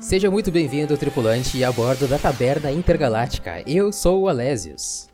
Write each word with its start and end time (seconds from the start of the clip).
Seja 0.00 0.30
muito 0.30 0.50
bem-vindo, 0.50 0.96
tripulante, 0.96 1.62
a 1.62 1.70
bordo 1.70 2.08
da 2.08 2.18
Taberna 2.18 2.72
Intergaláctica. 2.72 3.62
Eu 3.66 3.92
sou 3.92 4.22
o 4.22 4.28
Alésios. 4.28 5.08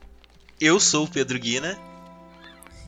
Eu 0.60 0.80
sou 0.80 1.04
o 1.04 1.08
Pedro 1.08 1.38
Guina. 1.38 1.78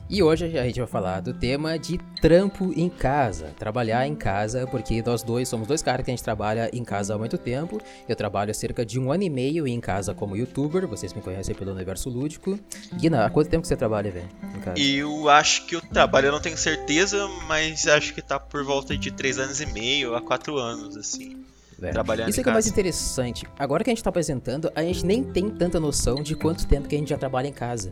E 0.09 0.21
hoje 0.21 0.57
a 0.57 0.63
gente 0.65 0.77
vai 0.77 0.87
falar 0.89 1.21
do 1.21 1.33
tema 1.33 1.79
de 1.79 1.97
trampo 2.21 2.73
em 2.75 2.89
casa, 2.89 3.53
trabalhar 3.57 4.05
em 4.05 4.13
casa, 4.13 4.67
porque 4.67 5.01
nós 5.01 5.23
dois 5.23 5.47
somos 5.47 5.67
dois 5.67 5.81
caras 5.81 6.03
que 6.03 6.11
a 6.11 6.13
gente 6.13 6.23
trabalha 6.23 6.69
em 6.73 6.83
casa 6.83 7.15
há 7.15 7.17
muito 7.17 7.37
tempo. 7.37 7.79
Eu 8.09 8.15
trabalho 8.15 8.51
há 8.51 8.53
cerca 8.53 8.85
de 8.85 8.99
um 8.99 9.09
ano 9.09 9.23
e 9.23 9.29
meio 9.29 9.65
em 9.65 9.79
casa 9.79 10.13
como 10.13 10.35
youtuber, 10.35 10.85
vocês 10.85 11.13
me 11.13 11.21
conhecem 11.21 11.55
pelo 11.55 11.71
universo 11.71 12.09
lúdico. 12.09 12.59
Guina, 12.95 13.25
há 13.25 13.29
quanto 13.29 13.49
tempo 13.49 13.61
que 13.61 13.69
você 13.69 13.77
trabalha, 13.77 14.11
velho? 14.11 14.29
Eu 14.75 15.29
acho 15.29 15.65
que 15.65 15.75
eu 15.77 15.81
trabalho, 15.81 16.27
eu 16.27 16.31
não 16.33 16.41
tenho 16.41 16.57
certeza, 16.57 17.25
mas 17.47 17.87
acho 17.87 18.13
que 18.13 18.21
tá 18.21 18.37
por 18.37 18.65
volta 18.65 18.97
de 18.97 19.11
três 19.11 19.39
anos 19.39 19.61
e 19.61 19.65
meio 19.67 20.13
a 20.13 20.21
quatro 20.21 20.57
anos, 20.57 20.97
assim. 20.97 21.45
É. 21.81 21.91
Trabalhando 21.91 22.29
Isso 22.29 22.39
é 22.39 22.43
que 22.43 22.49
é 22.49 22.53
mais 22.53 22.67
interessante. 22.67 23.45
Agora 23.57 23.83
que 23.83 23.89
a 23.89 23.93
gente 23.93 24.03
tá 24.03 24.09
apresentando, 24.09 24.71
a 24.75 24.83
gente 24.83 25.05
nem 25.05 25.23
tem 25.23 25.49
tanta 25.49 25.79
noção 25.79 26.15
de 26.15 26.35
quanto 26.35 26.67
tempo 26.67 26.87
que 26.87 26.95
a 26.95 26.97
gente 26.99 27.09
já 27.09 27.17
trabalha 27.17 27.47
em 27.47 27.53
casa. 27.53 27.89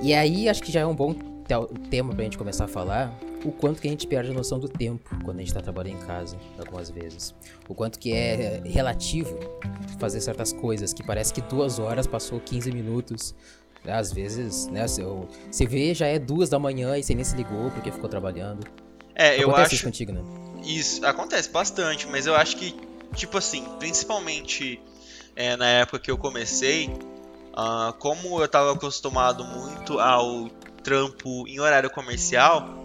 E 0.00 0.14
aí, 0.14 0.48
acho 0.48 0.62
que 0.62 0.70
já 0.72 0.80
é 0.80 0.86
um 0.86 0.94
bom 0.94 1.12
te- 1.14 1.88
tema 1.90 2.14
pra 2.14 2.24
gente 2.24 2.38
começar 2.38 2.64
a 2.64 2.68
falar 2.68 3.12
o 3.44 3.50
quanto 3.50 3.80
que 3.82 3.88
a 3.88 3.90
gente 3.90 4.06
perde 4.06 4.30
a 4.30 4.34
noção 4.34 4.58
do 4.60 4.68
tempo 4.68 5.16
quando 5.24 5.38
a 5.38 5.40
gente 5.40 5.52
tá 5.52 5.60
trabalhando 5.60 6.00
em 6.00 6.06
casa, 6.06 6.36
algumas 6.58 6.90
vezes. 6.90 7.34
O 7.68 7.74
quanto 7.74 7.98
que 7.98 8.12
é 8.12 8.62
relativo 8.64 9.36
fazer 9.98 10.20
certas 10.20 10.52
coisas, 10.52 10.92
que 10.92 11.02
parece 11.02 11.32
que 11.34 11.40
duas 11.40 11.78
horas 11.80 12.06
passou 12.06 12.38
15 12.38 12.70
minutos. 12.70 13.34
Às 13.84 14.12
vezes, 14.12 14.68
né, 14.68 14.86
você, 14.86 15.02
você 15.50 15.66
vê, 15.66 15.92
já 15.92 16.06
é 16.06 16.16
duas 16.20 16.48
da 16.48 16.56
manhã 16.58 16.96
e 16.96 17.02
você 17.02 17.16
nem 17.16 17.24
se 17.24 17.34
ligou 17.36 17.68
porque 17.72 17.90
ficou 17.90 18.08
trabalhando. 18.08 18.64
É, 19.12 19.36
eu 19.42 19.48
Acontece 19.50 19.74
isso 19.74 19.82
acho. 19.82 19.84
contigo, 19.86 20.12
né? 20.12 20.22
Isso 20.64 21.04
acontece 21.04 21.50
bastante, 21.50 22.06
mas 22.06 22.24
eu 22.26 22.36
acho 22.36 22.56
que, 22.56 22.76
tipo 23.14 23.38
assim, 23.38 23.64
principalmente 23.78 24.80
é, 25.36 25.56
na 25.56 25.66
época 25.66 25.98
que 25.98 26.10
eu 26.10 26.18
comecei, 26.18 26.90
ah, 27.54 27.94
como 27.98 28.40
eu 28.40 28.48
tava 28.48 28.72
acostumado 28.72 29.44
muito 29.44 29.98
ao 29.98 30.48
trampo 30.82 31.46
em 31.46 31.60
horário 31.60 31.90
comercial, 31.90 32.82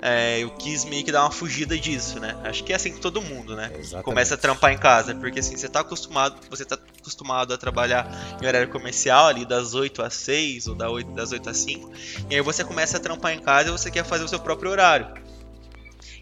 é, 0.00 0.40
eu 0.40 0.50
quis 0.50 0.84
meio 0.84 1.04
que 1.04 1.10
dar 1.10 1.22
uma 1.22 1.30
fugida 1.30 1.76
disso, 1.76 2.20
né? 2.20 2.36
Acho 2.44 2.62
que 2.62 2.72
é 2.72 2.76
assim 2.76 2.92
com 2.92 3.00
todo 3.00 3.20
mundo, 3.20 3.56
né? 3.56 3.72
Exatamente. 3.74 4.04
Começa 4.04 4.34
a 4.34 4.38
trampar 4.38 4.72
em 4.72 4.78
casa, 4.78 5.14
porque 5.14 5.40
assim, 5.40 5.56
você 5.56 5.68
tá 5.68 5.80
acostumado, 5.80 6.38
você 6.50 6.64
tá 6.64 6.78
acostumado 7.00 7.52
a 7.52 7.58
trabalhar 7.58 8.06
em 8.40 8.46
horário 8.46 8.68
comercial 8.68 9.26
ali 9.26 9.44
das 9.44 9.74
8 9.74 10.02
às 10.02 10.14
6 10.14 10.68
ou 10.68 10.74
da 10.74 10.90
8, 10.90 11.10
das 11.12 11.32
8 11.32 11.50
às 11.50 11.56
5, 11.56 11.90
e 12.30 12.34
aí 12.34 12.40
você 12.40 12.62
começa 12.62 12.98
a 12.98 13.00
trampar 13.00 13.32
em 13.32 13.40
casa 13.40 13.68
e 13.68 13.72
você 13.72 13.90
quer 13.90 14.04
fazer 14.04 14.24
o 14.24 14.28
seu 14.28 14.38
próprio 14.38 14.70
horário. 14.70 15.25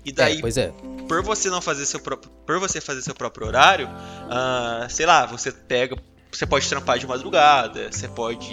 E 0.04 0.12
daí 0.12 0.38
É, 0.38 0.40
pois 0.40 0.56
é. 0.56 0.72
por 1.08 1.22
você 1.22 1.48
não 1.48 1.60
fazer 1.60 1.86
seu 1.86 2.00
próprio, 2.00 2.30
por 2.46 2.58
você 2.58 2.80
fazer 2.80 3.02
seu 3.02 3.14
próprio 3.14 3.46
horário, 3.46 3.88
ah, 4.30 4.86
sei 4.90 5.06
lá, 5.06 5.26
você 5.26 5.50
pega, 5.50 5.96
você 6.30 6.46
pode 6.46 6.68
trampar 6.68 6.98
de 6.98 7.06
madrugada, 7.06 7.90
você 7.90 8.08
pode 8.08 8.52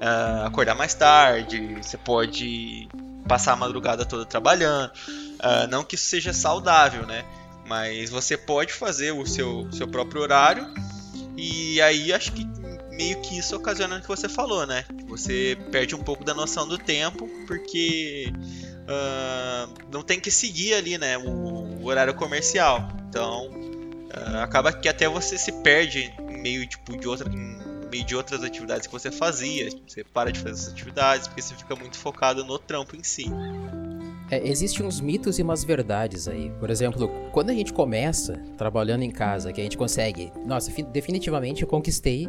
ah, 0.00 0.44
acordar 0.46 0.74
mais 0.74 0.94
tarde, 0.94 1.76
você 1.82 1.96
pode 1.96 2.88
passar 3.26 3.52
a 3.52 3.56
madrugada 3.56 4.04
toda 4.04 4.24
trabalhando. 4.24 4.92
Ah, 5.40 5.66
não 5.66 5.82
que 5.82 5.96
isso 5.96 6.06
seja 6.06 6.32
saudável, 6.32 7.06
né? 7.06 7.24
Mas 7.66 8.10
você 8.10 8.36
pode 8.36 8.72
fazer 8.72 9.12
o 9.12 9.26
seu, 9.26 9.68
seu 9.72 9.88
próprio 9.88 10.22
horário 10.22 10.72
e 11.36 11.80
aí 11.82 12.12
acho 12.12 12.32
que 12.32 12.46
meio 12.92 13.20
que 13.20 13.38
isso 13.38 13.54
ocasiona 13.54 13.98
o 13.98 14.00
que 14.00 14.08
você 14.08 14.28
falou, 14.28 14.66
né? 14.66 14.84
Você 15.08 15.58
perde 15.70 15.94
um 15.94 16.02
pouco 16.02 16.24
da 16.24 16.32
noção 16.32 16.66
do 16.66 16.78
tempo 16.78 17.28
porque 17.46 18.32
ah, 18.88 19.68
não 19.92 20.02
tem 20.02 20.18
que 20.20 20.30
seguir 20.30 20.74
ali, 20.74 20.98
né, 20.98 21.16
o, 21.18 21.28
o 21.80 21.84
horário 21.86 22.14
comercial. 22.14 22.88
Então, 23.08 23.50
ah, 24.12 24.42
acaba 24.42 24.72
que 24.72 24.88
até 24.88 25.08
você 25.08 25.36
se 25.38 25.52
perde 25.62 26.12
em 26.28 26.42
meio 26.42 26.66
tipo 26.66 26.96
de 26.96 27.06
outra 27.08 27.28
meio 27.90 28.04
de 28.04 28.16
outras 28.16 28.42
atividades 28.42 28.86
que 28.86 28.92
você 28.92 29.10
fazia. 29.12 29.68
Você 29.86 30.02
para 30.02 30.32
de 30.32 30.40
fazer 30.40 30.54
essas 30.54 30.72
atividades 30.72 31.28
porque 31.28 31.40
você 31.40 31.54
fica 31.54 31.76
muito 31.76 31.96
focado 31.96 32.44
no 32.44 32.58
trampo 32.58 32.96
em 32.96 33.02
si. 33.02 33.26
É, 34.28 34.44
existem 34.46 34.84
uns 34.84 35.00
mitos 35.00 35.38
e 35.38 35.42
umas 35.42 35.62
verdades 35.62 36.26
aí. 36.26 36.50
Por 36.58 36.68
exemplo, 36.68 37.08
quando 37.30 37.50
a 37.50 37.54
gente 37.54 37.72
começa 37.72 38.42
trabalhando 38.58 39.02
em 39.02 39.10
casa, 39.10 39.52
que 39.52 39.60
a 39.60 39.64
gente 39.64 39.78
consegue. 39.78 40.32
Nossa, 40.44 40.72
fi- 40.72 40.82
definitivamente 40.82 41.62
eu 41.62 41.68
conquistei 41.68 42.26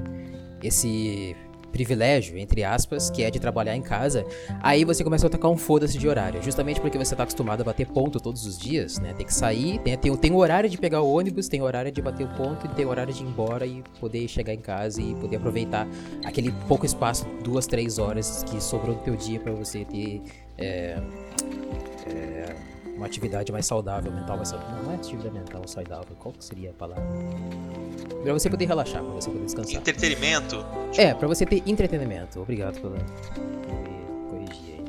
esse 0.61 1.35
privilégio, 1.77 2.38
entre 2.39 2.63
aspas, 2.63 3.11
que 3.11 3.23
é 3.23 3.29
de 3.29 3.39
trabalhar 3.39 3.75
em 3.75 3.81
casa. 3.83 4.25
Aí 4.61 4.83
você 4.83 5.03
começa 5.03 5.27
a 5.27 5.29
tocar 5.29 5.47
um 5.47 5.57
foda-se 5.57 5.95
de 5.95 6.07
horário. 6.07 6.41
Justamente 6.41 6.81
porque 6.81 6.97
você 6.97 7.15
tá 7.15 7.21
acostumado 7.21 7.61
a 7.61 7.63
bater 7.63 7.85
ponto 7.85 8.19
todos 8.19 8.47
os 8.47 8.57
dias, 8.57 8.97
né? 8.97 9.13
Tem 9.13 9.25
que 9.25 9.33
sair, 9.33 9.77
tem, 9.79 9.95
tem, 9.95 10.15
tem 10.17 10.33
horário 10.33 10.67
de 10.67 10.77
pegar 10.77 11.01
o 11.01 11.11
ônibus, 11.11 11.47
tem 11.47 11.61
horário 11.61 11.91
de 11.91 12.01
bater 12.01 12.25
o 12.25 12.29
ponto 12.29 12.67
tem 12.69 12.85
horário 12.85 13.13
de 13.13 13.23
ir 13.23 13.27
embora 13.27 13.65
e 13.65 13.83
poder 13.99 14.27
chegar 14.27 14.53
em 14.53 14.59
casa 14.59 15.01
e 15.01 15.13
poder 15.15 15.38
aproveitar 15.38 15.88
aquele 16.25 16.51
pouco 16.67 16.85
espaço, 16.85 17.25
duas, 17.43 17.67
três 17.67 17.97
horas 17.97 18.44
que 18.44 18.61
sobrou 18.61 18.95
do 18.95 19.01
teu 19.03 19.15
dia 19.15 19.39
pra 19.39 19.51
você 19.51 19.85
ter. 19.85 20.21
é, 20.57 20.99
uma 22.97 23.05
atividade 23.05 23.51
mais 23.51 23.65
saudável, 23.65 24.11
mental 24.11 24.35
mais 24.35 24.49
saudável. 24.49 24.75
Não, 24.75 24.83
não 24.83 24.91
é 24.91 24.95
atividade 24.95 25.33
mental 25.33 25.61
saudável. 25.67 26.15
Qual 26.19 26.33
que 26.33 26.43
seria 26.43 26.71
a 26.71 26.73
palavra? 26.73 27.03
Pra 28.23 28.33
você 28.33 28.49
poder 28.49 28.65
relaxar, 28.65 29.03
pra 29.03 29.13
você 29.13 29.29
poder 29.29 29.45
descansar. 29.45 29.75
Entretenimento, 29.75 30.65
É, 30.97 31.13
pra 31.13 31.27
você 31.27 31.45
ter 31.45 31.63
entretenimento. 31.65 32.41
Obrigado 32.41 32.79
pela 32.81 32.97
corrigir 34.29 34.75
aí. 34.75 34.85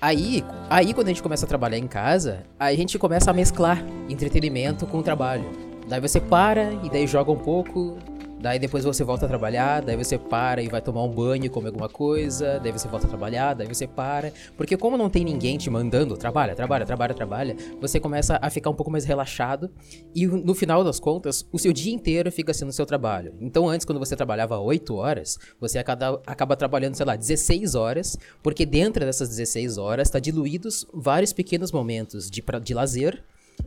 Aí, 0.00 0.44
aí 0.68 0.94
quando 0.94 1.06
a 1.08 1.10
gente 1.10 1.22
começa 1.22 1.46
a 1.46 1.48
trabalhar 1.48 1.78
em 1.78 1.88
casa, 1.88 2.44
a 2.58 2.72
gente 2.74 2.98
começa 2.98 3.30
a 3.30 3.34
mesclar 3.34 3.82
entretenimento 4.08 4.86
com 4.86 5.02
trabalho. 5.02 5.50
Daí 5.88 6.00
você 6.00 6.20
para 6.20 6.72
e 6.84 6.90
daí 6.90 7.06
joga 7.06 7.30
um 7.32 7.38
pouco, 7.38 7.96
daí 8.40 8.58
depois 8.58 8.84
você 8.84 9.02
volta 9.04 9.24
a 9.24 9.28
trabalhar, 9.28 9.82
daí 9.82 9.96
você 9.96 10.18
para 10.18 10.62
e 10.62 10.68
vai 10.68 10.80
tomar 10.80 11.02
um 11.04 11.10
banho, 11.10 11.50
comer 11.50 11.68
alguma 11.68 11.88
coisa, 11.88 12.58
daí 12.60 12.72
você 12.72 12.88
volta 12.88 13.06
a 13.06 13.08
trabalhar, 13.08 13.54
daí 13.54 13.66
você 13.66 13.86
para. 13.86 14.32
Porque 14.56 14.76
como 14.76 14.96
não 14.96 15.08
tem 15.10 15.24
ninguém 15.24 15.56
te 15.58 15.68
mandando, 15.70 16.16
trabalha, 16.16 16.54
trabalha, 16.54 16.84
trabalha, 16.86 17.14
trabalha, 17.14 17.56
você 17.80 17.98
começa 18.00 18.38
a 18.40 18.50
ficar 18.50 18.70
um 18.70 18.74
pouco 18.74 18.90
mais 18.90 19.04
relaxado 19.04 19.70
e 20.14 20.26
no 20.26 20.54
final 20.54 20.82
das 20.84 21.00
contas, 21.00 21.46
o 21.52 21.58
seu 21.58 21.72
dia 21.72 21.92
inteiro 21.92 22.30
fica 22.30 22.52
sendo 22.54 22.68
o 22.68 22.72
seu 22.72 22.86
trabalho. 22.86 23.34
Então 23.40 23.68
antes, 23.68 23.84
quando 23.84 23.98
você 23.98 24.14
trabalhava 24.16 24.58
8 24.58 24.94
horas, 24.94 25.38
você 25.60 25.78
acaba, 25.78 26.22
acaba 26.26 26.56
trabalhando, 26.56 26.94
sei 26.94 27.06
lá, 27.06 27.16
16 27.16 27.74
horas, 27.74 28.16
porque 28.42 28.64
dentro 28.66 29.04
dessas 29.04 29.28
16 29.28 29.78
horas 29.78 30.08
está 30.08 30.18
diluídos 30.18 30.86
vários 30.92 31.32
pequenos 31.32 31.72
momentos 31.72 32.30
de, 32.30 32.42
pra- 32.42 32.58
de 32.58 32.74
lazer, 32.74 33.22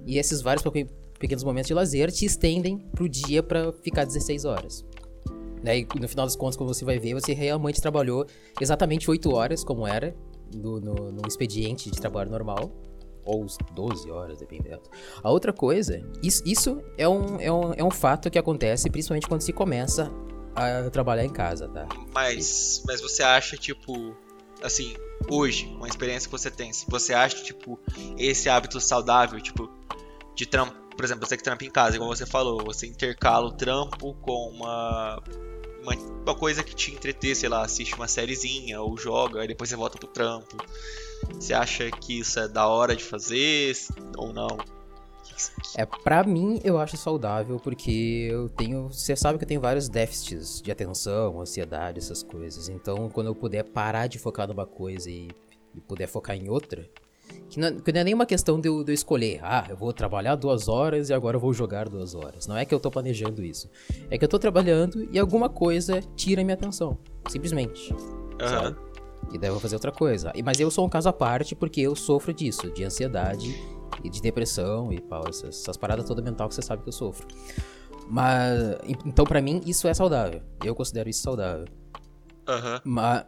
e 0.05 0.17
esses 0.19 0.41
vários 0.41 0.63
pequenos 1.19 1.43
momentos 1.43 1.67
de 1.67 1.73
lazer 1.73 2.11
te 2.11 2.25
estendem 2.25 2.79
pro 2.95 3.07
dia 3.07 3.43
pra 3.43 3.71
ficar 3.73 4.05
16 4.05 4.45
horas. 4.45 4.85
Daí, 5.61 5.85
no 5.99 6.07
final 6.07 6.25
das 6.25 6.35
contas, 6.35 6.55
quando 6.55 6.73
você 6.73 6.85
vai 6.85 6.97
ver, 6.97 7.13
você 7.13 7.33
realmente 7.33 7.81
trabalhou 7.81 8.25
exatamente 8.59 9.09
8 9.11 9.29
horas, 9.33 9.63
como 9.63 9.85
era, 9.85 10.15
no, 10.55 10.79
no, 10.79 11.11
no 11.11 11.27
expediente 11.27 11.91
de 11.91 11.99
trabalho 11.99 12.31
normal. 12.31 12.71
Ou 13.25 13.43
os 13.43 13.57
12 13.73 14.09
horas, 14.09 14.39
dependendo. 14.39 14.81
A 15.21 15.29
outra 15.29 15.53
coisa, 15.53 16.01
isso, 16.23 16.41
isso 16.45 16.81
é, 16.97 17.07
um, 17.07 17.39
é, 17.39 17.51
um, 17.51 17.73
é 17.73 17.83
um 17.83 17.91
fato 17.91 18.31
que 18.31 18.39
acontece 18.39 18.89
principalmente 18.89 19.27
quando 19.27 19.41
se 19.41 19.53
começa 19.53 20.11
a 20.55 20.89
trabalhar 20.89 21.25
em 21.25 21.29
casa, 21.29 21.67
tá? 21.69 21.87
mas 22.13 22.81
mas 22.87 22.99
você 23.01 23.21
acha 23.21 23.55
tipo 23.55 24.15
assim, 24.63 24.95
hoje, 25.29 25.65
com 25.77 25.85
a 25.85 25.87
experiência 25.87 26.27
que 26.27 26.31
você 26.31 26.49
tem, 26.49 26.73
se 26.73 26.85
você 26.89 27.13
acha 27.13 27.43
tipo 27.43 27.79
esse 28.17 28.49
hábito 28.49 28.79
saudável, 28.81 29.39
tipo 29.39 29.69
de 30.35 30.45
trampo, 30.45 30.73
por 30.99 31.05
exemplo, 31.05 31.25
você 31.25 31.37
que 31.37 31.43
trampa 31.43 31.63
em 31.63 31.71
casa, 31.71 31.97
como 31.97 32.13
você 32.13 32.25
falou, 32.25 32.61
você 32.61 32.85
intercala 32.85 33.47
o 33.47 33.51
trampo 33.53 34.13
com 34.15 34.49
uma 34.49 35.23
uma, 35.81 35.93
uma 35.95 36.35
coisa 36.35 36.61
que 36.61 36.75
te 36.75 36.91
entreter, 36.91 37.37
sei 37.37 37.47
lá, 37.47 37.61
assiste 37.61 37.95
uma 37.95 38.05
sériezinha 38.05 38.81
ou 38.81 38.97
joga, 38.97 39.39
aí 39.39 39.47
depois 39.47 39.69
você 39.69 39.77
volta 39.77 39.97
pro 39.97 40.09
trampo. 40.09 40.57
Você 41.35 41.53
acha 41.53 41.89
que 41.89 42.19
isso 42.19 42.37
é 42.37 42.49
da 42.49 42.67
hora 42.67 42.97
de 42.97 43.03
fazer 43.05 43.77
ou 44.17 44.33
não? 44.33 44.57
É, 45.77 45.85
pra 45.85 46.21
mim, 46.25 46.59
eu 46.65 46.77
acho 46.77 46.97
saudável, 46.97 47.61
porque 47.61 48.27
eu 48.29 48.49
tenho. 48.49 48.89
Você 48.89 49.15
sabe 49.15 49.37
que 49.37 49.45
eu 49.45 49.47
tenho 49.47 49.61
vários 49.61 49.87
déficits 49.87 50.61
de 50.61 50.69
atenção, 50.69 51.39
ansiedade, 51.39 51.99
essas 51.99 52.21
coisas. 52.21 52.67
Então, 52.67 53.09
quando 53.09 53.27
eu 53.27 53.35
puder 53.35 53.63
parar 53.63 54.07
de 54.07 54.19
focar 54.19 54.49
numa 54.49 54.65
coisa 54.65 55.09
e, 55.09 55.29
e 55.73 55.79
puder 55.79 56.07
focar 56.07 56.35
em 56.35 56.49
outra. 56.49 56.85
Que 57.49 57.59
não, 57.59 57.79
que 57.79 57.91
não 57.91 58.01
é 58.01 58.03
nenhuma 58.03 58.25
questão 58.25 58.59
de 58.61 58.67
eu, 58.69 58.83
de 58.83 58.91
eu 58.91 58.93
escolher, 58.93 59.39
ah, 59.43 59.65
eu 59.69 59.75
vou 59.75 59.91
trabalhar 59.91 60.35
duas 60.35 60.67
horas 60.67 61.09
e 61.09 61.13
agora 61.13 61.35
eu 61.37 61.41
vou 61.41 61.51
jogar 61.53 61.89
duas 61.89 62.13
horas. 62.13 62.45
Não 62.45 62.55
é 62.55 62.63
que 62.63 62.73
eu 62.73 62.79
tô 62.79 62.91
planejando 62.91 63.43
isso. 63.43 63.67
É 64.09 64.17
que 64.17 64.23
eu 64.23 64.29
tô 64.29 64.37
trabalhando 64.37 65.07
e 65.11 65.17
alguma 65.17 65.49
coisa 65.49 65.99
tira 66.15 66.43
minha 66.43 66.53
atenção. 66.53 66.97
Simplesmente. 67.27 67.91
Aham. 68.39 68.47
sabe? 68.75 68.77
E 69.33 69.37
daí 69.37 69.49
eu 69.49 69.53
vou 69.53 69.59
fazer 69.61 69.75
outra 69.75 69.91
coisa. 69.91 70.31
E- 70.35 70.41
Mas 70.43 70.59
eu 70.59 70.69
sou 70.71 70.85
um 70.85 70.89
caso 70.89 71.09
à 71.09 71.13
parte 71.13 71.55
porque 71.55 71.81
eu 71.81 71.95
sofro 71.95 72.33
disso, 72.33 72.71
de 72.71 72.83
ansiedade 72.83 73.55
e 74.03 74.09
de 74.09 74.21
depressão 74.21 74.93
e 74.93 75.01
pau, 75.01 75.23
essas, 75.27 75.61
essas 75.61 75.75
paradas 75.77 76.05
toda 76.05 76.21
mental 76.21 76.47
que 76.49 76.55
você 76.55 76.61
sabe 76.61 76.83
que 76.83 76.89
eu 76.89 76.93
sofro. 76.93 77.27
Mas 78.07 78.59
en- 78.87 78.95
então 79.05 79.25
pra 79.25 79.41
mim 79.41 79.61
isso 79.65 79.87
é 79.87 79.93
saudável. 79.93 80.41
Eu 80.63 80.73
considero 80.75 81.09
isso 81.09 81.21
saudável. 81.21 81.65
Aham. 82.47 82.81
Ma- 82.83 83.25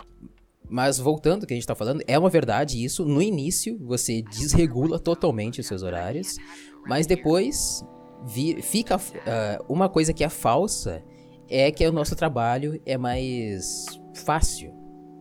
Mas 0.71 0.97
voltando 0.97 1.41
ao 1.41 1.47
que 1.47 1.53
a 1.53 1.57
gente 1.57 1.67
tá 1.67 1.75
falando, 1.75 2.01
é 2.07 2.17
uma 2.17 2.29
verdade 2.29 2.81
isso. 2.81 3.03
No 3.03 3.21
início, 3.21 3.77
você 3.85 4.21
desregula 4.21 4.97
totalmente 4.97 5.59
os 5.59 5.67
seus 5.67 5.83
horários. 5.83 6.37
Mas 6.87 7.05
depois, 7.05 7.85
fica 8.63 8.95
uh, 8.95 9.65
uma 9.67 9.89
coisa 9.89 10.13
que 10.13 10.23
é 10.23 10.29
falsa 10.29 11.03
é 11.49 11.69
que 11.69 11.85
o 11.85 11.91
nosso 11.91 12.15
trabalho 12.15 12.81
é 12.85 12.97
mais 12.97 13.85
fácil. 14.25 14.73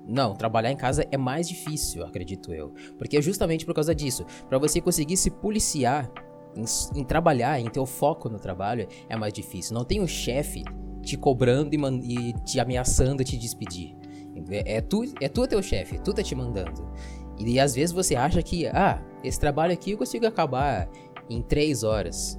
Não, 0.07 0.35
trabalhar 0.35 0.71
em 0.71 0.77
casa 0.77 1.05
é 1.11 1.17
mais 1.17 1.49
difícil, 1.49 2.05
acredito 2.05 2.53
eu. 2.53 2.73
Porque 2.97 3.17
é 3.17 3.23
justamente 3.23 3.67
por 3.67 3.75
causa 3.75 3.93
disso. 3.93 4.25
Para 4.49 4.59
você 4.59 4.81
conseguir 4.81 5.17
se 5.17 5.31
policiar 5.31 6.11
em, 6.57 7.01
em, 7.01 7.05
trabalhar, 7.05 7.61
em 7.61 7.69
ter 7.69 7.81
o 7.81 7.87
foco 7.87 8.29
no 8.29 8.39
trabalho, 8.39 8.87
é 9.09 9.17
mais 9.17 9.33
difícil. 9.33 9.75
Não 9.75 9.85
tem 9.85 10.01
um 10.01 10.07
chefe 10.07 10.63
te 11.03 11.17
cobrando 11.17 11.75
e, 11.75 12.31
e, 12.31 12.33
te 12.45 12.61
ameaçando 12.61 13.25
te 13.25 13.37
despedir. 13.37 13.97
É, 14.51 14.77
é 14.77 14.81
tu, 14.81 15.05
é 15.21 15.29
tu 15.29 15.47
teu 15.47 15.63
chefe, 15.63 15.99
tu 15.99 16.13
tá 16.13 16.23
te 16.23 16.35
mandando. 16.35 16.89
E, 17.39 17.53
e 17.53 17.61
às 17.61 17.75
vezes 17.75 17.93
você 17.93 18.15
acha 18.15 18.43
que, 18.43 18.67
ah, 18.67 19.03
esse 19.23 19.39
trabalho 19.39 19.73
aqui 19.73 19.93
eu 19.93 19.99
consigo 19.99 20.27
acabar 20.27 20.89
em 21.29 21.43
três 21.43 21.83
horas. 21.83 22.39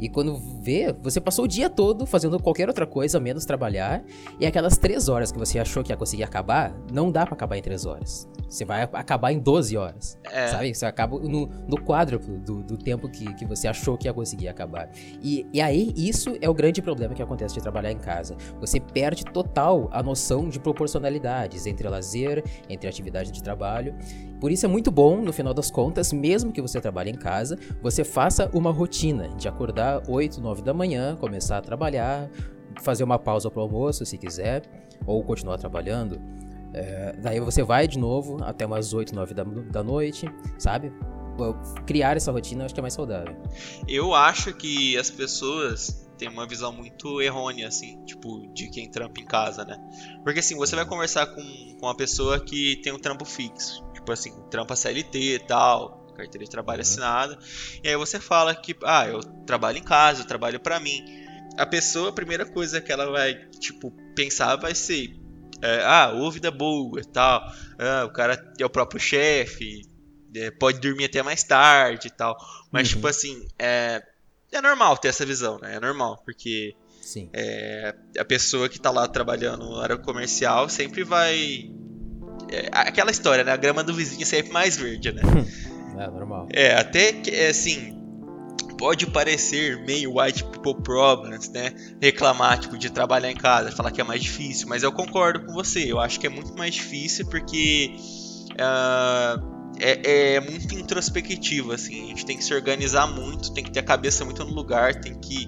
E 0.00 0.08
quando 0.08 0.38
vê, 0.60 0.94
você 1.02 1.20
passou 1.20 1.44
o 1.44 1.48
dia 1.48 1.68
todo 1.68 2.06
fazendo 2.06 2.40
qualquer 2.40 2.68
outra 2.68 2.86
coisa, 2.86 3.20
menos 3.20 3.44
trabalhar, 3.44 4.02
e 4.38 4.46
aquelas 4.46 4.78
três 4.78 5.08
horas 5.08 5.30
que 5.30 5.38
você 5.38 5.58
achou 5.58 5.84
que 5.84 5.92
ia 5.92 5.96
conseguir 5.96 6.24
acabar, 6.24 6.74
não 6.92 7.12
dá 7.12 7.26
para 7.26 7.34
acabar 7.34 7.56
em 7.56 7.62
três 7.62 7.84
horas. 7.84 8.28
Você 8.48 8.64
vai 8.64 8.82
acabar 8.82 9.32
em 9.32 9.38
12 9.38 9.76
horas. 9.76 10.18
É. 10.24 10.48
Sabe? 10.48 10.74
Você 10.74 10.84
acaba 10.84 11.18
no, 11.20 11.46
no 11.46 11.80
quádruplo 11.80 12.36
do, 12.38 12.62
do 12.64 12.76
tempo 12.76 13.08
que, 13.08 13.32
que 13.34 13.46
você 13.46 13.68
achou 13.68 13.96
que 13.96 14.08
ia 14.08 14.12
conseguir 14.12 14.48
acabar. 14.48 14.90
E, 15.22 15.46
e 15.52 15.60
aí, 15.60 15.92
isso 15.96 16.36
é 16.40 16.50
o 16.50 16.54
grande 16.54 16.82
problema 16.82 17.14
que 17.14 17.22
acontece 17.22 17.54
de 17.54 17.60
trabalhar 17.60 17.92
em 17.92 17.98
casa. 17.98 18.36
Você 18.58 18.80
perde 18.80 19.24
total 19.24 19.88
a 19.92 20.02
noção 20.02 20.48
de 20.48 20.58
proporcionalidades 20.58 21.64
entre 21.66 21.88
lazer, 21.88 22.42
entre 22.68 22.88
atividade 22.88 23.30
de 23.30 23.40
trabalho. 23.40 23.94
Por 24.40 24.50
isso 24.50 24.64
é 24.64 24.68
muito 24.68 24.90
bom, 24.90 25.20
no 25.20 25.32
final 25.32 25.52
das 25.52 25.70
contas, 25.70 26.12
mesmo 26.12 26.50
que 26.50 26.62
você 26.62 26.80
trabalhe 26.80 27.10
em 27.10 27.14
casa, 27.14 27.58
você 27.82 28.02
faça 28.02 28.50
uma 28.54 28.72
rotina 28.72 29.28
de 29.36 29.46
acordar 29.46 30.02
8, 30.08 30.40
9 30.40 30.62
da 30.62 30.72
manhã, 30.72 31.14
começar 31.16 31.58
a 31.58 31.60
trabalhar, 31.60 32.30
fazer 32.80 33.04
uma 33.04 33.18
pausa 33.18 33.50
para 33.50 33.60
o 33.60 33.62
almoço 33.62 34.06
se 34.06 34.16
quiser, 34.16 34.62
ou 35.06 35.22
continuar 35.22 35.58
trabalhando. 35.58 36.20
É, 36.72 37.16
daí 37.18 37.40
você 37.40 37.62
vai 37.62 37.86
de 37.86 37.98
novo 37.98 38.42
até 38.42 38.64
umas 38.64 38.94
8, 38.94 39.14
9 39.14 39.34
da, 39.34 39.44
da 39.44 39.82
noite, 39.82 40.26
sabe? 40.58 40.92
Criar 41.86 42.16
essa 42.16 42.30
rotina 42.32 42.62
eu 42.62 42.66
acho 42.66 42.74
que 42.74 42.80
é 42.80 42.82
mais 42.82 42.94
saudável. 42.94 43.36
Eu 43.88 44.14
acho 44.14 44.54
que 44.54 44.96
as 44.96 45.10
pessoas 45.10 46.08
têm 46.16 46.28
uma 46.28 46.46
visão 46.46 46.70
muito 46.70 47.20
errônea, 47.20 47.66
assim, 47.66 47.98
tipo, 48.04 48.46
de 48.52 48.68
quem 48.68 48.90
trampa 48.90 49.20
em 49.20 49.24
casa, 49.24 49.64
né? 49.64 49.78
Porque 50.22 50.40
assim, 50.40 50.54
você 50.54 50.76
vai 50.76 50.84
conversar 50.84 51.26
com, 51.26 51.42
com 51.78 51.86
uma 51.86 51.96
pessoa 51.96 52.38
que 52.38 52.76
tem 52.82 52.92
um 52.92 52.98
trampo 52.98 53.24
fixo, 53.24 53.82
tipo 54.10 54.12
assim, 54.12 54.50
trampa 54.50 54.76
CLT 54.76 55.18
e 55.18 55.38
tal, 55.38 56.06
carteira 56.16 56.44
de 56.44 56.50
trabalho 56.50 56.78
uhum. 56.78 56.82
assinada, 56.82 57.38
e 57.82 57.88
aí 57.88 57.96
você 57.96 58.20
fala 58.20 58.54
que, 58.54 58.76
ah, 58.84 59.06
eu 59.06 59.20
trabalho 59.46 59.78
em 59.78 59.82
casa, 59.82 60.22
eu 60.22 60.26
trabalho 60.26 60.60
para 60.60 60.80
mim. 60.80 61.02
A 61.56 61.66
pessoa, 61.66 62.10
a 62.10 62.12
primeira 62.12 62.46
coisa 62.46 62.80
que 62.80 62.92
ela 62.92 63.10
vai, 63.10 63.34
tipo, 63.58 63.90
pensar 64.14 64.56
vai 64.56 64.74
ser, 64.74 65.14
é, 65.62 65.82
ah, 65.84 66.12
ouve 66.14 66.34
vida 66.34 66.50
boa 66.50 67.00
e 67.00 67.04
tal. 67.04 67.42
Ah, 67.78 68.04
o 68.04 68.12
cara 68.12 68.52
é 68.58 68.64
o 68.64 68.70
próprio 68.70 69.00
chefe, 69.00 69.82
é, 70.34 70.50
pode 70.50 70.80
dormir 70.80 71.06
até 71.06 71.22
mais 71.22 71.42
tarde 71.42 72.08
e 72.08 72.10
tal. 72.10 72.36
Mas, 72.70 72.88
uhum. 72.88 72.94
tipo 72.94 73.08
assim, 73.08 73.46
é, 73.58 74.02
é 74.52 74.60
normal 74.60 74.96
ter 74.96 75.08
essa 75.08 75.26
visão, 75.26 75.58
né? 75.58 75.76
É 75.76 75.80
normal, 75.80 76.22
porque 76.24 76.74
é, 77.32 77.94
a 78.18 78.24
pessoa 78.24 78.68
que 78.68 78.78
tá 78.78 78.90
lá 78.90 79.08
trabalhando 79.08 79.64
no 79.64 79.80
área 79.80 79.96
comercial 79.96 80.68
sempre 80.68 81.02
vai. 81.02 81.70
É, 82.48 82.68
aquela 82.72 83.10
história, 83.10 83.44
né? 83.44 83.52
A 83.52 83.56
grama 83.56 83.82
do 83.82 83.94
vizinho 83.94 84.22
é 84.22 84.26
sempre 84.26 84.52
mais 84.52 84.76
verde, 84.76 85.12
né? 85.12 85.22
é 85.98 86.06
normal. 86.08 86.48
É, 86.52 86.74
até 86.74 87.12
que, 87.12 87.30
assim, 87.30 88.00
pode 88.80 89.06
parecer 89.06 89.78
meio 89.84 90.18
white 90.18 90.42
people 90.44 90.82
problems, 90.82 91.50
né? 91.50 91.72
Reclamar 92.00 92.58
tipo, 92.58 92.78
de 92.78 92.88
trabalhar 92.90 93.30
em 93.30 93.36
casa, 93.36 93.70
falar 93.70 93.90
que 93.90 94.00
é 94.00 94.04
mais 94.04 94.22
difícil, 94.22 94.68
mas 94.68 94.82
eu 94.82 94.90
concordo 94.90 95.44
com 95.44 95.52
você. 95.52 95.80
Eu 95.80 96.00
acho 96.00 96.18
que 96.18 96.26
é 96.26 96.30
muito 96.30 96.56
mais 96.56 96.74
difícil 96.74 97.26
porque 97.26 97.94
uh, 98.52 99.60
é, 99.78 100.34
é, 100.34 100.40
muito 100.40 100.74
introspectivo, 100.74 101.72
assim. 101.72 102.04
A 102.04 102.06
gente 102.08 102.24
tem 102.24 102.36
que 102.38 102.44
se 102.44 102.54
organizar 102.54 103.06
muito, 103.06 103.52
tem 103.52 103.62
que 103.62 103.70
ter 103.70 103.80
a 103.80 103.82
cabeça 103.82 104.24
muito 104.24 104.44
no 104.44 104.52
lugar, 104.52 104.94
tem 104.94 105.14
que 105.14 105.46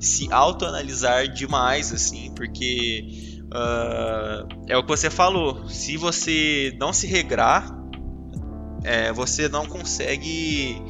se 0.00 0.32
autoanalisar 0.32 1.28
demais, 1.28 1.92
assim, 1.92 2.32
porque 2.34 3.29
uh, 3.52 4.48
é 4.66 4.76
o 4.76 4.82
que 4.82 4.88
você 4.88 5.10
falou. 5.10 5.68
Se 5.68 5.96
você 5.96 6.74
não 6.78 6.92
se 6.92 7.06
regrar, 7.06 7.76
é, 8.84 9.12
você 9.12 9.48
não 9.48 9.66
consegue 9.66 10.82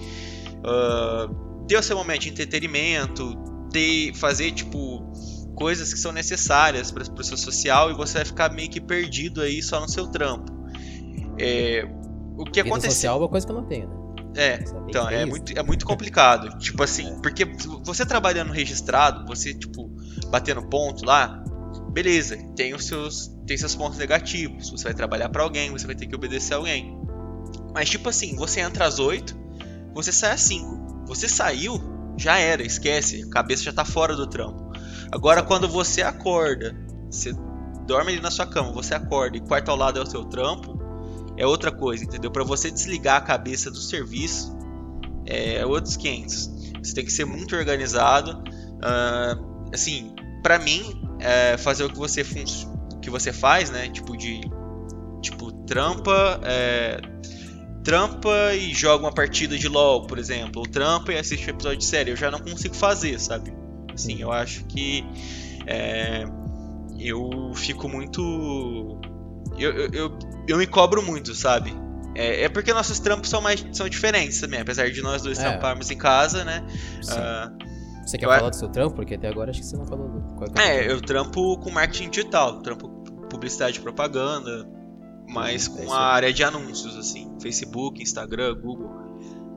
uh, 0.58 1.64
ter 1.66 1.76
o 1.76 1.82
seu 1.82 1.96
momento 1.96 2.22
de 2.22 2.30
entretenimento, 2.30 3.34
ter, 3.72 4.14
fazer 4.14 4.52
tipo 4.52 5.10
coisas 5.54 5.92
que 5.92 6.00
são 6.00 6.12
necessárias 6.12 6.90
para 6.90 7.02
o 7.02 7.24
seu 7.24 7.36
social 7.36 7.90
e 7.90 7.94
você 7.94 8.14
vai 8.14 8.24
ficar 8.24 8.50
meio 8.50 8.70
que 8.70 8.80
perdido 8.80 9.42
aí 9.42 9.62
só 9.62 9.80
no 9.80 9.88
seu 9.88 10.06
trampo. 10.06 10.50
É, 11.38 11.86
o 12.36 12.44
que 12.44 12.60
aconteceu? 12.60 12.90
social 12.90 13.16
é 13.16 13.20
uma 13.20 13.28
coisa 13.28 13.46
que 13.46 13.52
eu 13.52 13.56
não 13.56 13.66
tenho, 13.66 13.88
né? 13.88 14.00
É, 14.36 14.64
então, 14.88 15.08
é 15.08 15.26
muito, 15.26 15.58
é 15.58 15.62
muito 15.62 15.84
complicado. 15.84 16.56
tipo 16.58 16.82
assim, 16.82 17.08
é. 17.08 17.20
porque 17.20 17.44
você 17.84 18.06
trabalhando 18.06 18.52
registrado, 18.52 19.26
você, 19.26 19.52
tipo, 19.52 19.90
batendo 20.30 20.62
ponto 20.68 21.04
lá, 21.04 21.39
beleza, 21.90 22.36
tem 22.56 22.74
os 22.74 22.86
seus, 22.86 23.28
tem 23.46 23.56
seus 23.56 23.74
pontos 23.74 23.98
negativos. 23.98 24.70
Você 24.70 24.84
vai 24.84 24.94
trabalhar 24.94 25.28
para 25.28 25.42
alguém, 25.42 25.70
você 25.70 25.86
vai 25.86 25.94
ter 25.94 26.06
que 26.06 26.14
obedecer 26.14 26.54
a 26.54 26.56
alguém. 26.58 26.98
Mas, 27.74 27.88
tipo 27.88 28.08
assim, 28.08 28.36
você 28.36 28.60
entra 28.60 28.86
às 28.86 28.98
8, 28.98 29.36
você 29.94 30.12
sai 30.12 30.32
às 30.32 30.40
5. 30.42 31.04
Você 31.06 31.28
saiu, 31.28 31.80
já 32.16 32.38
era, 32.38 32.62
esquece, 32.62 33.22
a 33.22 33.30
cabeça 33.30 33.64
já 33.64 33.72
tá 33.72 33.84
fora 33.84 34.14
do 34.14 34.26
trampo. 34.26 34.70
Agora 35.10 35.42
quando 35.42 35.68
você 35.68 36.02
acorda, 36.02 36.76
você 37.10 37.32
dorme 37.86 38.12
ali 38.12 38.20
na 38.20 38.30
sua 38.30 38.46
cama, 38.46 38.70
você 38.72 38.94
acorda 38.94 39.36
e 39.36 39.40
quarto 39.40 39.70
ao 39.70 39.76
lado 39.76 39.98
é 39.98 40.02
o 40.02 40.06
seu 40.06 40.24
trampo, 40.24 40.78
é 41.36 41.44
outra 41.44 41.72
coisa, 41.72 42.04
entendeu? 42.04 42.30
Para 42.30 42.44
você 42.44 42.70
desligar 42.70 43.16
a 43.16 43.20
cabeça 43.20 43.70
do 43.70 43.78
serviço, 43.78 44.56
é 45.26 45.64
outros 45.66 45.96
500. 45.96 46.50
Você 46.82 46.94
tem 46.94 47.04
que 47.04 47.12
ser 47.12 47.24
muito 47.24 47.56
organizado. 47.56 48.42
Uh, 48.76 49.70
assim, 49.72 50.14
para 50.42 50.58
mim, 50.58 50.99
é 51.20 51.56
fazer 51.56 51.84
o 51.84 51.90
que 51.90 51.98
você 51.98 52.24
que 53.00 53.10
você 53.10 53.32
faz, 53.32 53.70
né? 53.70 53.88
Tipo 53.88 54.16
de 54.16 54.40
tipo 55.22 55.52
trampa, 55.66 56.40
é, 56.44 57.00
trampa 57.84 58.54
e 58.54 58.72
joga 58.74 59.04
uma 59.04 59.12
partida 59.12 59.56
de 59.56 59.68
LoL, 59.68 60.06
por 60.06 60.18
exemplo, 60.18 60.60
ou 60.60 60.66
trampa 60.66 61.12
e 61.12 61.18
assiste 61.18 61.46
um 61.46 61.50
episódio 61.50 61.78
de 61.78 61.84
série, 61.84 62.10
eu 62.10 62.16
já 62.16 62.30
não 62.30 62.38
consigo 62.40 62.74
fazer, 62.74 63.18
sabe? 63.18 63.52
Assim, 63.92 64.20
eu 64.20 64.32
acho 64.32 64.64
que 64.64 65.04
é, 65.66 66.24
eu 66.98 67.52
fico 67.54 67.88
muito. 67.88 69.00
Eu, 69.58 69.72
eu, 69.72 69.90
eu, 69.92 70.18
eu, 70.48 70.58
me 70.58 70.66
cobro 70.66 71.02
muito, 71.02 71.34
sabe? 71.34 71.74
É, 72.14 72.44
é, 72.44 72.48
porque 72.48 72.72
nossos 72.72 72.98
trampos 72.98 73.28
são 73.28 73.40
mais 73.40 73.64
são 73.72 73.88
diferentes 73.88 74.40
também, 74.40 74.60
apesar 74.60 74.90
de 74.90 75.00
nós 75.02 75.22
dois 75.22 75.38
é. 75.38 75.42
tramparmos 75.42 75.90
em 75.90 75.96
casa, 75.96 76.44
né? 76.44 76.64
Uh, 77.04 77.69
você 78.04 78.18
quer 78.18 78.26
falar 78.26 78.50
do 78.50 78.56
seu 78.56 78.68
trampo? 78.68 78.96
Porque 78.96 79.14
até 79.14 79.28
agora 79.28 79.50
acho 79.50 79.60
que 79.60 79.66
você 79.66 79.76
não 79.76 79.86
falou. 79.86 80.08
Qual 80.36 80.48
é, 80.58 80.86
é 80.86 80.92
eu 80.92 81.00
trampo 81.00 81.58
com 81.58 81.70
marketing 81.70 82.10
digital, 82.10 82.60
trampo 82.60 82.88
publicidade 83.30 83.78
e 83.78 83.82
propaganda, 83.82 84.68
mas 85.28 85.68
com 85.68 85.94
é 85.94 85.96
a 85.96 86.00
área 86.00 86.32
de 86.32 86.42
anúncios, 86.42 86.96
assim, 86.96 87.38
Facebook, 87.40 88.02
Instagram, 88.02 88.54
Google. 88.60 88.90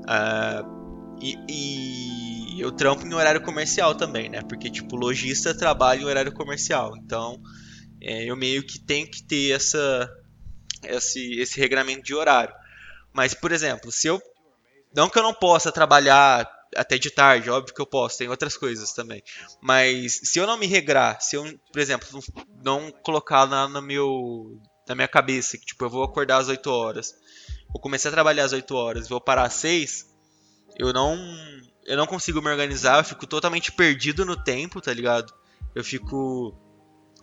Uh, 0.03 1.17
e, 1.19 1.37
e, 1.49 2.61
eu 2.61 2.71
trampo 2.71 3.05
em 3.05 3.13
horário 3.13 3.41
comercial 3.41 3.95
também, 3.95 4.29
né? 4.29 4.41
Porque, 4.47 4.69
tipo, 4.69 4.95
lojista 4.95 5.57
trabalha 5.57 6.01
em 6.01 6.05
horário 6.05 6.31
comercial. 6.31 6.95
Então, 6.97 7.41
é, 7.99 8.25
eu 8.25 8.35
meio 8.35 8.63
que 8.63 8.79
tenho 8.79 9.09
que 9.09 9.23
ter 9.23 9.51
essa, 9.51 10.09
esse, 10.83 11.39
esse 11.39 11.59
regramento 11.59 12.03
de 12.03 12.13
horário. 12.13 12.53
Mas, 13.11 13.33
por 13.33 13.51
exemplo, 13.51 13.91
se 13.91 14.07
eu. 14.07 14.21
Não 14.95 15.09
que 15.09 15.17
eu 15.17 15.23
não 15.23 15.33
possa 15.33 15.71
trabalhar 15.71 16.47
até 16.75 16.97
de 16.97 17.09
tarde, 17.09 17.49
óbvio 17.49 17.73
que 17.73 17.81
eu 17.81 17.85
posso, 17.85 18.17
tem 18.17 18.29
outras 18.29 18.57
coisas 18.57 18.93
também. 18.93 19.23
Mas 19.61 20.19
se 20.23 20.39
eu 20.39 20.47
não 20.47 20.57
me 20.57 20.67
regrar, 20.67 21.21
se 21.21 21.35
eu, 21.35 21.43
por 21.71 21.79
exemplo, 21.79 22.07
não 22.63 22.91
colocar 23.03 23.43
lá 23.43 23.67
no 23.67 23.81
meu 23.81 24.59
na 24.87 24.95
minha 24.95 25.07
cabeça 25.07 25.57
que 25.57 25.65
tipo 25.65 25.85
eu 25.85 25.89
vou 25.89 26.03
acordar 26.03 26.37
às 26.37 26.47
8 26.47 26.69
horas. 26.69 27.13
Vou 27.69 27.81
começar 27.81 28.09
a 28.09 28.11
trabalhar 28.11 28.43
às 28.43 28.53
8 28.53 28.75
horas, 28.75 29.07
vou 29.07 29.21
parar 29.21 29.43
às 29.43 29.53
6, 29.53 30.07
eu 30.77 30.93
não 30.93 31.17
eu 31.85 31.97
não 31.97 32.07
consigo 32.07 32.41
me 32.41 32.49
organizar, 32.49 32.99
eu 32.99 33.03
fico 33.03 33.27
totalmente 33.27 33.71
perdido 33.71 34.25
no 34.25 34.41
tempo, 34.41 34.79
tá 34.79 34.93
ligado? 34.93 35.33
Eu 35.75 35.83
fico 35.83 36.57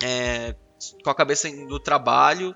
é, 0.02 0.54
com 1.02 1.10
a 1.10 1.14
cabeça 1.14 1.48
no 1.48 1.78
trabalho, 1.78 2.54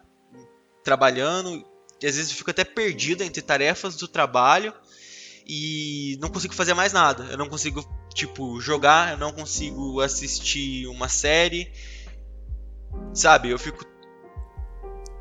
trabalhando, 0.83 1.65
e 2.03 2.07
às 2.07 2.17
vezes 2.17 2.31
eu 2.31 2.37
fico 2.37 2.51
até 2.51 2.65
perdido 2.65 3.23
entre 3.23 3.41
tarefas 3.41 3.97
do 3.97 4.07
trabalho 4.07 4.75
e 5.47 6.17
não 6.21 6.29
consigo 6.29 6.55
fazer 6.55 6.75
mais 6.75 6.93
nada. 6.93 7.25
Eu 7.25 7.37
não 7.37 7.49
consigo, 7.49 7.85
tipo, 8.15 8.61
jogar, 8.61 9.13
eu 9.13 9.19
não 9.19 9.33
consigo 9.33 10.01
assistir 10.01 10.87
uma 10.87 11.09
série. 11.09 11.71
Sabe, 13.13 13.51
eu 13.51 13.59
fico 13.59 13.85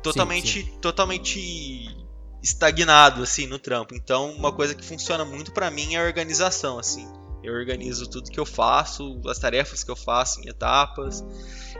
totalmente, 0.02 0.62
sim, 0.62 0.70
sim. 0.70 0.78
totalmente 0.78 2.04
estagnado 2.42 3.22
assim 3.22 3.46
no 3.46 3.58
trampo. 3.58 3.94
Então, 3.94 4.30
uma 4.32 4.52
coisa 4.52 4.74
que 4.74 4.84
funciona 4.84 5.24
muito 5.24 5.52
para 5.52 5.70
mim 5.70 5.94
é 5.94 6.00
a 6.00 6.06
organização, 6.06 6.78
assim. 6.78 7.06
Eu 7.42 7.54
organizo 7.54 8.08
tudo 8.08 8.30
que 8.30 8.40
eu 8.40 8.46
faço, 8.46 9.20
as 9.26 9.38
tarefas 9.38 9.84
que 9.84 9.90
eu 9.90 9.96
faço 9.96 10.40
em 10.40 10.48
etapas. 10.48 11.22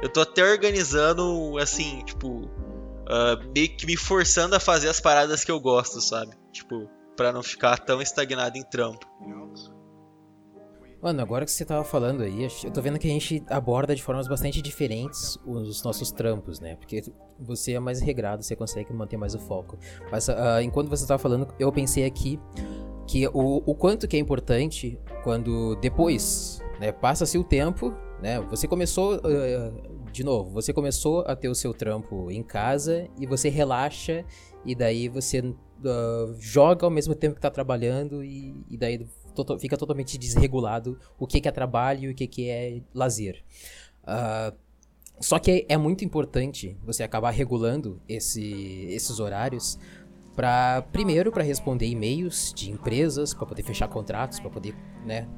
Eu 0.02 0.08
tô 0.08 0.20
até 0.20 0.42
organizando, 0.44 1.56
assim, 1.58 2.02
tipo, 2.04 2.28
uh, 2.28 3.52
meio 3.54 3.74
que 3.74 3.86
me 3.86 3.96
forçando 3.96 4.54
a 4.54 4.60
fazer 4.60 4.88
as 4.88 5.00
paradas 5.00 5.44
que 5.44 5.50
eu 5.50 5.58
gosto, 5.60 6.00
sabe? 6.00 6.32
Tipo, 6.52 6.88
para 7.16 7.32
não 7.32 7.42
ficar 7.42 7.78
tão 7.78 8.00
estagnado 8.00 8.56
em 8.58 8.62
trampo. 8.62 9.06
Mano, 11.04 11.20
agora 11.20 11.44
que 11.44 11.52
você 11.52 11.66
tava 11.66 11.84
falando 11.84 12.22
aí, 12.22 12.48
eu 12.64 12.70
tô 12.70 12.80
vendo 12.80 12.98
que 12.98 13.06
a 13.06 13.10
gente 13.10 13.44
aborda 13.50 13.94
de 13.94 14.02
formas 14.02 14.26
bastante 14.26 14.62
diferentes 14.62 15.38
os 15.44 15.82
nossos 15.82 16.10
trampos, 16.10 16.60
né? 16.60 16.76
Porque 16.76 17.02
você 17.38 17.72
é 17.72 17.78
mais 17.78 18.00
regrado, 18.00 18.42
você 18.42 18.56
consegue 18.56 18.90
manter 18.90 19.18
mais 19.18 19.34
o 19.34 19.38
foco. 19.38 19.78
Mas 20.10 20.28
uh, 20.28 20.62
enquanto 20.62 20.88
você 20.88 21.06
tava 21.06 21.18
falando, 21.18 21.46
eu 21.58 21.70
pensei 21.70 22.06
aqui 22.06 22.40
que 23.06 23.28
o, 23.28 23.62
o 23.66 23.74
quanto 23.74 24.08
que 24.08 24.16
é 24.16 24.18
importante 24.18 24.98
quando 25.22 25.76
depois, 25.76 26.62
né, 26.80 26.90
passa-se 26.90 27.36
o 27.36 27.44
tempo, 27.44 27.92
né? 28.22 28.40
Você 28.48 28.66
começou, 28.66 29.16
uh, 29.16 30.10
de 30.10 30.24
novo, 30.24 30.52
você 30.52 30.72
começou 30.72 31.20
a 31.26 31.36
ter 31.36 31.50
o 31.50 31.54
seu 31.54 31.74
trampo 31.74 32.30
em 32.30 32.42
casa 32.42 33.06
e 33.20 33.26
você 33.26 33.50
relaxa 33.50 34.24
e 34.64 34.74
daí 34.74 35.10
você 35.10 35.54
uh, 35.88 36.34
joga 36.38 36.86
ao 36.86 36.90
mesmo 36.90 37.14
tempo 37.14 37.34
que 37.34 37.40
tá 37.40 37.50
trabalhando 37.50 38.24
e, 38.24 38.54
e 38.70 38.76
daí 38.76 39.06
to 39.34 39.58
fica 39.58 39.76
totalmente 39.76 40.16
desregulado 40.16 40.98
o 41.18 41.26
que, 41.26 41.40
que 41.40 41.48
é 41.48 41.50
trabalho 41.50 42.04
e 42.04 42.12
o 42.12 42.14
que, 42.14 42.26
que 42.26 42.48
é 42.48 42.80
lazer. 42.94 43.42
Uh, 44.04 44.56
só 45.20 45.38
que 45.38 45.64
é 45.68 45.76
muito 45.76 46.04
importante 46.04 46.76
você 46.84 47.02
acabar 47.02 47.30
regulando 47.30 48.00
esse, 48.08 48.86
esses 48.90 49.20
horários 49.20 49.78
para 50.34 50.82
primeiro 50.92 51.30
para 51.30 51.42
responder 51.42 51.86
e-mails 51.86 52.52
de 52.54 52.70
empresas, 52.70 53.32
para 53.32 53.46
poder 53.46 53.62
fechar 53.62 53.88
contratos, 53.88 54.40
para 54.40 54.50
poder, 54.50 54.74
né, 55.06 55.28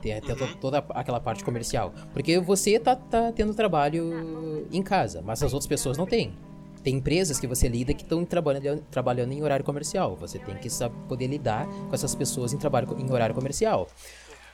ter, 0.00 0.20
ter 0.20 0.40
uhum. 0.40 0.56
toda 0.60 0.78
aquela 0.90 1.20
parte 1.20 1.44
comercial. 1.44 1.92
Porque 2.12 2.38
você 2.38 2.78
tá, 2.78 2.94
tá 2.94 3.32
tendo 3.32 3.54
trabalho 3.54 4.66
em 4.70 4.82
casa, 4.82 5.20
mas 5.22 5.42
as 5.42 5.52
outras 5.52 5.66
pessoas 5.66 5.98
não 5.98 6.06
têm. 6.06 6.36
Tem 6.84 6.96
empresas 6.96 7.40
que 7.40 7.46
você 7.46 7.66
lida 7.66 7.94
que 7.94 8.02
estão 8.02 8.26
trabalhando, 8.26 8.82
trabalhando 8.90 9.32
em 9.32 9.42
horário 9.42 9.64
comercial. 9.64 10.14
Você 10.16 10.38
tem 10.38 10.54
que 10.58 10.68
saber, 10.68 10.94
poder 11.08 11.26
lidar 11.26 11.66
com 11.66 11.94
essas 11.94 12.14
pessoas 12.14 12.52
em, 12.52 12.58
trabalho, 12.58 12.94
em 12.98 13.10
horário 13.10 13.34
comercial. 13.34 13.88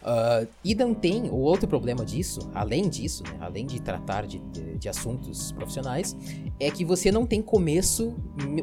Uh, 0.01 0.49
e 0.65 0.75
não 0.75 0.95
tem 0.95 1.29
o 1.31 1.37
outro 1.37 1.69
problema 1.69 2.05
disso, 2.05 2.41
além 2.55 2.89
disso, 2.89 3.23
né, 3.25 3.37
além 3.41 3.67
de 3.67 3.81
tratar 3.81 4.27
de, 4.27 4.39
de, 4.39 4.79
de, 4.79 4.89
assuntos 4.89 5.53
profissionais, 5.53 6.17
é 6.59 6.71
que 6.71 6.85
você 6.85 7.13
não 7.13 7.27
tem 7.27 7.43
começo 7.43 8.15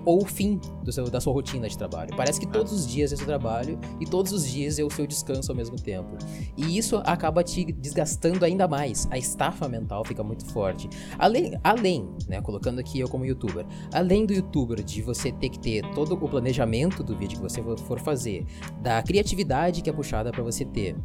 ou 0.04 0.26
fim 0.26 0.60
seu, 0.90 1.10
da 1.10 1.22
sua 1.22 1.34
rotina 1.34 1.70
de 1.70 1.78
trabalho. 1.78 2.16
Parece 2.16 2.40
que 2.40 2.48
todos 2.48 2.74
os 2.74 2.88
dias 2.88 3.12
é 3.12 3.16
o 3.16 3.18
seu 3.18 3.28
trabalho 3.28 3.80
e 4.00 4.06
todos 4.06 4.32
os 4.32 4.48
dias 4.48 4.80
é 4.80 4.84
o 4.84 4.90
seu 4.90 5.06
descanso 5.06 5.52
ao 5.52 5.56
mesmo 5.56 5.76
tempo. 5.76 6.18
E 6.56 6.78
isso 6.78 6.98
acaba 7.06 7.44
te 7.44 7.72
desgastando 7.72 8.44
ainda 8.44 8.68
mais. 8.68 9.08
A 9.12 9.18
estafa 9.18 9.68
mental 9.68 10.04
fica 10.04 10.24
muito 10.24 10.46
forte. 10.46 10.90
Além, 11.20 11.58
além 11.64 12.10
né, 12.28 12.42
colocando 12.42 12.80
aqui 12.80 13.00
eu 13.00 13.08
como 13.08 13.26
youtuber, 13.26 13.66
além 13.94 14.26
do 14.26 14.34
youtuber 14.34 14.84
de 14.84 15.02
você 15.02 15.32
ter 15.32 15.50
que 15.50 15.60
ter 15.60 15.84
todo 15.94 16.14
o 16.14 16.30
planejamento 16.30 17.04
do 17.04 17.16
vídeo 17.16 17.38
que 17.38 17.44
você 17.44 17.62
for 17.62 18.00
fazer, 18.00 18.46
da 18.82 19.02
criatividade 19.04 19.82
que 19.82 19.90
é 19.90 19.94
puxada 19.94 20.32
para 20.32 20.44
você 20.44 20.66
ter 20.66 20.96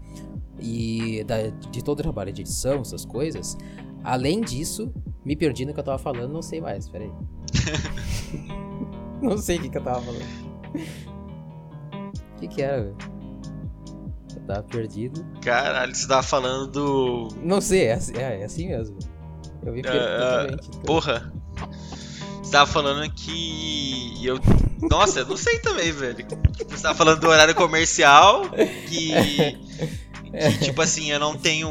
e 0.62 1.24
da, 1.24 1.48
de 1.48 1.82
todo 1.82 1.98
o 1.98 2.02
trabalho 2.02 2.32
de 2.32 2.42
edição, 2.42 2.80
essas 2.80 3.04
coisas. 3.04 3.56
Além 4.04 4.40
disso, 4.40 4.92
me 5.24 5.36
perdi 5.36 5.64
no 5.64 5.74
que 5.74 5.80
eu 5.80 5.84
tava 5.84 5.98
falando, 5.98 6.32
não 6.32 6.42
sei 6.42 6.60
mais, 6.60 6.88
peraí. 6.88 7.12
não 9.20 9.36
sei 9.38 9.58
o 9.58 9.62
que, 9.62 9.68
que 9.68 9.78
eu 9.78 9.82
tava 9.82 10.00
falando. 10.00 10.24
O 12.36 12.40
que, 12.40 12.48
que 12.48 12.62
era, 12.62 12.82
velho? 12.82 12.96
Eu 14.34 14.42
tava 14.46 14.62
perdido. 14.64 15.24
Caralho, 15.42 15.94
você 15.94 16.08
tava 16.08 16.22
falando 16.22 16.70
do. 16.70 17.28
Não 17.42 17.60
sei, 17.60 17.84
é, 17.84 17.92
assim, 17.94 18.16
é, 18.16 18.40
é 18.40 18.44
assim 18.44 18.68
mesmo. 18.68 18.98
Eu 19.64 19.72
me 19.72 19.82
perdi 19.82 19.98
uh, 19.98 20.54
uh, 20.54 20.80
Porra! 20.80 21.32
Você 22.42 22.50
tava 22.50 22.66
falando 22.70 23.08
que. 23.14 24.14
Eu. 24.24 24.40
Nossa, 24.90 25.20
eu 25.20 25.26
não 25.26 25.36
sei 25.36 25.60
também, 25.60 25.92
velho. 25.92 26.26
Você 26.68 26.82
tava 26.82 26.94
falando 26.96 27.20
do 27.20 27.28
horário 27.28 27.54
comercial, 27.54 28.42
que. 28.88 29.12
Que, 30.32 30.64
tipo 30.66 30.80
assim, 30.80 31.10
eu 31.10 31.20
não 31.20 31.36
tenho. 31.36 31.68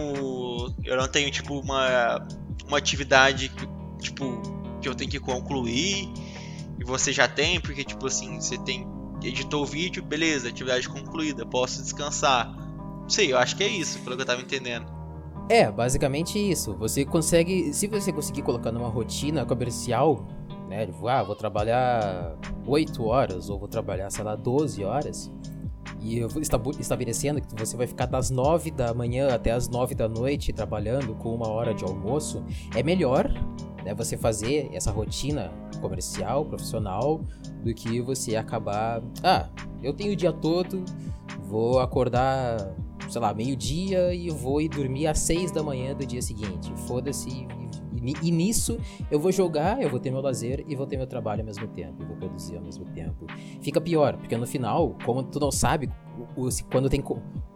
Eu 0.84 0.98
não 0.98 1.08
tenho, 1.08 1.30
tipo, 1.32 1.60
uma. 1.60 2.25
Uma 2.68 2.77
atividade 2.77 3.50
que, 3.50 3.68
tipo, 4.00 4.41
que 4.82 4.88
eu 4.88 4.96
tenho 4.96 5.10
que 5.10 5.20
concluir. 5.20 6.12
E 6.80 6.84
você 6.84 7.12
já 7.12 7.27
tem, 7.27 7.60
porque, 7.60 7.84
tipo 7.84 8.08
assim, 8.08 8.39
você 8.39 8.58
tem. 8.58 8.88
Editou 9.24 9.62
o 9.62 9.65
vídeo, 9.65 10.01
beleza, 10.01 10.48
atividade 10.48 10.89
concluída, 10.89 11.46
posso 11.46 11.82
descansar. 11.82 12.51
Não 13.01 13.10
sei, 13.10 13.32
eu 13.32 13.38
acho 13.38 13.56
que 13.56 13.63
é 13.63 13.68
isso, 13.68 14.00
pelo 14.00 14.15
que 14.15 14.24
eu 14.24 14.25
tava 14.25 14.41
entendendo. 14.41 14.86
É, 15.48 15.70
basicamente 15.72 16.39
isso. 16.39 16.74
Você 16.75 17.06
consegue. 17.06 17.74
Se 17.74 17.88
você 17.88 18.12
conseguir 18.12 18.41
colocar 18.41 18.72
numa 18.72 18.88
rotina 18.88 19.46
comercial, 19.46 20.25
né? 20.68 20.86
Tipo, 20.86 21.08
ah, 21.08 21.22
vou 21.22 21.36
trabalhar 21.36 22.36
8 22.65 23.03
horas, 23.03 23.50
ou 23.50 23.60
vou 23.60 23.68
trabalhar, 23.68 24.10
sei 24.10 24.24
lá, 24.24 24.36
12 24.36 24.84
horas 24.84 25.32
e 26.01 26.17
eu 26.17 26.27
estabelecendo 26.79 27.39
que 27.39 27.55
você 27.55 27.77
vai 27.77 27.86
ficar 27.86 28.08
das 28.08 28.31
9 28.31 28.72
da 28.72 28.93
manhã 28.93 29.34
até 29.34 29.51
as 29.51 29.70
9 29.70 29.93
da 29.93 30.10
noite 30.10 30.51
trabalhando 30.51 31.13
com 31.15 31.34
uma 31.34 31.48
hora 31.48 31.74
de 31.74 31.84
almoço, 31.84 32.43
é 32.75 32.81
melhor 32.81 33.31
né, 33.86 33.93
você 33.93 34.17
fazer 34.17 34.70
essa 34.74 34.91
rotina 34.91 35.51
comercial, 35.79 36.46
profissional, 36.46 37.22
do 37.63 37.74
que 37.74 38.01
você 38.01 38.36
acabar. 38.36 39.01
Ah, 39.24 39.50
eu 39.81 39.93
tenho 39.93 40.13
o 40.13 40.15
dia 40.15 40.31
todo, 40.31 40.84
vou 41.43 41.79
acordar, 41.79 42.75
sei 43.10 43.22
lá, 43.22 43.34
meio-dia 43.34 44.13
e 44.13 44.29
vou 44.29 44.60
ir 44.60 44.70
dormir 44.70 45.08
às 45.08 45.20
6 45.20 45.51
da 45.51 45.62
manhã 45.62 45.96
do 45.96 46.05
dia 46.05 46.22
seguinte. 46.22 46.72
Foda-se, 46.88 47.29
e 47.29 47.70
nisso 48.01 48.77
eu 49.10 49.20
vou 49.20 49.31
jogar, 49.31 49.81
eu 49.81 49.89
vou 49.89 50.00
ter 50.00 50.12
meu 50.12 50.22
lazer 50.22 50.65
e 50.67 50.75
vou 50.75 50.88
ter 50.88 50.98
meu 50.98 51.08
trabalho 51.08 51.41
ao 51.41 51.46
mesmo 51.46 51.67
tempo. 51.67 52.01
E 52.01 52.05
vou 52.05 52.17
produzir 52.17 52.58
ao 52.58 52.63
mesmo 52.63 52.86
tempo. 52.86 53.25
Fica 53.62 53.79
pior, 53.79 54.17
porque 54.17 54.36
no 54.36 54.48
final, 54.48 54.96
como 55.05 55.24
tu 55.24 55.39
não 55.39 55.51
sabe 55.51 55.89
quando 56.72 56.89
tem. 56.89 57.03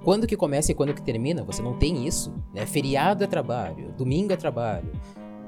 Quando 0.03 0.27
que 0.27 0.37
começa 0.37 0.71
e 0.71 0.75
quando 0.75 0.93
que 0.93 1.01
termina, 1.01 1.43
você 1.43 1.61
não 1.61 1.77
tem 1.77 2.07
isso. 2.07 2.33
Né? 2.53 2.65
Feriado 2.65 3.23
é 3.23 3.27
trabalho, 3.27 3.91
domingo 3.97 4.31
é 4.31 4.37
trabalho. 4.37 4.91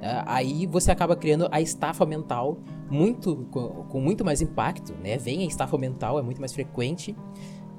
Né? 0.02 0.24
Aí 0.26 0.66
você 0.66 0.92
acaba 0.92 1.16
criando 1.16 1.48
a 1.52 1.62
estafa 1.62 2.06
mental 2.06 2.58
muito 2.90 3.48
com, 3.52 4.00
muito 4.00 4.26
mais 4.26 4.42
impacto, 4.42 4.94
né? 5.04 5.18
Vem 5.18 5.42
a 5.42 5.46
estafa 5.46 5.78
mental, 5.78 6.18
é 6.18 6.22
muito 6.22 6.40
mais 6.40 6.54
frequente 6.54 7.16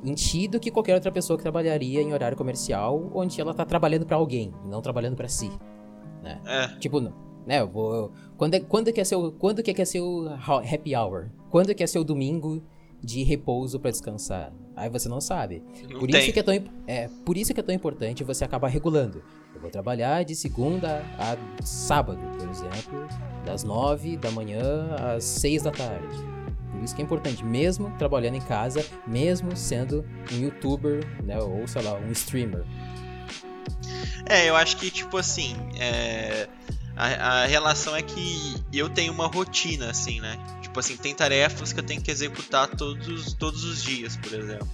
em 0.05 0.15
ti 0.15 0.47
do 0.47 0.61
que 0.61 0.71
qualquer 0.71 0.95
outra 0.95 1.11
pessoa 1.11 1.37
que 1.37 1.43
trabalharia 1.43 2.01
em 2.01 2.13
horário 2.13 2.37
comercial, 2.37 3.11
onde 3.13 3.41
ela 3.41 3.53
tá 3.53 3.65
trabalhando 3.65 4.07
para 4.07 4.17
alguém, 4.17 4.53
não 4.65 4.81
trabalhando 4.81 5.17
para 5.17 5.27
si 5.27 5.51
né? 6.29 6.41
É. 6.47 6.79
Tipo, 6.79 7.01
né, 7.01 7.61
eu 7.61 7.69
vou, 7.69 8.13
quando, 8.37 8.55
é, 8.55 8.61
quando, 8.61 8.93
que 8.93 9.01
é 9.01 9.05
seu, 9.05 9.33
quando 9.33 9.63
que 9.63 9.71
é, 9.71 9.75
que 9.75 9.83
é 9.83 9.85
seu 9.85 10.29
happy 10.73 10.95
hour? 10.95 11.31
Quando 11.51 11.75
que 11.75 11.83
é 11.83 11.87
seu 11.87 12.05
domingo 12.05 12.63
de 13.03 13.23
repouso 13.23 13.81
para 13.81 13.91
descansar? 13.91 14.53
Aí 14.77 14.91
você 14.91 15.09
não 15.09 15.21
sabe. 15.21 15.63
Não 15.91 15.99
por, 15.99 16.11
isso 16.11 16.33
que 16.33 16.39
é, 16.39 16.43
tão, 16.43 16.55
é, 16.87 17.09
por 17.25 17.37
isso 17.37 17.55
que 17.55 17.61
é 17.61 17.63
tão 17.63 17.75
importante 17.75 18.23
você 18.23 18.45
acabar 18.45 18.69
regulando. 18.69 19.23
Eu 19.55 19.61
vou 19.61 19.71
trabalhar 19.71 20.25
de 20.25 20.37
segunda 20.37 21.03
a 21.19 21.37
sábado, 21.65 22.21
por 22.39 22.49
exemplo, 22.49 23.09
das 23.45 23.65
nove 23.65 24.17
da 24.17 24.31
manhã 24.31 24.95
às 24.95 25.25
seis 25.25 25.63
da 25.63 25.71
tarde. 25.71 26.17
Por 26.71 26.85
isso 26.85 26.95
que 26.95 27.03
é 27.03 27.05
importante, 27.05 27.45
mesmo 27.45 27.91
trabalhando 27.99 28.37
em 28.37 28.41
casa, 28.41 28.85
mesmo 29.07 29.57
sendo 29.57 30.05
um 30.33 30.37
youtuber, 30.37 31.05
né, 31.25 31.41
ou 31.41 31.67
sei 31.67 31.83
lá, 31.83 31.99
um 31.99 32.13
streamer. 32.13 32.65
É, 34.27 34.49
eu 34.49 34.57
acho 34.57 34.77
que, 34.77 34.91
tipo 34.91 35.17
assim, 35.17 35.57
é... 35.79 36.49
a, 36.97 37.43
a 37.43 37.47
relação 37.47 37.97
é 37.97 38.03
que 38.03 38.57
eu 38.73 38.89
tenho 38.89 39.13
uma 39.13 39.27
rotina, 39.27 39.91
assim, 39.91 40.21
né? 40.21 40.39
Tipo 40.61 40.81
assim, 40.81 40.97
tem 40.97 41.15
tarefas 41.15 41.73
que 41.73 41.81
eu 41.81 41.85
tenho 41.85 42.03
que 42.03 42.11
executar 42.11 42.69
todos, 42.69 43.33
todos 43.35 43.65
os 43.65 43.83
dias, 43.83 44.17
por 44.17 44.33
exemplo. 44.33 44.69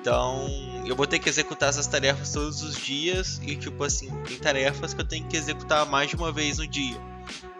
Então, 0.00 0.46
eu 0.86 0.94
vou 0.94 1.06
ter 1.06 1.18
que 1.18 1.28
executar 1.28 1.70
essas 1.70 1.86
tarefas 1.86 2.32
todos 2.32 2.62
os 2.62 2.76
dias 2.76 3.40
e, 3.42 3.56
tipo 3.56 3.82
assim, 3.84 4.10
tem 4.26 4.38
tarefas 4.38 4.92
que 4.92 5.00
eu 5.00 5.04
tenho 5.06 5.26
que 5.26 5.36
executar 5.36 5.86
mais 5.86 6.10
de 6.10 6.16
uma 6.16 6.30
vez 6.30 6.58
no 6.58 6.66
dia. 6.66 6.96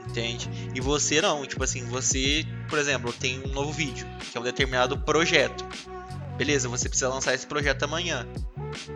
Entende? 0.07 0.49
E 0.75 0.81
você 0.81 1.21
não, 1.23 1.47
tipo 1.47 1.65
assim, 1.65 1.85
você, 1.87 2.47
por 2.69 2.79
exemplo, 2.79 3.13
tem 3.13 3.41
um 3.41 3.49
novo 3.49 3.73
vídeo, 3.73 4.07
que 4.31 4.37
é 4.37 4.41
um 4.41 4.45
determinado 4.45 4.99
projeto. 4.99 5.65
Beleza, 6.37 6.69
você 6.69 6.89
precisa 6.89 7.09
lançar 7.09 7.35
esse 7.35 7.47
projeto 7.47 7.85
amanhã. 7.85 8.27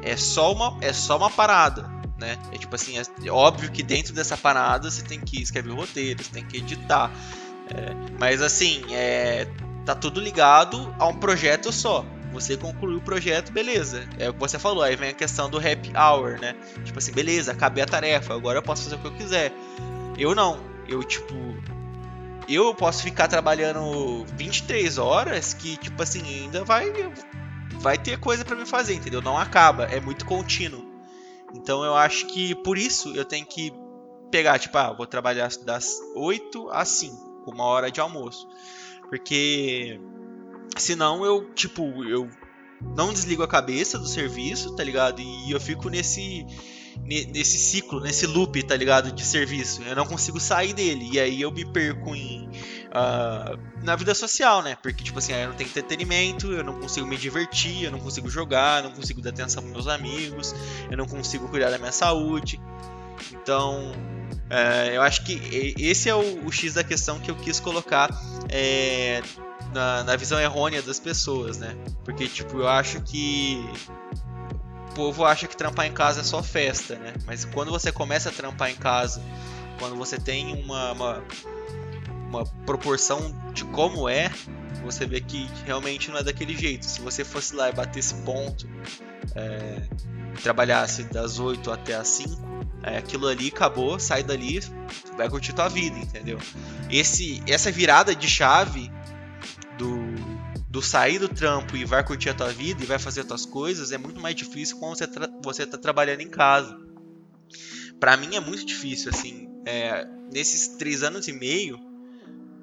É 0.02 0.16
só 0.16 0.52
uma, 0.52 0.76
é 0.80 0.92
só 0.92 1.16
uma 1.16 1.30
parada, 1.30 1.88
né? 2.18 2.36
É 2.52 2.58
tipo 2.58 2.74
assim, 2.74 2.94
é 2.98 3.30
óbvio 3.30 3.70
que 3.70 3.82
dentro 3.82 4.12
dessa 4.12 4.36
parada 4.36 4.90
você 4.90 5.02
tem 5.02 5.20
que 5.20 5.40
escrever 5.40 5.70
o 5.70 5.76
roteiro, 5.76 6.22
você 6.22 6.30
tem 6.30 6.44
que 6.44 6.58
editar. 6.58 7.10
É, 7.70 7.94
mas 8.18 8.42
assim, 8.42 8.82
é, 8.90 9.46
tá 9.84 9.94
tudo 9.94 10.20
ligado 10.20 10.94
a 10.98 11.06
um 11.06 11.16
projeto 11.16 11.72
só. 11.72 12.04
Você 12.32 12.56
concluiu 12.56 12.98
o 12.98 13.00
projeto, 13.00 13.52
beleza. 13.52 14.06
É 14.18 14.28
o 14.28 14.34
que 14.34 14.40
você 14.40 14.58
falou, 14.58 14.82
aí 14.82 14.96
vem 14.96 15.10
a 15.10 15.14
questão 15.14 15.48
do 15.48 15.58
happy 15.58 15.92
hour, 15.96 16.38
né? 16.40 16.54
Tipo 16.84 16.98
assim, 16.98 17.12
beleza, 17.12 17.52
acabei 17.52 17.82
a 17.82 17.86
tarefa, 17.86 18.34
agora 18.34 18.58
eu 18.58 18.62
posso 18.62 18.84
fazer 18.84 18.96
o 18.96 18.98
que 18.98 19.06
eu 19.06 19.14
quiser. 19.14 19.52
Eu 20.18 20.34
não, 20.34 20.60
eu 20.86 21.02
tipo. 21.02 21.34
Eu 22.48 22.74
posso 22.74 23.02
ficar 23.02 23.28
trabalhando 23.28 24.24
23 24.36 24.96
horas 24.96 25.52
que, 25.52 25.76
tipo 25.76 26.02
assim, 26.02 26.22
ainda 26.22 26.64
vai 26.64 26.90
vai 27.78 27.98
ter 27.98 28.18
coisa 28.18 28.44
para 28.44 28.56
me 28.56 28.66
fazer, 28.66 28.94
entendeu? 28.94 29.22
Não 29.22 29.36
acaba, 29.36 29.84
é 29.84 30.00
muito 30.00 30.24
contínuo. 30.24 30.86
Então 31.54 31.84
eu 31.84 31.94
acho 31.94 32.26
que 32.26 32.54
por 32.56 32.76
isso 32.76 33.14
eu 33.14 33.24
tenho 33.24 33.46
que 33.46 33.72
pegar, 34.30 34.58
tipo, 34.58 34.76
ah, 34.76 34.92
vou 34.92 35.06
trabalhar 35.06 35.48
das 35.64 35.98
8 36.14 36.68
às 36.70 36.88
5, 36.88 37.50
uma 37.50 37.64
hora 37.64 37.90
de 37.90 38.00
almoço. 38.00 38.48
Porque 39.08 39.98
senão 40.76 41.24
eu, 41.24 41.52
tipo, 41.54 42.04
eu 42.04 42.28
não 42.96 43.12
desligo 43.12 43.42
a 43.42 43.48
cabeça 43.48 43.98
do 43.98 44.06
serviço, 44.06 44.76
tá 44.76 44.84
ligado? 44.84 45.20
E 45.20 45.50
eu 45.50 45.60
fico 45.60 45.88
nesse 45.88 46.46
nesse 47.04 47.58
ciclo, 47.58 48.00
nesse 48.00 48.26
loop, 48.26 48.62
tá 48.62 48.76
ligado? 48.76 49.12
De 49.12 49.24
serviço. 49.24 49.82
Eu 49.82 49.96
não 49.96 50.06
consigo 50.06 50.38
sair 50.38 50.72
dele. 50.72 51.08
E 51.12 51.20
aí 51.20 51.40
eu 51.40 51.50
me 51.50 51.64
perco 51.64 52.14
em. 52.14 52.48
Uh, 52.88 53.58
na 53.82 53.94
vida 53.96 54.14
social, 54.14 54.62
né? 54.62 54.76
Porque, 54.82 55.04
tipo 55.04 55.18
assim, 55.18 55.32
eu 55.32 55.48
não 55.48 55.54
tenho 55.54 55.68
entretenimento, 55.68 56.52
eu 56.52 56.64
não 56.64 56.80
consigo 56.80 57.06
me 57.06 57.16
divertir, 57.16 57.84
eu 57.84 57.90
não 57.90 57.98
consigo 57.98 58.28
jogar, 58.28 58.82
eu 58.82 58.90
não 58.90 58.96
consigo 58.96 59.20
dar 59.20 59.30
atenção 59.30 59.62
pros 59.62 59.74
meus 59.74 59.86
amigos, 59.86 60.54
eu 60.90 60.96
não 60.96 61.06
consigo 61.06 61.48
cuidar 61.48 61.70
da 61.70 61.78
minha 61.78 61.92
saúde. 61.92 62.60
Então, 63.32 63.92
é, 64.50 64.96
eu 64.96 65.02
acho 65.02 65.24
que 65.24 65.74
esse 65.78 66.08
é 66.08 66.14
o, 66.14 66.46
o, 66.46 66.52
X 66.52 66.74
da 66.74 66.84
questão 66.84 67.18
que 67.18 67.30
eu 67.30 67.36
quis 67.36 67.60
colocar 67.60 68.08
é, 68.48 69.22
na, 69.72 70.04
na 70.04 70.16
visão 70.16 70.40
errônea 70.40 70.80
das 70.82 70.98
pessoas, 70.98 71.58
né? 71.58 71.76
Porque, 72.04 72.26
tipo, 72.26 72.58
eu 72.58 72.68
acho 72.68 73.00
que 73.02 73.62
povo 74.98 75.24
acha 75.24 75.46
que 75.46 75.56
trampar 75.56 75.86
em 75.86 75.92
casa 75.92 76.22
é 76.22 76.24
só 76.24 76.42
festa, 76.42 76.96
né? 76.96 77.14
Mas 77.24 77.44
quando 77.44 77.70
você 77.70 77.92
começa 77.92 78.30
a 78.30 78.32
trampar 78.32 78.68
em 78.68 78.74
casa, 78.74 79.22
quando 79.78 79.94
você 79.94 80.18
tem 80.18 80.60
uma, 80.60 80.90
uma, 80.90 81.24
uma 82.28 82.44
proporção 82.66 83.32
de 83.54 83.64
como 83.66 84.08
é, 84.08 84.28
você 84.82 85.06
vê 85.06 85.20
que 85.20 85.48
realmente 85.64 86.10
não 86.10 86.18
é 86.18 86.24
daquele 86.24 86.56
jeito. 86.56 86.84
Se 86.84 87.00
você 87.00 87.24
fosse 87.24 87.54
lá 87.54 87.68
e 87.68 87.72
batesse 87.72 88.12
ponto, 88.24 88.68
é, 89.36 89.82
trabalhasse 90.42 91.04
das 91.04 91.38
8 91.38 91.70
até 91.70 91.94
as 91.94 92.08
5, 92.08 92.36
é, 92.82 92.98
aquilo 92.98 93.28
ali 93.28 93.48
acabou, 93.54 94.00
sai 94.00 94.24
dali, 94.24 94.60
vai 95.16 95.28
curtir 95.28 95.52
tua 95.52 95.68
vida, 95.68 95.96
entendeu? 95.96 96.40
Esse, 96.90 97.40
essa 97.46 97.70
virada 97.70 98.16
de 98.16 98.26
chave 98.28 98.90
do 100.78 100.82
sair 100.82 101.18
do 101.18 101.28
trampo 101.28 101.76
e 101.76 101.84
vai 101.84 102.04
curtir 102.04 102.28
a 102.28 102.34
tua 102.34 102.52
vida 102.52 102.84
e 102.84 102.86
vai 102.86 103.00
fazer 103.00 103.22
as 103.22 103.26
tuas 103.26 103.44
coisas 103.44 103.90
é 103.90 103.98
muito 103.98 104.20
mais 104.20 104.36
difícil 104.36 104.78
quando 104.78 104.96
você, 104.96 105.06
você 105.42 105.66
tá 105.66 105.76
trabalhando 105.76 106.20
em 106.20 106.30
casa. 106.30 106.78
Para 107.98 108.16
mim 108.16 108.36
é 108.36 108.40
muito 108.40 108.64
difícil, 108.64 109.10
assim, 109.10 109.48
é, 109.66 110.04
nesses 110.32 110.76
três 110.76 111.02
anos 111.02 111.26
e 111.26 111.32
meio, 111.32 111.80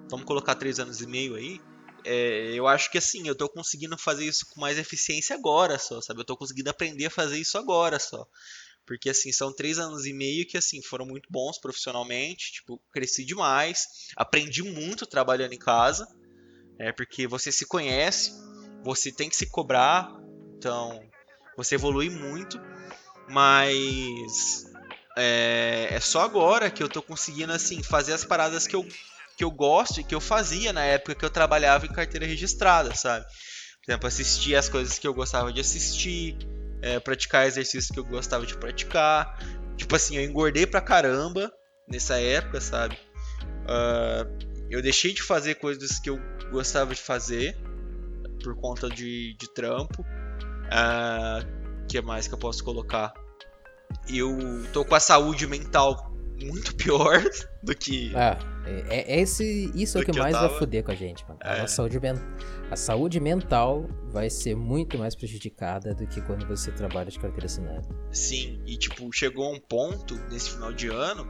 vamos 0.10 0.26
colocar 0.26 0.56
três 0.56 0.80
anos 0.80 1.02
e 1.02 1.08
meio 1.08 1.36
aí, 1.36 1.60
é, 2.06 2.54
eu 2.54 2.68
acho 2.68 2.90
que 2.90 2.98
assim, 2.98 3.28
eu 3.28 3.36
tô 3.36 3.50
conseguindo 3.50 3.98
fazer 3.98 4.26
isso 4.26 4.46
com 4.54 4.62
mais 4.62 4.78
eficiência 4.78 5.36
agora 5.36 5.78
só, 5.78 6.00
sabe? 6.00 6.22
Eu 6.22 6.26
tô 6.26 6.38
conseguindo 6.38 6.70
aprender 6.70 7.08
a 7.08 7.10
fazer 7.10 7.38
isso 7.38 7.58
agora 7.58 8.00
só. 8.00 8.26
Porque, 8.86 9.10
assim, 9.10 9.32
são 9.32 9.52
três 9.52 9.80
anos 9.80 10.06
e 10.06 10.14
meio 10.14 10.46
que, 10.46 10.58
assim, 10.58 10.80
foram 10.80 11.08
muito 11.08 11.28
bons 11.32 11.58
profissionalmente. 11.60 12.54
Tipo, 12.54 12.80
cresci 12.94 13.26
demais. 13.26 13.88
Aprendi 14.16 14.62
muito 14.62 15.08
trabalhando 15.08 15.54
em 15.54 15.58
casa. 15.58 16.08
É, 16.80 16.92
porque 16.92 17.28
você 17.28 17.52
se 17.52 17.66
conhece. 17.66 18.32
Você 18.84 19.12
tem 19.12 19.30
que 19.30 19.36
se 19.36 19.46
cobrar. 19.48 20.12
Então, 20.58 21.02
você 21.58 21.76
evolui 21.76 22.10
muito. 22.10 22.60
Mas... 23.30 24.66
É, 25.18 25.88
é 25.92 26.00
só 26.02 26.22
agora 26.22 26.70
que 26.70 26.84
eu 26.84 26.90
tô 26.90 27.02
conseguindo, 27.02 27.54
assim, 27.54 27.82
fazer 27.82 28.12
as 28.12 28.26
paradas 28.26 28.68
que 28.68 28.76
eu, 28.76 28.86
que 29.38 29.44
eu 29.44 29.52
gosto 29.52 30.02
e 30.02 30.04
que 30.04 30.14
eu 30.14 30.20
fazia 30.20 30.74
na 30.74 30.84
época 30.84 31.16
que 31.16 31.24
eu 31.24 31.30
trabalhava 31.30 31.86
em 31.86 31.92
carteira 31.92 32.26
registrada, 32.26 32.94
sabe? 32.94 33.26
Por 33.86 33.92
exemplo, 33.92 34.08
assistir 34.08 34.56
as 34.56 34.68
coisas 34.68 35.00
que 35.00 35.08
eu 35.08 35.14
gostava 35.14 35.54
de 35.54 35.62
assistir 35.62 36.38
é, 36.82 37.00
praticar 37.00 37.48
exercícios 37.48 37.90
que 37.90 38.00
eu 38.00 38.04
gostava 38.04 38.46
de 38.46 38.58
praticar. 38.58 39.40
Tipo 39.78 39.96
assim, 39.96 40.18
eu 40.18 40.24
engordei 40.24 40.66
pra 40.66 40.82
caramba 40.82 41.52
nessa 41.88 42.20
época, 42.20 42.60
sabe? 42.60 42.98
Uh, 43.64 44.55
eu 44.70 44.82
deixei 44.82 45.14
de 45.14 45.22
fazer 45.22 45.56
coisas 45.56 46.00
que 46.00 46.10
eu 46.10 46.20
gostava 46.52 46.94
de 46.94 47.02
fazer 47.02 47.58
por 48.44 48.56
conta 48.56 48.90
de, 48.90 49.34
de 49.36 49.54
trampo. 49.54 50.02
O 50.02 50.06
uh, 50.06 51.88
que 51.88 52.02
mais 52.02 52.28
que 52.28 52.34
eu 52.34 52.38
posso 52.38 52.64
colocar? 52.64 53.14
Eu 54.10 54.38
tô 54.74 54.84
com 54.84 54.96
a 54.96 55.00
saúde 55.00 55.48
mental 55.48 56.16
muito 56.42 56.76
pior 56.76 57.24
do 57.64 57.76
que. 57.76 58.12
Ah, 58.16 58.38
é, 58.66 59.14
é 59.14 59.22
esse, 59.22 59.72
isso 59.74 59.98
é 59.98 60.02
o 60.02 60.06
que, 60.06 60.12
que 60.12 60.20
mais 60.20 60.34
vai 60.34 60.50
foder 60.50 60.84
com 60.84 60.92
a 60.92 60.96
gente, 60.96 61.24
mano. 61.28 61.40
É. 61.44 61.62
A, 61.62 61.68
saúde, 61.68 62.00
a 62.70 62.76
saúde 62.76 63.20
mental 63.20 63.88
vai 64.12 64.30
ser 64.30 64.56
muito 64.56 64.98
mais 64.98 65.16
prejudicada 65.16 65.94
do 65.94 66.06
que 66.08 66.22
quando 66.22 66.46
você 66.48 66.72
trabalha 66.72 67.10
de 67.10 67.20
carteira 67.20 67.46
assinada. 67.46 67.88
Sim, 68.12 68.62
e 68.66 68.78
tipo, 68.78 69.12
chegou 69.14 69.54
um 69.54 69.60
ponto 69.60 70.16
nesse 70.30 70.52
final 70.52 70.74
de 70.74 70.88
ano 70.88 71.28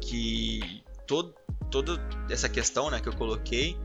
que 0.00 0.82
todo, 1.06 1.34
toda 1.70 2.00
essa 2.30 2.48
questão 2.48 2.90
né, 2.90 3.00
que 3.00 3.08
eu 3.08 3.14
coloquei 3.14 3.76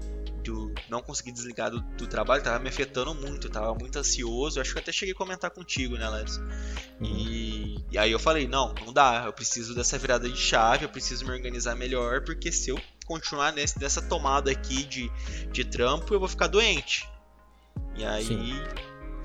do 0.44 0.74
não 0.90 1.02
conseguir 1.02 1.32
desligar 1.32 1.70
do, 1.70 1.82
do 1.82 2.08
trabalho 2.08 2.44
tava 2.44 2.60
me 2.60 2.68
afetando 2.68 3.14
muito, 3.14 3.50
tava 3.50 3.74
muito 3.76 3.98
ansioso. 3.98 4.60
Acho 4.60 4.72
que 4.72 4.78
eu 4.78 4.82
até 4.82 4.92
cheguei 4.92 5.14
a 5.14 5.18
comentar 5.18 5.52
contigo, 5.52 5.98
né? 5.98 6.10
Uhum. 7.00 7.06
E, 7.06 7.86
e 7.92 7.98
aí 7.98 8.12
eu 8.12 8.20
falei, 8.20 8.48
não, 8.48 8.74
não 8.86 8.92
dá, 8.92 9.24
eu 9.26 9.34
preciso 9.34 9.74
dessa 9.76 9.98
virada 9.98 10.28
de 10.28 10.38
chave, 10.38 10.86
eu 10.86 10.90
preciso 10.90 11.26
me 11.26 11.32
organizar 11.32 11.76
melhor, 11.76 12.24
porque 12.24 12.52
se 12.52 12.70
eu 12.70 12.80
continuar 13.06 13.54
nesse, 13.54 13.80
nessa 13.80 14.02
tomada 14.02 14.52
aqui 14.52 14.84
de, 14.84 15.12
de 15.52 15.64
trampo, 15.64 16.14
eu 16.14 16.20
vou 16.20 16.28
ficar 16.28 16.48
doente. 16.48 17.08
E 17.96 18.06
aí 18.06 18.26
Sim. 18.26 18.54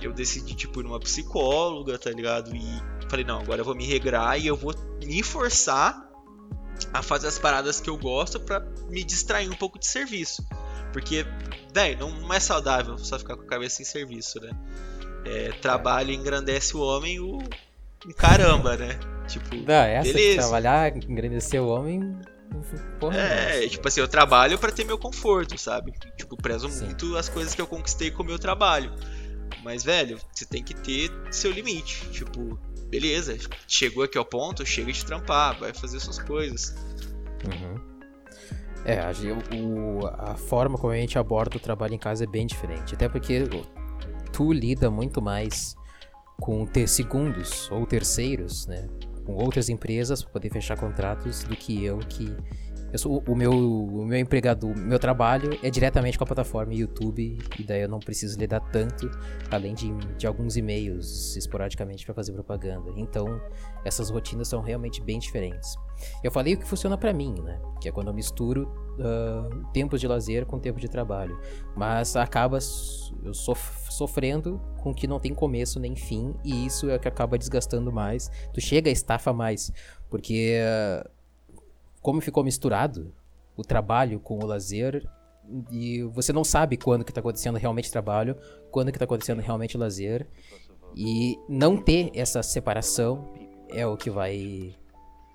eu 0.00 0.12
decidi, 0.12 0.54
tipo, 0.54 0.80
ir 0.80 0.84
numa 0.84 1.00
psicóloga, 1.00 1.98
tá 1.98 2.10
ligado? 2.10 2.54
E 2.54 3.08
falei, 3.08 3.24
não, 3.24 3.40
agora 3.40 3.60
eu 3.60 3.64
vou 3.64 3.74
me 3.74 3.86
regrar 3.86 4.38
e 4.38 4.46
eu 4.46 4.56
vou 4.56 4.74
me 5.04 5.22
forçar 5.22 6.05
a 6.92 7.02
fazer 7.02 7.28
as 7.28 7.38
paradas 7.38 7.80
que 7.80 7.90
eu 7.90 7.96
gosto 7.96 8.40
para 8.40 8.60
me 8.88 9.04
distrair 9.04 9.48
um 9.48 9.56
pouco 9.56 9.78
de 9.78 9.86
serviço. 9.86 10.46
Porque, 10.92 11.26
velho, 11.74 12.10
não 12.10 12.32
é 12.32 12.40
saudável 12.40 12.96
só 12.98 13.18
ficar 13.18 13.36
com 13.36 13.42
a 13.42 13.46
cabeça 13.46 13.82
em 13.82 13.84
serviço, 13.84 14.40
né? 14.40 14.50
É, 15.24 15.52
trabalho 15.60 16.12
engrandece 16.12 16.76
o 16.76 16.80
homem 16.80 17.18
o 17.20 17.38
caramba, 18.16 18.76
né? 18.76 18.98
Tipo, 19.26 19.56
não, 19.56 19.74
essa 19.74 20.12
beleza. 20.12 20.42
trabalhar, 20.42 20.96
engrandecer 20.96 21.60
o 21.62 21.68
homem. 21.68 22.16
Porra, 23.00 23.18
é, 23.18 23.56
nossa. 23.56 23.68
tipo 23.68 23.88
assim, 23.88 24.00
eu 24.00 24.08
trabalho 24.08 24.58
para 24.58 24.70
ter 24.70 24.84
meu 24.84 24.96
conforto, 24.96 25.58
sabe? 25.58 25.92
Tipo, 26.16 26.36
prezo 26.36 26.68
Sim. 26.70 26.86
muito 26.86 27.16
as 27.16 27.28
coisas 27.28 27.54
que 27.54 27.60
eu 27.60 27.66
conquistei 27.66 28.10
com 28.10 28.22
o 28.22 28.26
meu 28.26 28.38
trabalho. 28.38 28.92
Mas, 29.62 29.82
velho, 29.82 30.18
você 30.32 30.44
tem 30.44 30.62
que 30.62 30.74
ter 30.74 31.10
seu 31.30 31.50
limite. 31.50 32.08
Tipo, 32.10 32.58
beleza, 32.88 33.36
chegou 33.66 34.04
aqui 34.04 34.16
ao 34.18 34.24
ponto, 34.24 34.64
chega 34.64 34.92
de 34.92 35.04
trampar, 35.04 35.58
vai 35.58 35.72
fazer 35.74 36.00
suas 36.00 36.18
coisas. 36.18 36.74
Uhum. 37.44 37.96
É, 38.84 39.00
a, 39.00 39.10
o, 39.54 40.06
a 40.06 40.36
forma 40.36 40.78
como 40.78 40.92
a 40.92 40.96
gente 40.96 41.18
aborda 41.18 41.56
o 41.56 41.60
trabalho 41.60 41.94
em 41.94 41.98
casa 41.98 42.24
é 42.24 42.26
bem 42.26 42.46
diferente. 42.46 42.94
Até 42.94 43.08
porque 43.08 43.44
tu 44.32 44.52
lida 44.52 44.90
muito 44.90 45.20
mais 45.20 45.74
com 46.40 46.64
ter 46.64 46.88
segundos 46.88 47.68
ou 47.70 47.84
terceiros, 47.86 48.66
né? 48.66 48.88
Com 49.24 49.34
outras 49.34 49.68
empresas 49.68 50.22
para 50.22 50.32
poder 50.32 50.50
fechar 50.50 50.78
contratos 50.78 51.42
do 51.42 51.56
que 51.56 51.84
eu 51.84 51.98
que 51.98 52.32
sou, 52.94 53.22
o, 53.26 53.34
meu, 53.34 53.52
o 53.52 54.04
meu 54.04 54.18
empregado, 54.18 54.68
o 54.68 54.78
meu 54.78 54.98
trabalho 54.98 55.58
é 55.62 55.70
diretamente 55.70 56.16
com 56.16 56.24
a 56.24 56.26
plataforma 56.26 56.72
YouTube, 56.72 57.38
e 57.58 57.62
daí 57.62 57.82
eu 57.82 57.88
não 57.88 57.98
preciso 57.98 58.38
lidar 58.38 58.60
tanto, 58.60 59.10
além 59.50 59.74
de, 59.74 59.92
de 60.16 60.26
alguns 60.26 60.56
e-mails 60.56 61.36
esporadicamente 61.36 62.04
para 62.04 62.14
fazer 62.14 62.32
propaganda. 62.32 62.90
Então, 62.96 63.40
essas 63.84 64.10
rotinas 64.10 64.48
são 64.48 64.62
realmente 64.62 65.02
bem 65.02 65.18
diferentes. 65.18 65.76
Eu 66.22 66.30
falei 66.30 66.54
o 66.54 66.58
que 66.58 66.66
funciona 66.66 66.96
para 66.96 67.12
mim, 67.12 67.34
né? 67.42 67.60
Que 67.80 67.88
é 67.88 67.92
quando 67.92 68.08
eu 68.08 68.14
misturo 68.14 68.70
uh, 68.98 69.66
tempos 69.72 70.00
de 70.00 70.06
lazer 70.06 70.46
com 70.46 70.58
tempo 70.58 70.78
de 70.78 70.88
trabalho. 70.88 71.38
Mas 71.74 72.16
acaba 72.16 72.58
eu 73.24 73.34
sof 73.34 73.92
sofrendo 73.92 74.60
com 74.82 74.92
que 74.92 75.06
não 75.06 75.18
tem 75.18 75.34
começo 75.34 75.80
nem 75.80 75.96
fim, 75.96 76.34
e 76.44 76.66
isso 76.66 76.90
é 76.90 76.96
o 76.96 77.00
que 77.00 77.08
acaba 77.08 77.38
desgastando 77.38 77.90
mais. 77.90 78.30
Tu 78.52 78.60
chega 78.60 78.90
a 78.90 78.92
estafa 78.92 79.32
mais, 79.32 79.72
porque. 80.08 80.58
Uh, 80.60 81.15
como 82.06 82.20
ficou 82.20 82.44
misturado 82.44 83.12
o 83.56 83.64
trabalho 83.64 84.20
com 84.20 84.38
o 84.38 84.46
lazer 84.46 85.04
e 85.72 86.04
você 86.04 86.32
não 86.32 86.44
sabe 86.44 86.76
quando 86.76 87.04
que 87.04 87.12
tá 87.12 87.18
acontecendo 87.18 87.58
realmente 87.58 87.90
trabalho, 87.90 88.36
quando 88.70 88.92
que 88.92 88.98
tá 88.98 89.04
acontecendo 89.04 89.40
realmente 89.40 89.76
lazer 89.76 90.24
e 90.94 91.36
não 91.48 91.76
ter 91.76 92.12
essa 92.14 92.44
separação 92.44 93.34
é 93.70 93.84
o 93.84 93.96
que 93.96 94.08
vai 94.08 94.72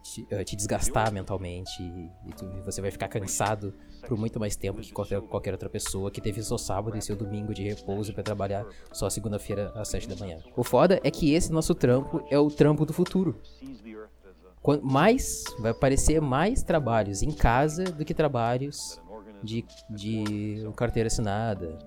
te, 0.01 0.21
uh, 0.33 0.45
te 0.45 0.55
desgastar 0.55 1.11
mentalmente 1.11 1.83
e, 2.25 2.33
tu, 2.37 2.47
você 2.63 2.79
vai 2.79 2.89
ficar 2.89 3.09
cansado 3.09 3.73
por 4.07 4.17
muito 4.17 4.39
mais 4.39 4.55
tempo 4.55 4.79
que 4.79 4.93
qualquer, 4.93 5.19
qualquer 5.23 5.51
outra 5.51 5.69
pessoa 5.69 6.09
que 6.09 6.21
teve 6.21 6.41
seu 6.41 6.57
sábado 6.57 6.97
e 6.97 7.01
seu 7.01 7.17
domingo 7.17 7.53
de 7.53 7.63
repouso 7.63 8.13
para 8.13 8.23
trabalhar 8.23 8.65
só 8.93 9.09
segunda-feira 9.09 9.73
às 9.75 9.89
sete 9.89 10.07
da 10.07 10.15
manhã. 10.15 10.37
O 10.55 10.63
foda 10.63 11.01
é 11.03 11.11
que 11.11 11.33
esse 11.33 11.51
nosso 11.51 11.75
trampo 11.75 12.25
é 12.31 12.39
o 12.39 12.49
trampo 12.49 12.85
do 12.85 12.93
futuro 12.93 13.37
mais 14.83 15.43
vai 15.59 15.71
aparecer 15.71 16.21
mais 16.21 16.63
trabalhos 16.63 17.21
em 17.23 17.31
casa 17.31 17.83
do 17.83 18.05
que 18.05 18.13
trabalhos 18.13 19.01
de, 19.43 19.65
de 19.89 20.63
carteira 20.75 21.07
assinada. 21.07 21.77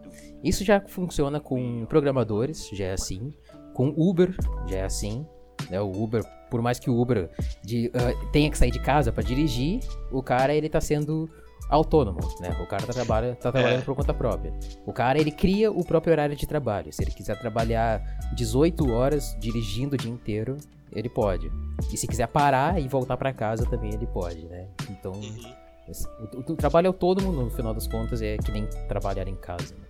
Isso 0.42 0.64
já 0.64 0.80
funciona 0.80 1.40
com 1.40 1.86
programadores, 1.86 2.68
já 2.72 2.86
é 2.86 2.92
assim. 2.92 3.32
Com 3.72 3.94
Uber, 3.96 4.34
já 4.66 4.78
é 4.78 4.84
assim. 4.84 5.26
Né? 5.70 5.80
O 5.80 5.90
Uber, 5.90 6.22
por 6.50 6.60
mais 6.60 6.78
que 6.78 6.90
o 6.90 7.00
Uber 7.00 7.30
de, 7.62 7.88
uh, 7.88 8.30
tenha 8.30 8.50
que 8.50 8.58
sair 8.58 8.70
de 8.70 8.80
casa 8.80 9.12
para 9.12 9.22
dirigir, 9.22 9.80
o 10.12 10.22
cara 10.22 10.54
ele 10.54 10.68
tá 10.68 10.80
sendo 10.80 11.30
autônomo, 11.68 12.20
né? 12.40 12.50
O 12.62 12.66
cara 12.66 12.86
tá, 12.86 12.92
trabalha, 12.92 13.34
tá 13.36 13.50
trabalhando 13.50 13.80
é. 13.80 13.84
por 13.84 13.94
conta 13.94 14.12
própria. 14.12 14.52
O 14.86 14.92
cara, 14.92 15.18
ele 15.18 15.30
cria 15.30 15.72
o 15.72 15.84
próprio 15.84 16.12
horário 16.12 16.36
de 16.36 16.46
trabalho. 16.46 16.92
Se 16.92 17.02
ele 17.02 17.10
quiser 17.10 17.38
trabalhar 17.38 18.02
18 18.34 18.90
horas 18.92 19.36
dirigindo 19.40 19.94
o 19.94 19.98
dia 19.98 20.10
inteiro, 20.10 20.56
ele 20.94 21.08
pode. 21.08 21.50
E 21.92 21.96
se 21.96 22.06
quiser 22.06 22.28
parar 22.28 22.80
e 22.80 22.88
voltar 22.88 23.16
para 23.16 23.32
casa 23.32 23.66
também 23.66 23.92
ele 23.92 24.06
pode, 24.06 24.44
né? 24.46 24.68
Então, 24.90 25.12
uhum. 25.12 25.54
o, 25.88 26.36
o, 26.36 26.52
o, 26.52 26.56
trabalho 26.56 26.88
autônomo, 26.88 27.32
no 27.32 27.50
final 27.50 27.74
das 27.74 27.86
contas, 27.86 28.22
é 28.22 28.36
que 28.36 28.52
nem 28.52 28.66
trabalhar 28.88 29.28
em 29.28 29.34
casa. 29.34 29.74
Né? 29.74 29.84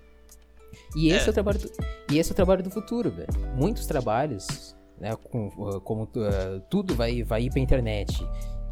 E 0.97 1.09
esse 1.09 1.25
é. 1.25 1.29
é. 1.29 1.31
o 1.31 1.33
trabalho 1.33 1.59
do, 1.59 1.71
e 2.11 2.19
esse 2.19 2.31
é 2.31 2.33
o 2.33 2.37
trabalho 2.37 2.63
do 2.63 2.71
futuro, 2.71 3.11
velho. 3.11 3.29
Muitos 3.55 3.87
trabalhos, 3.87 4.77
né, 4.99 5.15
com, 5.17 5.51
como 5.81 6.05
uh, 6.05 6.61
tudo 6.71 6.95
vai, 6.95 7.23
vai 7.23 7.43
ir 7.43 7.51
pra 7.51 7.61
internet 7.61 8.27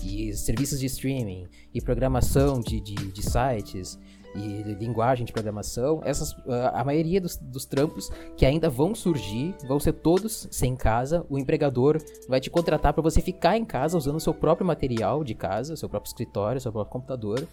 e 0.04 0.32
serviços 0.32 0.80
de 0.80 0.86
streaming, 0.86 1.46
e 1.72 1.80
programação 1.80 2.60
de, 2.60 2.80
de, 2.80 2.94
de 2.94 3.22
sites, 3.22 3.98
e 4.34 4.62
linguagem 4.74 5.26
de 5.26 5.32
programação, 5.32 6.00
essas, 6.04 6.34
a 6.72 6.84
maioria 6.84 7.20
dos, 7.20 7.36
dos, 7.36 7.64
trampos 7.64 8.10
que 8.36 8.46
ainda 8.46 8.68
vão 8.68 8.94
surgir 8.94 9.54
vão 9.66 9.78
ser 9.78 9.92
todos 9.92 10.48
sem 10.50 10.74
casa. 10.74 11.24
O 11.28 11.38
empregador 11.38 11.98
vai 12.28 12.40
te 12.40 12.50
contratar 12.50 12.92
para 12.92 13.02
você 13.02 13.20
ficar 13.20 13.56
em 13.56 13.64
casa 13.64 13.96
usando 13.96 14.16
o 14.16 14.20
seu 14.20 14.32
próprio 14.34 14.66
material 14.66 15.22
de 15.22 15.34
casa, 15.34 15.76
seu 15.76 15.88
próprio 15.88 16.08
escritório, 16.08 16.60
seu 16.60 16.72
próprio 16.72 16.92
computador. 16.92 17.46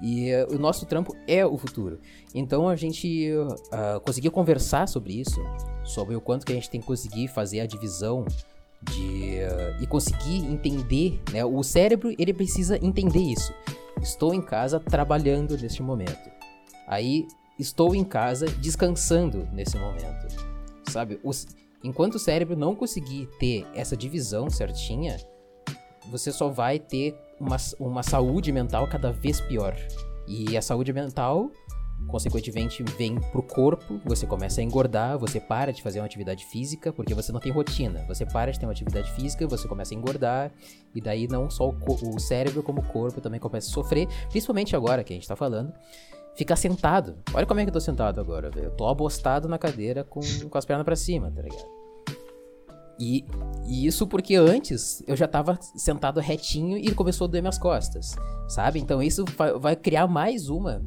E 0.00 0.32
uh, 0.34 0.54
o 0.54 0.58
nosso 0.58 0.86
trampo 0.86 1.14
é 1.26 1.44
o 1.44 1.56
futuro. 1.56 2.00
Então 2.34 2.68
a 2.68 2.76
gente 2.76 3.30
uh, 3.32 4.00
conseguiu 4.00 4.32
conversar 4.32 4.88
sobre 4.88 5.20
isso, 5.20 5.40
sobre 5.84 6.16
o 6.16 6.20
quanto 6.20 6.46
que 6.46 6.52
a 6.52 6.54
gente 6.54 6.70
tem 6.70 6.80
que 6.80 6.86
conseguir 6.86 7.28
fazer 7.28 7.60
a 7.60 7.66
divisão 7.66 8.24
de 8.82 9.38
uh, 9.40 9.82
e 9.82 9.86
conseguir 9.86 10.38
entender, 10.44 11.20
né? 11.32 11.44
O 11.44 11.62
cérebro 11.62 12.14
ele 12.18 12.32
precisa 12.32 12.78
entender 12.84 13.20
isso. 13.20 13.52
Estou 14.00 14.34
em 14.34 14.42
casa 14.42 14.80
trabalhando 14.80 15.56
neste 15.56 15.82
momento. 15.82 16.30
Aí 16.86 17.26
estou 17.58 17.94
em 17.94 18.04
casa 18.04 18.46
descansando 18.46 19.48
nesse 19.52 19.78
momento. 19.78 20.26
Sabe? 20.88 21.20
Os, 21.22 21.46
enquanto 21.82 22.16
o 22.16 22.18
cérebro 22.18 22.56
não 22.56 22.74
conseguir 22.74 23.28
ter 23.38 23.66
essa 23.74 23.96
divisão 23.96 24.50
certinha, 24.50 25.16
você 26.10 26.32
só 26.32 26.48
vai 26.48 26.78
ter 26.78 27.16
uma, 27.38 27.56
uma 27.78 28.02
saúde 28.02 28.50
mental 28.50 28.88
cada 28.88 29.12
vez 29.12 29.40
pior. 29.40 29.76
E 30.26 30.56
a 30.56 30.62
saúde 30.62 30.92
mental 30.92 31.50
consequentemente 32.08 32.82
vem 32.82 33.18
pro 33.20 33.42
corpo, 33.42 34.00
você 34.04 34.26
começa 34.26 34.60
a 34.60 34.64
engordar, 34.64 35.18
você 35.18 35.40
para 35.40 35.72
de 35.72 35.82
fazer 35.82 36.00
uma 36.00 36.06
atividade 36.06 36.44
física, 36.44 36.92
porque 36.92 37.14
você 37.14 37.32
não 37.32 37.40
tem 37.40 37.50
rotina. 37.50 38.04
Você 38.08 38.26
para 38.26 38.52
de 38.52 38.60
ter 38.60 38.66
uma 38.66 38.72
atividade 38.72 39.10
física, 39.12 39.46
você 39.46 39.66
começa 39.66 39.94
a 39.94 39.96
engordar, 39.96 40.52
e 40.94 41.00
daí 41.00 41.26
não 41.26 41.50
só 41.50 41.68
o, 41.68 42.14
o 42.14 42.20
cérebro 42.20 42.62
como 42.62 42.80
o 42.80 42.84
corpo 42.84 43.20
também 43.20 43.40
começa 43.40 43.70
a 43.70 43.72
sofrer, 43.72 44.08
principalmente 44.28 44.76
agora 44.76 45.02
que 45.02 45.12
a 45.12 45.16
gente 45.16 45.28
tá 45.28 45.36
falando. 45.36 45.72
Ficar 46.34 46.56
sentado. 46.56 47.16
Olha 47.34 47.44
como 47.44 47.60
é 47.60 47.64
que 47.64 47.68
eu 47.68 47.74
tô 47.74 47.80
sentado 47.80 48.18
agora, 48.18 48.50
velho. 48.50 48.66
Eu 48.66 48.70
tô 48.70 48.88
abostado 48.88 49.48
na 49.48 49.58
cadeira 49.58 50.02
com, 50.02 50.20
com 50.48 50.58
as 50.58 50.64
pernas 50.64 50.84
para 50.84 50.96
cima, 50.96 51.30
tá 51.30 51.42
ligado? 51.42 51.82
E, 52.98 53.24
e, 53.66 53.86
isso 53.86 54.06
porque 54.06 54.36
antes 54.36 55.02
eu 55.06 55.16
já 55.16 55.26
tava 55.26 55.58
sentado 55.60 56.20
retinho 56.20 56.76
e 56.76 56.94
começou 56.94 57.26
a 57.26 57.28
doer 57.28 57.42
minhas 57.42 57.58
costas, 57.58 58.14
sabe? 58.48 58.78
Então 58.78 59.02
isso 59.02 59.24
vai, 59.36 59.58
vai 59.58 59.76
criar 59.76 60.06
mais 60.06 60.48
uma 60.48 60.82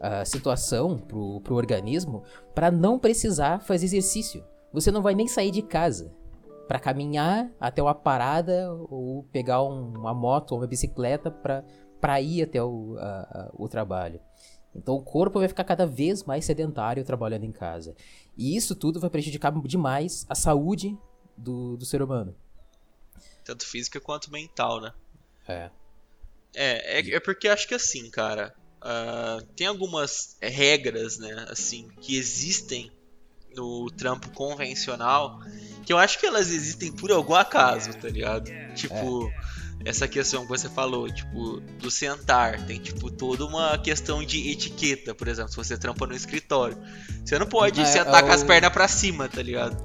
uh, 0.00 0.24
situação 0.24 0.98
pro, 0.98 1.40
pro 1.40 1.54
organismo 1.54 2.22
para 2.54 2.70
não 2.70 2.98
precisar 2.98 3.60
fazer 3.60 3.86
exercício. 3.86 4.44
Você 4.72 4.90
não 4.90 5.02
vai 5.02 5.14
nem 5.14 5.26
sair 5.26 5.50
de 5.50 5.62
casa 5.62 6.14
para 6.66 6.78
caminhar 6.78 7.50
até 7.58 7.82
uma 7.82 7.94
parada 7.94 8.72
ou 8.90 9.22
pegar 9.32 9.62
um, 9.62 9.98
uma 9.98 10.12
moto 10.12 10.52
ou 10.52 10.58
uma 10.58 10.66
bicicleta 10.66 11.30
para 11.30 12.20
ir 12.20 12.42
até 12.42 12.62
o, 12.62 12.96
o 13.54 13.68
trabalho. 13.68 14.20
Então 14.74 14.94
o 14.94 15.02
corpo 15.02 15.38
vai 15.38 15.48
ficar 15.48 15.64
cada 15.64 15.86
vez 15.86 16.24
mais 16.24 16.44
sedentário 16.44 17.04
trabalhando 17.04 17.44
em 17.44 17.52
casa. 17.52 17.96
E 18.36 18.56
isso 18.56 18.76
tudo 18.76 19.00
vai 19.00 19.10
prejudicar 19.10 19.52
demais 19.62 20.26
a 20.28 20.34
saúde 20.34 20.96
do, 21.36 21.76
do 21.76 21.84
ser 21.84 22.02
humano. 22.02 22.36
Tanto 23.44 23.66
física 23.66 24.00
quanto 24.00 24.30
mental, 24.30 24.80
né? 24.80 24.92
É. 25.48 25.70
É, 26.54 27.00
é, 27.00 27.14
é 27.14 27.20
porque 27.20 27.48
acho 27.48 27.66
que 27.66 27.74
assim, 27.74 28.10
cara, 28.10 28.54
uh, 28.82 29.44
tem 29.56 29.66
algumas 29.66 30.36
regras, 30.40 31.18
né, 31.18 31.46
assim, 31.48 31.88
que 32.00 32.16
existem 32.16 32.90
no 33.54 33.90
trampo 33.90 34.30
convencional 34.30 35.40
que 35.88 35.92
eu 35.92 35.96
acho 35.96 36.18
que 36.18 36.26
elas 36.26 36.50
existem 36.50 36.92
por 36.92 37.10
algum 37.10 37.34
acaso, 37.34 37.94
tá 37.94 38.10
ligado? 38.10 38.50
Tipo, 38.74 39.26
é. 39.26 39.88
essa 39.88 40.06
questão 40.06 40.42
que 40.42 40.48
você 40.48 40.68
falou, 40.68 41.10
tipo, 41.10 41.60
do 41.80 41.90
sentar, 41.90 42.66
tem 42.66 42.78
tipo 42.78 43.10
toda 43.10 43.46
uma 43.46 43.78
questão 43.78 44.22
de 44.22 44.50
etiqueta, 44.50 45.14
por 45.14 45.26
exemplo, 45.28 45.50
se 45.50 45.56
você 45.56 45.78
trampa 45.78 46.06
no 46.06 46.14
escritório. 46.14 46.76
Você 47.24 47.38
não 47.38 47.46
pode 47.46 47.80
é, 47.80 47.86
sentar 47.86 48.22
é 48.22 48.26
com 48.26 48.32
as 48.32 48.44
pernas 48.44 48.70
pra 48.70 48.86
cima, 48.86 49.30
tá 49.30 49.40
ligado? 49.40 49.82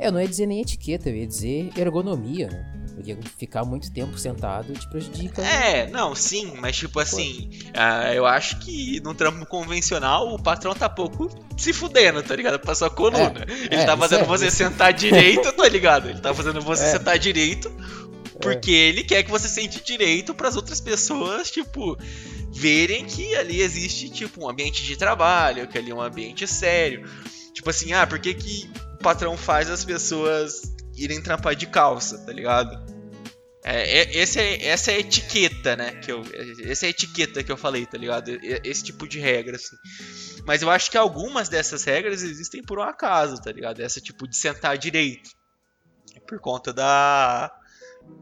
Eu 0.00 0.10
não 0.10 0.20
ia 0.20 0.26
dizer 0.26 0.46
nem 0.46 0.62
etiqueta, 0.62 1.08
eu 1.08 1.14
ia 1.14 1.26
dizer 1.28 1.70
ergonomia, 1.76 2.48
né? 2.48 2.79
Porque 3.00 3.16
ficar 3.38 3.64
muito 3.64 3.90
tempo 3.90 4.18
sentado 4.18 4.74
te 4.74 4.86
prejudica. 4.88 5.42
É, 5.42 5.88
não, 5.88 6.14
sim, 6.14 6.52
mas 6.60 6.76
tipo 6.76 7.00
assim, 7.00 7.48
uh, 7.68 8.12
eu 8.12 8.26
acho 8.26 8.58
que 8.58 9.00
no 9.00 9.14
trampo 9.14 9.46
convencional 9.46 10.34
o 10.34 10.42
patrão 10.42 10.74
tá 10.74 10.88
pouco 10.88 11.30
se 11.56 11.72
fudendo, 11.72 12.22
tá 12.22 12.36
ligado? 12.36 12.58
Pra 12.58 12.74
sua 12.74 12.90
coluna. 12.90 13.46
É, 13.48 13.52
Ele 13.52 13.82
é, 13.82 13.84
tá 13.86 13.96
fazendo 13.96 14.22
é, 14.22 14.26
você 14.26 14.50
sentar 14.50 14.92
direito, 14.92 15.50
tá 15.56 15.68
ligado? 15.68 16.10
Ele 16.10 16.20
tá 16.20 16.34
fazendo 16.34 16.60
você 16.60 16.84
é. 16.84 16.90
sentar 16.90 17.18
direito 17.18 17.72
porque 18.40 18.70
ele 18.70 19.02
quer 19.02 19.22
que 19.22 19.30
você 19.30 19.48
sente 19.48 19.82
direito 19.84 20.34
para 20.34 20.48
as 20.48 20.56
outras 20.56 20.80
pessoas, 20.80 21.50
tipo, 21.50 21.96
verem 22.50 23.04
que 23.04 23.34
ali 23.36 23.60
existe, 23.60 24.08
tipo, 24.08 24.44
um 24.44 24.48
ambiente 24.48 24.82
de 24.82 24.96
trabalho, 24.96 25.68
que 25.68 25.76
ali 25.76 25.90
é 25.90 25.94
um 25.94 26.00
ambiente 26.00 26.46
sério. 26.46 27.04
Tipo 27.52 27.70
assim, 27.70 27.92
ah, 27.92 28.06
por 28.06 28.18
que 28.18 28.32
que 28.32 28.70
patrão 29.02 29.36
faz 29.36 29.70
as 29.70 29.84
pessoas 29.84 30.74
irem 31.00 31.22
trampar 31.22 31.54
de 31.56 31.66
calça, 31.66 32.18
tá 32.18 32.32
ligado? 32.32 32.78
É, 33.62 34.00
é, 34.00 34.16
esse 34.18 34.40
é, 34.40 34.66
essa 34.66 34.90
é 34.90 34.96
a 34.96 34.98
etiqueta, 35.00 35.76
né? 35.76 35.92
Que 35.96 36.12
eu, 36.12 36.22
essa 36.64 36.86
é 36.86 36.88
a 36.88 36.90
etiqueta 36.90 37.42
que 37.42 37.52
eu 37.52 37.56
falei, 37.56 37.84
tá 37.86 37.98
ligado? 37.98 38.30
Esse 38.64 38.84
tipo 38.84 39.06
de 39.06 39.18
regra, 39.18 39.56
assim. 39.56 39.76
Mas 40.46 40.62
eu 40.62 40.70
acho 40.70 40.90
que 40.90 40.96
algumas 40.96 41.48
dessas 41.48 41.84
regras 41.84 42.22
existem 42.22 42.62
por 42.62 42.78
um 42.78 42.82
acaso, 42.82 43.40
tá 43.40 43.52
ligado? 43.52 43.80
Essa 43.80 44.00
tipo 44.00 44.26
de 44.26 44.36
sentar 44.36 44.78
direito. 44.78 45.30
Por 46.26 46.40
conta 46.40 46.72
da, 46.72 47.52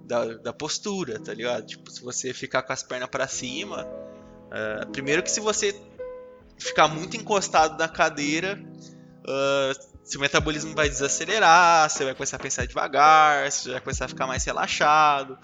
da, 0.04 0.24
da 0.38 0.52
postura, 0.52 1.20
tá 1.20 1.32
ligado? 1.32 1.66
Tipo, 1.66 1.90
se 1.90 2.02
você 2.02 2.34
ficar 2.34 2.62
com 2.62 2.72
as 2.72 2.82
pernas 2.82 3.08
para 3.08 3.28
cima. 3.28 3.86
Uh, 4.48 4.90
primeiro 4.90 5.22
que 5.22 5.30
se 5.30 5.40
você 5.40 5.78
ficar 6.58 6.88
muito 6.88 7.16
encostado 7.16 7.78
na 7.78 7.86
cadeira, 7.86 8.58
uh, 9.20 9.97
seu 10.08 10.20
metabolismo 10.20 10.74
vai 10.74 10.88
desacelerar, 10.88 11.88
você 11.88 12.04
vai 12.04 12.14
começar 12.14 12.36
a 12.36 12.40
pensar 12.40 12.66
devagar, 12.66 13.50
você 13.50 13.72
vai 13.72 13.80
começar 13.80 14.06
a 14.06 14.08
ficar 14.08 14.26
mais 14.26 14.42
relaxado. 14.44 15.38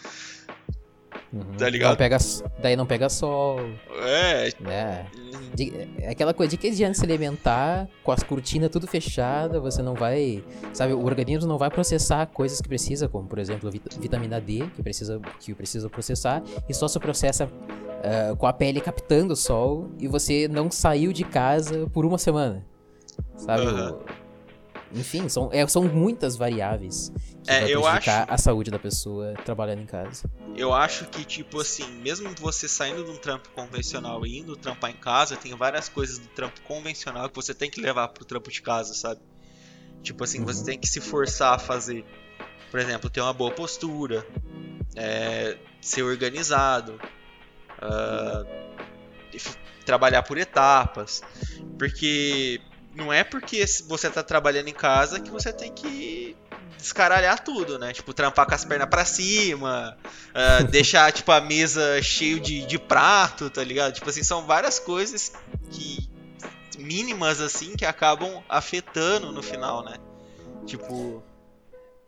Uhum. 1.33 1.57
Tá 1.59 1.69
ligado? 1.69 1.91
Não 1.91 1.97
pega, 1.97 2.17
daí 2.61 2.77
não 2.77 2.87
pega 2.87 3.09
sol. 3.09 3.59
É. 4.07 4.51
Né? 4.59 5.07
É 5.99 6.11
aquela 6.11 6.33
coisa 6.33 6.51
de 6.51 6.57
que 6.57 6.69
adianta 6.69 6.95
se 6.95 7.05
alimentar 7.05 7.89
com 8.03 8.11
as 8.11 8.23
cortinas 8.23 8.71
tudo 8.71 8.87
fechadas, 8.87 9.61
você 9.61 9.83
não 9.83 9.95
vai. 9.95 10.43
Sabe, 10.73 10.95
o 10.95 11.05
organismo 11.05 11.47
não 11.47 11.59
vai 11.59 11.71
processar 11.71 12.27
coisas 12.27 12.61
que 12.61 12.69
precisa, 12.69 13.07
como 13.07 13.29
por 13.29 13.39
exemplo 13.39 13.71
vitamina 13.99 14.41
D, 14.41 14.65
que 14.75 14.83
precisa, 14.83 15.21
que 15.41 15.55
precisa 15.55 15.91
processar, 15.91 16.43
e 16.69 16.73
só 16.73 16.89
se 16.89 16.99
processa 16.99 17.47
uh, 17.47 18.37
com 18.37 18.47
a 18.47 18.53
pele 18.53 18.81
captando 18.81 19.35
o 19.35 19.37
sol 19.37 19.91
e 19.99 20.09
você 20.09 20.49
não 20.49 20.71
saiu 20.71 21.13
de 21.13 21.25
casa 21.25 21.87
por 21.93 22.07
uma 22.07 22.19
semana. 22.19 22.65
Sabe? 23.37 23.67
Uhum. 23.67 24.24
Enfim, 24.95 25.29
são, 25.29 25.51
é, 25.53 25.67
são 25.67 25.85
muitas 25.85 26.37
variáveis 26.37 27.13
que 27.43 27.51
é, 27.51 27.65
prejudicar 27.65 28.23
acho... 28.23 28.33
a 28.33 28.39
saúde 28.39 28.71
da 28.71 28.79
pessoa 28.79 29.35
trabalhando 29.45 29.83
em 29.83 29.87
casa. 29.87 30.31
Eu 30.57 30.73
acho 30.73 31.07
que, 31.07 31.25
tipo 31.25 31.61
assim, 31.61 31.87
mesmo 32.01 32.33
você 32.41 32.69
saindo 32.69 33.05
de 33.05 33.11
um 33.11 33.17
trampo 33.17 33.49
convencional 33.51 34.25
e 34.25 34.39
indo 34.39 34.57
trampar 34.57 34.91
em 34.91 34.97
casa, 34.97 35.37
tem 35.37 35.55
várias 35.55 35.89
coisas 35.89 36.19
do 36.19 36.29
trampo 36.29 36.61
convencional 36.63 37.29
que 37.29 37.35
você 37.35 37.53
tem 37.53 37.69
que 37.69 37.81
levar 37.81 38.09
pro 38.09 38.25
trampo 38.25 38.51
de 38.51 38.63
casa, 38.63 38.95
sabe? 38.95 39.21
Tipo 40.03 40.23
assim, 40.23 40.41
uhum. 40.41 40.47
você 40.47 40.65
tem 40.65 40.79
que 40.79 40.87
se 40.87 41.01
forçar 41.01 41.55
a 41.55 41.59
fazer. 41.59 42.05
Por 42.71 42.79
exemplo, 42.79 43.09
ter 43.11 43.21
uma 43.21 43.33
boa 43.33 43.51
postura, 43.51 44.27
é, 44.95 45.57
ser 45.81 46.03
organizado, 46.03 47.01
uh, 47.81 48.47
trabalhar 49.85 50.23
por 50.23 50.39
etapas. 50.39 51.23
Porque 51.79 52.61
não 52.95 53.13
é 53.13 53.25
porque 53.25 53.67
você 53.87 54.09
está 54.09 54.23
trabalhando 54.23 54.69
em 54.69 54.75
casa 54.75 55.21
que 55.21 55.31
você 55.31 55.53
tem 55.53 55.73
que 55.73 56.37
descaralhar 56.79 57.43
tudo, 57.43 57.79
né? 57.79 57.93
Tipo, 57.93 58.13
trampar 58.13 58.47
com 58.47 58.55
as 58.55 58.65
pernas 58.65 58.89
pra 58.89 59.05
cima, 59.05 59.97
uh, 60.31 60.65
deixar, 60.71 61.11
tipo, 61.13 61.33
a 61.33 61.41
mesa 61.41 62.01
cheio 62.03 62.39
de, 62.39 62.67
de 62.67 62.79
prato, 62.79 63.49
tá 63.49 63.65
ligado? 63.65 63.95
Tipo 63.95 64.11
assim, 64.11 64.23
são 64.23 64.47
várias 64.47 64.79
coisas 64.79 65.33
que. 65.71 66.09
mínimas, 66.79 67.41
assim, 67.41 67.75
que 67.77 67.85
acabam 67.85 68.43
afetando 68.49 69.33
no 69.33 69.43
final, 69.43 69.85
né? 69.85 69.97
Tipo. 70.67 71.23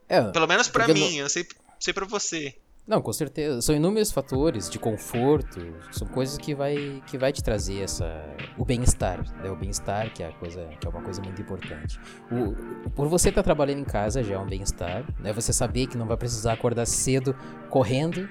É, 0.09 0.23
pelo 0.23 0.47
menos 0.47 0.69
pra 0.69 0.87
mim, 0.87 1.17
eu 1.17 1.29
sei, 1.29 1.47
sei 1.81 1.93
pra 1.93 2.07
você. 2.07 2.55
Não, 2.87 3.03
com 3.03 3.13
certeza. 3.13 3.61
São 3.61 3.75
inúmeros 3.75 4.13
fatores 4.13 4.71
de 4.71 4.79
conforto, 4.79 5.61
são 5.91 6.07
coisas 6.07 6.39
que 6.39 6.55
vai, 6.55 7.03
que 7.07 7.19
vai 7.19 7.33
te 7.33 7.43
trazer 7.43 7.83
essa, 7.83 8.25
o 8.57 8.65
bem-estar. 8.65 9.25
Né? 9.43 9.51
O 9.51 9.57
bem-estar 9.57 10.13
que 10.13 10.23
é, 10.23 10.31
coisa, 10.31 10.65
que 10.81 10.87
é 10.87 10.91
uma 10.91 11.03
coisa 11.03 11.21
muito 11.21 11.43
importante. 11.43 11.99
O, 12.31 12.91
por 12.91 13.09
você 13.09 13.31
estar 13.31 13.41
tá 13.43 13.45
trabalhando 13.45 13.81
em 13.81 13.85
casa 13.85 14.23
já 14.23 14.37
é 14.37 14.39
um 14.39 14.47
bem-estar. 14.47 15.05
Né? 15.19 15.33
Você 15.33 15.53
saber 15.53 15.89
que 15.89 15.99
não 15.99 16.07
vai 16.07 16.17
precisar 16.17 16.53
acordar 16.53 16.87
cedo 16.87 17.35
correndo 17.71 18.29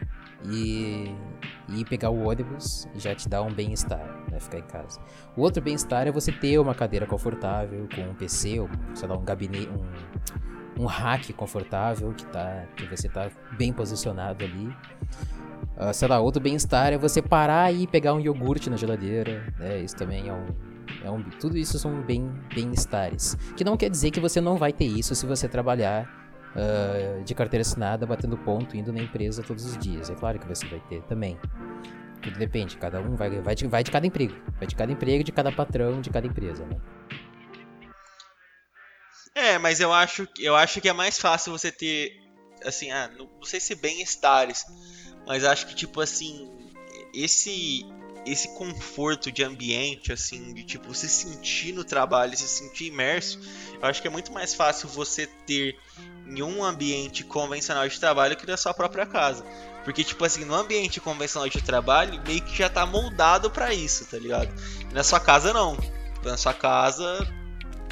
e, 0.49 1.15
e 1.69 1.85
pegar 1.85 2.09
o 2.09 2.27
ônibus 2.27 2.87
já 2.95 3.13
te 3.15 3.27
dá 3.27 3.41
um 3.41 3.53
bem-estar, 3.53 4.05
né? 4.31 4.39
Ficar 4.39 4.59
em 4.59 4.63
casa. 4.63 4.99
O 5.35 5.41
outro 5.41 5.61
bem-estar 5.61 6.07
é 6.07 6.11
você 6.11 6.31
ter 6.31 6.59
uma 6.59 6.75
cadeira 6.75 7.05
confortável, 7.05 7.87
com 7.93 8.01
um 8.01 8.13
PC, 8.13 8.59
ou, 8.59 8.69
sei 8.93 9.07
lá, 9.07 9.17
um 9.17 9.23
gabinete, 9.23 9.69
um 9.69 9.85
um 10.77 10.85
rack 10.85 11.31
confortável 11.33 12.13
que, 12.13 12.25
tá, 12.25 12.65
que 12.75 12.85
você 12.85 13.07
tá 13.07 13.29
bem 13.57 13.71
posicionado 13.71 14.43
ali. 14.43 14.67
Uh, 15.77 15.93
sei 15.93 16.07
lá, 16.07 16.19
outro 16.19 16.41
bem-estar 16.41 16.93
é 16.93 16.97
você 16.97 17.21
parar 17.21 17.73
e 17.73 17.87
pegar 17.87 18.13
um 18.13 18.19
iogurte 18.19 18.69
na 18.69 18.77
geladeira, 18.77 19.53
né? 19.59 19.79
Isso 19.79 19.95
também 19.95 20.29
é 20.29 20.33
um, 20.33 20.45
é 21.03 21.11
um 21.11 21.21
tudo 21.23 21.57
isso 21.57 21.77
são 21.79 22.01
bem 22.01 22.29
bem-estares. 22.53 23.35
Que 23.55 23.63
não 23.63 23.75
quer 23.75 23.89
dizer 23.89 24.11
que 24.11 24.19
você 24.19 24.39
não 24.39 24.57
vai 24.57 24.71
ter 24.71 24.85
isso 24.85 25.15
se 25.15 25.25
você 25.25 25.47
trabalhar 25.47 26.24
uh, 26.55 27.23
de 27.23 27.35
carteira 27.35 27.61
assinada, 27.61 28.05
batendo 28.05 28.37
ponto, 28.37 28.75
indo 28.75 28.91
na 28.91 29.01
empresa 29.01 29.43
todos 29.43 29.65
os 29.65 29.77
dias. 29.77 30.09
É 30.09 30.15
claro 30.15 30.39
que 30.39 30.47
você 30.47 30.65
vai 30.67 30.79
ter 30.89 31.01
também. 31.03 31.37
Tudo 32.21 32.39
depende, 32.39 32.77
cada 32.77 32.99
um 32.99 33.15
vai, 33.15 33.29
vai, 33.41 33.53
de, 33.53 33.67
vai 33.67 33.83
de 33.83 33.91
cada 33.91 34.07
emprego. 34.07 34.33
Vai 34.57 34.67
de 34.67 34.75
cada 34.75 34.91
emprego, 34.91 35.23
de 35.23 35.31
cada 35.31 35.51
patrão, 35.51 36.01
de 36.01 36.09
cada 36.09 36.25
empresa, 36.25 36.65
né? 36.65 36.77
É, 39.35 39.57
mas 39.57 39.79
eu 39.79 39.93
acho, 39.93 40.27
eu 40.39 40.55
acho 40.55 40.79
que 40.79 40.87
é 40.87 40.93
mais 40.93 41.19
fácil 41.19 41.51
você 41.51 41.71
ter, 41.71 42.13
assim, 42.63 42.89
ah, 42.89 43.11
não, 43.17 43.25
não 43.25 43.43
sei 43.43 43.59
se 43.59 43.75
bem-estares, 43.75 44.63
mas 45.27 45.43
acho 45.43 45.67
que, 45.67 45.75
tipo, 45.75 45.99
assim, 45.99 46.49
esse 47.13 47.85
esse 48.25 48.47
conforto 48.55 49.31
de 49.31 49.43
ambiente, 49.43 50.11
assim, 50.11 50.53
de 50.53 50.63
tipo, 50.63 50.93
se 50.93 51.07
sentir 51.07 51.73
no 51.73 51.83
trabalho, 51.83 52.35
se 52.35 52.47
sentir 52.47 52.85
imerso, 52.85 53.39
eu 53.81 53.87
acho 53.87 54.01
que 54.01 54.07
é 54.07 54.11
muito 54.11 54.31
mais 54.31 54.53
fácil 54.53 54.89
você 54.89 55.27
ter 55.45 55.77
em 56.27 56.41
um 56.41 56.63
ambiente 56.63 57.23
convencional 57.23 57.87
de 57.87 57.99
trabalho 57.99 58.35
que 58.35 58.47
na 58.47 58.57
sua 58.57 58.73
própria 58.73 59.05
casa. 59.05 59.45
Porque, 59.83 60.03
tipo 60.03 60.25
assim, 60.25 60.43
no 60.43 60.55
ambiente 60.55 60.99
convencional 60.99 61.47
de 61.47 61.61
trabalho, 61.61 62.21
meio 62.25 62.41
que 62.41 62.57
já 62.57 62.67
tá 62.67 62.85
moldado 62.85 63.51
para 63.51 63.73
isso, 63.73 64.05
tá 64.05 64.17
ligado? 64.17 64.51
E 64.89 64.93
na 64.93 65.03
sua 65.03 65.19
casa, 65.19 65.53
não. 65.53 65.77
Na 66.23 66.35
sua 66.35 66.55
casa, 66.55 67.27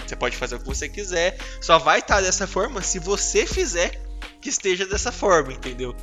você 0.05 0.15
pode 0.15 0.35
fazer 0.35 0.55
o 0.55 0.59
que 0.59 0.65
você 0.65 0.89
quiser. 0.89 1.37
Só 1.61 1.77
vai 1.77 1.99
estar 1.99 2.15
tá 2.15 2.21
dessa 2.21 2.47
forma 2.47 2.81
se 2.81 2.97
você 2.97 3.45
fizer 3.45 4.01
que 4.41 4.49
esteja 4.49 4.87
dessa 4.87 5.11
forma, 5.11 5.53
entendeu? 5.53 5.95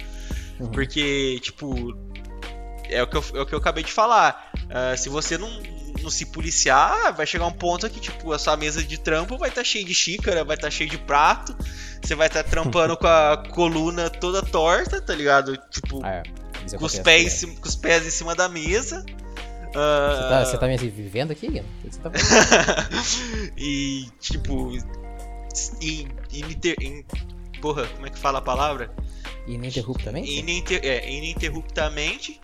Uhum. 0.61 0.71
Porque, 0.71 1.41
tipo, 1.43 1.93
é 2.91 3.03
o, 3.03 3.07
que 3.07 3.17
eu, 3.17 3.25
é 3.35 3.41
o 3.41 3.47
que 3.47 3.55
eu 3.55 3.59
acabei 3.59 3.85
de 3.85 3.93
falar. 3.93 4.51
Uh, 4.57 4.97
se 4.97 5.09
você 5.09 5.39
não, 5.39 5.51
não 6.03 6.11
se 6.11 6.27
policiar, 6.27 7.15
vai 7.15 7.27
chegar 7.27 7.47
um 7.47 7.53
ponto 7.53 7.89
que, 7.89 8.01
tipo, 8.01 8.33
a 8.33 8.39
sua 8.39 8.57
mesa 8.57 8.83
de 8.83 8.99
trampo 8.99 9.37
vai 9.39 9.49
estar 9.49 9.63
tá 9.63 9.65
cheia 9.65 9.85
de 9.85 9.95
xícara, 9.95 10.45
vai 10.45 10.57
estar 10.57 10.69
tá 10.69 10.71
cheia 10.71 10.89
de 10.89 10.99
prato. 10.99 11.57
Você 12.03 12.15
vai 12.15 12.27
estar 12.27 12.43
tá 12.43 12.51
trampando 12.51 12.97
com 12.97 13.07
a 13.07 13.43
coluna 13.51 14.11
toda 14.11 14.43
torta, 14.43 15.01
tá 15.01 15.15
ligado? 15.15 15.57
Tipo, 15.71 16.05
é, 16.05 16.23
com, 16.77 16.85
os 16.85 16.99
pés, 16.99 17.45
com 17.45 17.69
os 17.69 17.77
pés 17.77 18.07
em 18.07 18.11
cima 18.11 18.35
da 18.35 18.49
mesa. 18.49 19.05
Uh... 19.71 20.17
Você, 20.17 20.29
tá, 20.29 20.45
você 20.45 20.59
tá 20.59 20.67
me 20.67 20.77
vivendo 20.77 21.31
aqui, 21.31 21.47
Guilherme? 21.47 21.69
Tá 22.03 22.11
e, 23.57 24.09
tipo. 24.19 24.73
In, 25.81 26.09
in, 26.33 26.61
in, 26.81 27.05
porra, 27.61 27.87
como 27.87 28.07
é 28.07 28.11
que 28.11 28.19
fala 28.19 28.39
a 28.39 28.43
palavra? 28.43 28.93
Ininterruptamente? 29.47 30.31
Ininter, 30.31 30.81
é, 30.83 31.11
ininterruptamente. 31.11 32.41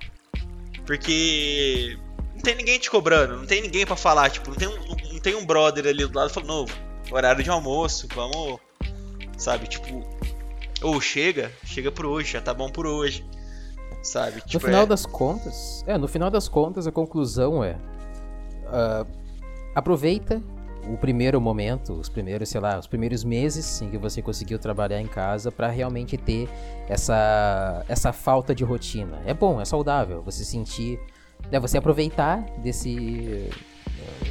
Porque 0.87 1.99
não 2.35 2.41
tem 2.41 2.55
ninguém 2.55 2.79
te 2.79 2.91
cobrando, 2.91 3.37
não 3.37 3.47
tem 3.47 3.61
ninguém 3.61 3.85
para 3.85 3.97
falar, 3.97 4.31
tipo, 4.31 4.51
não 4.51 4.57
tem, 4.57 4.69
um, 4.69 5.13
não 5.13 5.21
tem 5.21 5.35
um 5.35 5.45
brother 5.45 5.87
ali 5.87 6.07
do 6.07 6.17
lado 6.17 6.33
falando, 6.33 6.49
novo, 6.49 6.73
horário 7.11 7.43
de 7.43 7.51
almoço, 7.51 8.09
vamos. 8.15 8.61
Sabe, 9.37 9.67
tipo. 9.67 10.07
Ou 10.83 11.01
chega, 11.01 11.53
chega 11.65 11.91
por 11.91 12.07
hoje, 12.07 12.33
já 12.33 12.41
tá 12.41 12.55
bom 12.55 12.71
por 12.71 12.87
hoje 12.87 13.25
sabe? 14.07 14.41
Tipo, 14.43 14.55
no 14.55 14.61
final 14.61 14.83
é... 14.83 14.87
das 14.87 15.05
contas, 15.05 15.85
é, 15.87 15.99
no 15.99 16.09
final 16.09 16.31
das 16.31 16.49
contas 16.49 16.87
a 16.87 16.93
conclusão 16.93 17.63
é 17.63 17.77
uh, 18.67 19.07
aproveita 19.75 20.43
o 20.93 20.97
primeiro 20.97 21.41
momento, 21.41 21.93
os 21.93 22.09
primeiros, 22.09 22.49
sei 22.49 22.61
lá, 22.61 22.79
os 22.79 22.87
primeiros 22.87 23.25
meses 23.25 23.81
em 23.83 23.91
que 23.91 23.99
você 23.99 24.23
conseguiu 24.23 24.59
trabalhar 24.59 25.01
em 25.01 25.07
casa 25.07 25.51
para 25.51 25.69
realmente 25.69 26.17
ter 26.17 26.49
essa 26.89 27.85
essa 27.89 28.13
falta 28.13 28.55
de 28.55 28.65
rotina. 28.65 29.21
É 29.27 29.35
bom, 29.35 29.61
é 29.61 29.65
saudável 29.65 30.23
você 30.23 30.45
sentir, 30.45 30.99
né, 31.51 31.59
você 31.59 31.79
aproveitar 31.79 32.43
desse 32.59 33.51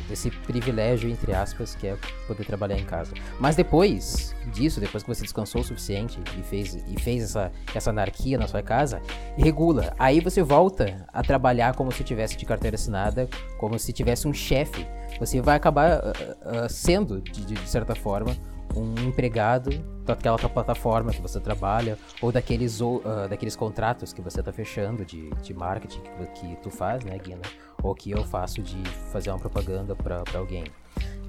desse 0.07 0.29
privilégio, 0.29 1.09
entre 1.09 1.33
aspas, 1.33 1.75
que 1.75 1.87
é 1.87 1.97
poder 2.27 2.45
trabalhar 2.45 2.77
em 2.77 2.85
casa. 2.85 3.13
Mas 3.39 3.55
depois 3.55 4.35
disso, 4.51 4.79
depois 4.79 5.03
que 5.03 5.13
você 5.13 5.23
descansou 5.23 5.61
o 5.61 5.63
suficiente 5.63 6.19
e 6.37 6.43
fez, 6.43 6.75
e 6.75 6.99
fez 6.99 7.23
essa, 7.23 7.51
essa 7.73 7.89
anarquia 7.89 8.37
na 8.37 8.47
sua 8.47 8.61
casa, 8.61 9.01
regula. 9.37 9.93
Aí 9.97 10.19
você 10.19 10.41
volta 10.41 11.05
a 11.11 11.21
trabalhar 11.21 11.75
como 11.75 11.91
se 11.91 12.03
tivesse 12.03 12.37
de 12.37 12.45
carteira 12.45 12.75
assinada, 12.75 13.27
como 13.57 13.77
se 13.79 13.91
tivesse 13.91 14.27
um 14.27 14.33
chefe. 14.33 14.85
Você 15.19 15.41
vai 15.41 15.55
acabar 15.55 15.99
uh, 15.99 16.65
uh, 16.65 16.69
sendo, 16.69 17.21
de, 17.21 17.45
de 17.45 17.69
certa 17.69 17.95
forma, 17.95 18.35
um 18.75 19.07
empregado 19.07 19.69
daquela 20.03 20.37
plataforma 20.37 21.11
que 21.11 21.21
você 21.21 21.39
trabalha 21.39 21.97
ou 22.21 22.31
daqueles, 22.31 22.81
uh, 22.81 23.01
daqueles 23.29 23.55
contratos 23.55 24.13
que 24.13 24.21
você 24.21 24.39
está 24.39 24.51
fechando 24.51 25.05
de, 25.05 25.29
de 25.41 25.53
marketing 25.53 26.01
que, 26.35 26.47
que 26.47 26.55
tu 26.57 26.69
faz, 26.69 27.03
né, 27.03 27.17
Guina? 27.17 27.41
Ou 27.85 27.93
que 27.93 28.09
eu 28.09 28.23
faço 28.23 28.63
de 28.63 28.77
fazer 29.11 29.29
uma 29.29 29.37
propaganda 29.37 29.95
para 29.95 30.23
alguém. 30.33 30.63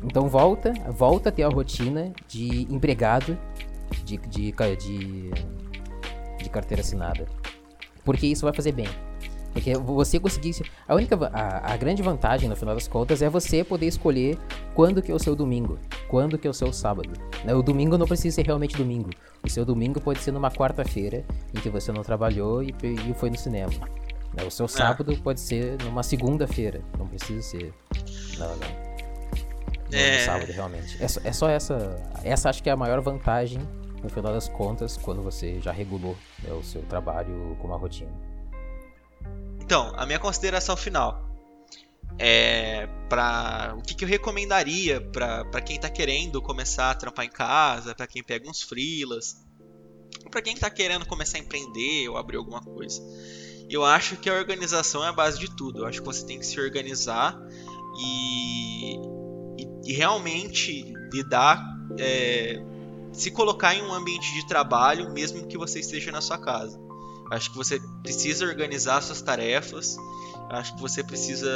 Então 0.02 0.26
volta, 0.26 0.72
volta 0.90 1.28
a 1.28 1.32
ter 1.32 1.42
a 1.42 1.48
rotina 1.48 2.12
de 2.26 2.62
empregado 2.72 3.36
de, 4.04 4.16
de, 4.16 4.52
de, 4.52 5.30
de 6.38 6.50
carteira 6.50 6.80
assinada. 6.80 7.26
Porque 8.04 8.26
isso 8.26 8.46
vai 8.46 8.54
fazer 8.54 8.72
bem. 8.72 8.88
Porque 9.52 9.74
você 9.74 10.18
conseguir. 10.18 10.54
A 10.86 10.94
única. 10.94 11.16
A, 11.32 11.72
a, 11.72 11.76
grande 11.76 12.02
vantagem, 12.02 12.48
no 12.48 12.56
final 12.56 12.74
das 12.74 12.86
contas, 12.88 13.20
é 13.20 13.28
você 13.28 13.64
poder 13.64 13.86
escolher 13.86 14.38
quando 14.74 15.02
que 15.02 15.10
é 15.10 15.14
o 15.14 15.18
seu 15.18 15.34
domingo. 15.36 15.78
Quando 16.08 16.38
que 16.38 16.46
é 16.46 16.50
o 16.50 16.54
seu 16.54 16.72
sábado. 16.72 17.10
Né, 17.44 17.54
o 17.54 17.62
domingo 17.62 17.98
não 17.98 18.06
precisa 18.06 18.36
ser 18.36 18.46
realmente 18.46 18.76
domingo. 18.76 19.10
O 19.42 19.48
seu 19.48 19.64
domingo 19.64 20.00
pode 20.00 20.20
ser 20.20 20.30
numa 20.32 20.50
quarta-feira 20.50 21.24
em 21.54 21.60
que 21.60 21.68
você 21.68 21.90
não 21.90 22.02
trabalhou 22.02 22.62
e, 22.62 22.74
e 22.82 23.14
foi 23.14 23.28
no 23.28 23.36
cinema. 23.38 23.72
Né, 24.36 24.44
o 24.44 24.50
seu 24.50 24.66
é. 24.66 24.68
sábado 24.68 25.12
é. 25.12 25.16
pode 25.16 25.40
ser 25.40 25.82
numa 25.82 26.02
segunda-feira. 26.02 26.82
Não 26.98 27.08
precisa 27.08 27.42
ser. 27.42 27.74
Não, 28.38 28.54
não. 28.56 28.86
É... 29.92 30.18
No 30.18 30.24
sábado, 30.24 30.52
realmente. 30.52 31.02
É 31.02 31.08
só, 31.08 31.20
é 31.24 31.32
só 31.32 31.48
essa. 31.48 31.96
Essa 32.22 32.50
acho 32.50 32.62
que 32.62 32.68
é 32.68 32.72
a 32.72 32.76
maior 32.76 33.00
vantagem, 33.00 33.60
no 34.02 34.10
final 34.10 34.32
das 34.32 34.48
contas, 34.48 34.96
quando 34.96 35.22
você 35.22 35.60
já 35.60 35.72
regulou 35.72 36.16
né, 36.42 36.52
o 36.52 36.62
seu 36.62 36.82
trabalho 36.82 37.56
com 37.60 37.68
uma 37.68 37.78
rotina. 37.78 38.12
Então, 39.60 39.92
a 39.96 40.04
minha 40.04 40.18
consideração 40.18 40.76
final 40.76 41.24
é 42.18 42.86
para 43.08 43.74
o 43.76 43.82
que, 43.82 43.94
que, 43.94 44.04
eu 44.04 44.08
recomendaria 44.08 45.00
para 45.00 45.60
quem 45.60 45.76
está 45.76 45.88
querendo 45.88 46.40
começar 46.40 46.90
a 46.90 46.94
trampar 46.94 47.24
em 47.24 47.30
casa, 47.30 47.94
para 47.94 48.06
quem 48.06 48.22
pega 48.22 48.48
uns 48.48 48.62
freelas, 48.62 49.36
para 50.30 50.40
quem 50.40 50.54
está 50.54 50.70
querendo 50.70 51.06
começar 51.06 51.38
a 51.38 51.40
empreender 51.40 52.08
ou 52.08 52.16
abrir 52.16 52.36
alguma 52.36 52.60
coisa. 52.60 53.02
Eu 53.68 53.84
acho 53.84 54.16
que 54.16 54.30
a 54.30 54.34
organização 54.34 55.04
é 55.04 55.08
a 55.08 55.12
base 55.12 55.38
de 55.38 55.54
tudo. 55.54 55.80
Eu 55.80 55.86
acho 55.86 56.00
que 56.00 56.06
você 56.06 56.24
tem 56.24 56.38
que 56.38 56.46
se 56.46 56.60
organizar 56.60 57.36
e, 57.98 58.96
e, 59.58 59.68
e 59.86 59.92
realmente 59.92 60.94
lidar, 61.12 61.64
é, 61.98 62.62
se 63.12 63.30
colocar 63.30 63.74
em 63.74 63.82
um 63.82 63.92
ambiente 63.92 64.32
de 64.34 64.46
trabalho, 64.46 65.12
mesmo 65.12 65.46
que 65.46 65.58
você 65.58 65.80
esteja 65.80 66.12
na 66.12 66.20
sua 66.20 66.38
casa. 66.38 66.78
Acho 67.30 67.50
que 67.50 67.56
você 67.56 67.80
precisa 68.02 68.46
organizar 68.46 69.02
suas 69.02 69.20
tarefas. 69.20 69.96
Acho 70.50 70.76
que 70.76 70.80
você 70.80 71.02
precisa 71.02 71.48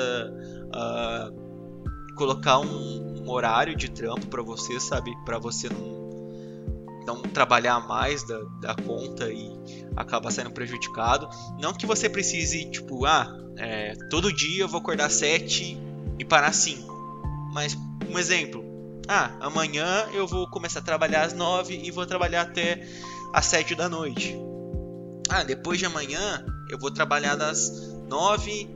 uh, 0.66 2.14
colocar 2.16 2.58
um, 2.58 3.22
um, 3.22 3.30
horário 3.30 3.76
de 3.76 3.88
trampo 3.88 4.26
para 4.26 4.42
você, 4.42 4.80
sabe? 4.80 5.12
Para 5.24 5.38
você 5.38 5.68
não, 5.68 5.99
não 7.14 7.22
trabalhar 7.22 7.80
mais 7.80 8.22
da, 8.22 8.38
da 8.60 8.74
conta 8.74 9.30
e 9.30 9.50
acabar 9.96 10.30
sendo 10.30 10.50
prejudicado. 10.52 11.28
Não 11.58 11.72
que 11.72 11.86
você 11.86 12.08
precise, 12.08 12.70
tipo, 12.70 13.04
ah, 13.04 13.28
é, 13.56 13.94
todo 14.08 14.32
dia 14.32 14.62
eu 14.62 14.68
vou 14.68 14.80
acordar 14.80 15.10
7 15.10 15.76
e 16.18 16.24
parar 16.24 16.52
5. 16.52 17.50
Mas, 17.52 17.76
um 18.08 18.18
exemplo, 18.18 18.64
ah, 19.08 19.36
amanhã 19.40 20.06
eu 20.12 20.26
vou 20.26 20.48
começar 20.48 20.78
a 20.78 20.82
trabalhar 20.82 21.22
às 21.22 21.32
9 21.32 21.74
e 21.74 21.90
vou 21.90 22.06
trabalhar 22.06 22.42
até 22.42 22.86
às 23.32 23.46
7 23.46 23.74
da 23.74 23.88
noite. 23.88 24.36
Ah, 25.28 25.42
depois 25.42 25.78
de 25.78 25.86
amanhã 25.86 26.44
eu 26.70 26.78
vou 26.78 26.90
trabalhar 26.90 27.34
das 27.34 27.92
9 28.08 28.70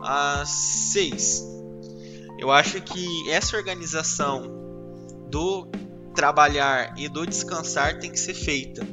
às 0.00 0.48
6. 0.48 1.44
Eu 2.38 2.50
acho 2.50 2.80
que 2.80 3.30
essa 3.30 3.56
organização 3.56 4.42
do 5.28 5.68
trabalhar 6.14 6.94
e 6.98 7.08
do 7.08 7.26
descansar 7.26 7.98
tem 7.98 8.10
que 8.10 8.18
ser 8.18 8.34
feita, 8.34 8.86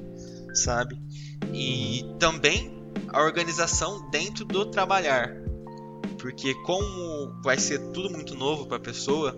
sabe? 0.54 1.00
E 1.54 2.06
também 2.20 2.78
a 3.10 3.22
organização 3.22 4.10
dentro 4.10 4.46
do 4.46 4.66
trabalhar, 4.66 5.34
porque 6.20 6.54
como 6.66 7.42
vai 7.44 7.58
ser 7.58 7.80
tudo 7.92 8.10
muito 8.10 8.36
novo 8.36 8.66
para 8.66 8.78
a 8.78 8.80
pessoa, 8.80 9.38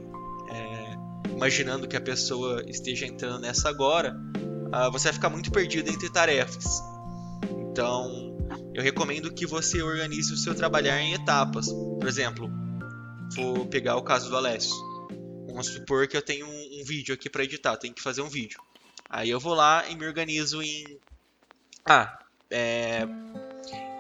é, 0.49 1.29
imaginando 1.31 1.87
que 1.87 1.95
a 1.95 2.01
pessoa 2.01 2.63
esteja 2.67 3.05
entrando 3.05 3.39
nessa 3.39 3.69
agora, 3.69 4.15
uh, 4.73 4.91
você 4.91 5.05
vai 5.05 5.13
ficar 5.13 5.29
muito 5.29 5.51
perdido 5.51 5.89
entre 5.89 6.09
tarefas. 6.09 6.81
Então, 7.71 8.37
eu 8.73 8.81
recomendo 8.81 9.31
que 9.31 9.45
você 9.45 9.81
organize 9.81 10.33
o 10.33 10.37
seu 10.37 10.55
trabalhar 10.55 10.99
em 11.01 11.13
etapas. 11.13 11.67
Por 11.71 12.07
exemplo, 12.07 12.49
vou 13.35 13.65
pegar 13.65 13.95
o 13.95 14.01
caso 14.01 14.29
do 14.29 14.37
Alessio. 14.37 14.75
Vamos 15.59 15.73
supor 15.73 16.07
que 16.07 16.15
eu 16.15 16.21
tenho 16.21 16.47
um, 16.47 16.79
um 16.79 16.85
vídeo 16.85 17.13
aqui 17.13 17.29
para 17.29 17.43
editar, 17.43 17.75
tenho 17.75 17.93
que 17.93 18.01
fazer 18.01 18.21
um 18.21 18.29
vídeo. 18.29 18.61
Aí 19.09 19.29
eu 19.29 19.41
vou 19.41 19.53
lá 19.53 19.85
e 19.89 19.95
me 19.95 20.07
organizo 20.07 20.61
em. 20.63 20.97
Ah, 21.85 22.17
é... 22.49 23.05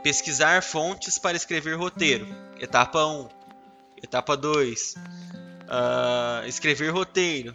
pesquisar 0.01 0.63
fontes 0.63 1.19
para 1.19 1.35
escrever 1.35 1.77
roteiro. 1.77 2.25
Etapa 2.61 3.05
1. 3.05 3.27
Etapa 4.01 4.37
2. 4.37 4.93
Uh, 4.93 4.99
ah, 5.67 6.43
escrever 6.47 6.93
roteiro. 6.93 7.53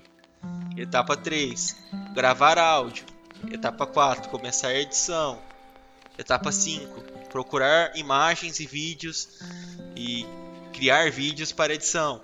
Etapa 0.77 1.17
3. 1.17 1.75
Gravar 2.14 2.59
áudio. 2.59 3.07
Etapa 3.51 3.87
4. 3.87 4.29
Começar 4.29 4.69
a 4.69 4.79
edição. 4.79 5.40
Etapa 6.19 6.53
5. 6.53 7.01
Procurar 7.31 7.97
imagens 7.97 8.61
e 8.61 8.67
vídeos 8.67 9.40
e 9.97 10.27
criar 10.75 11.11
vídeos 11.11 11.53
para 11.53 11.73
edição. 11.73 12.21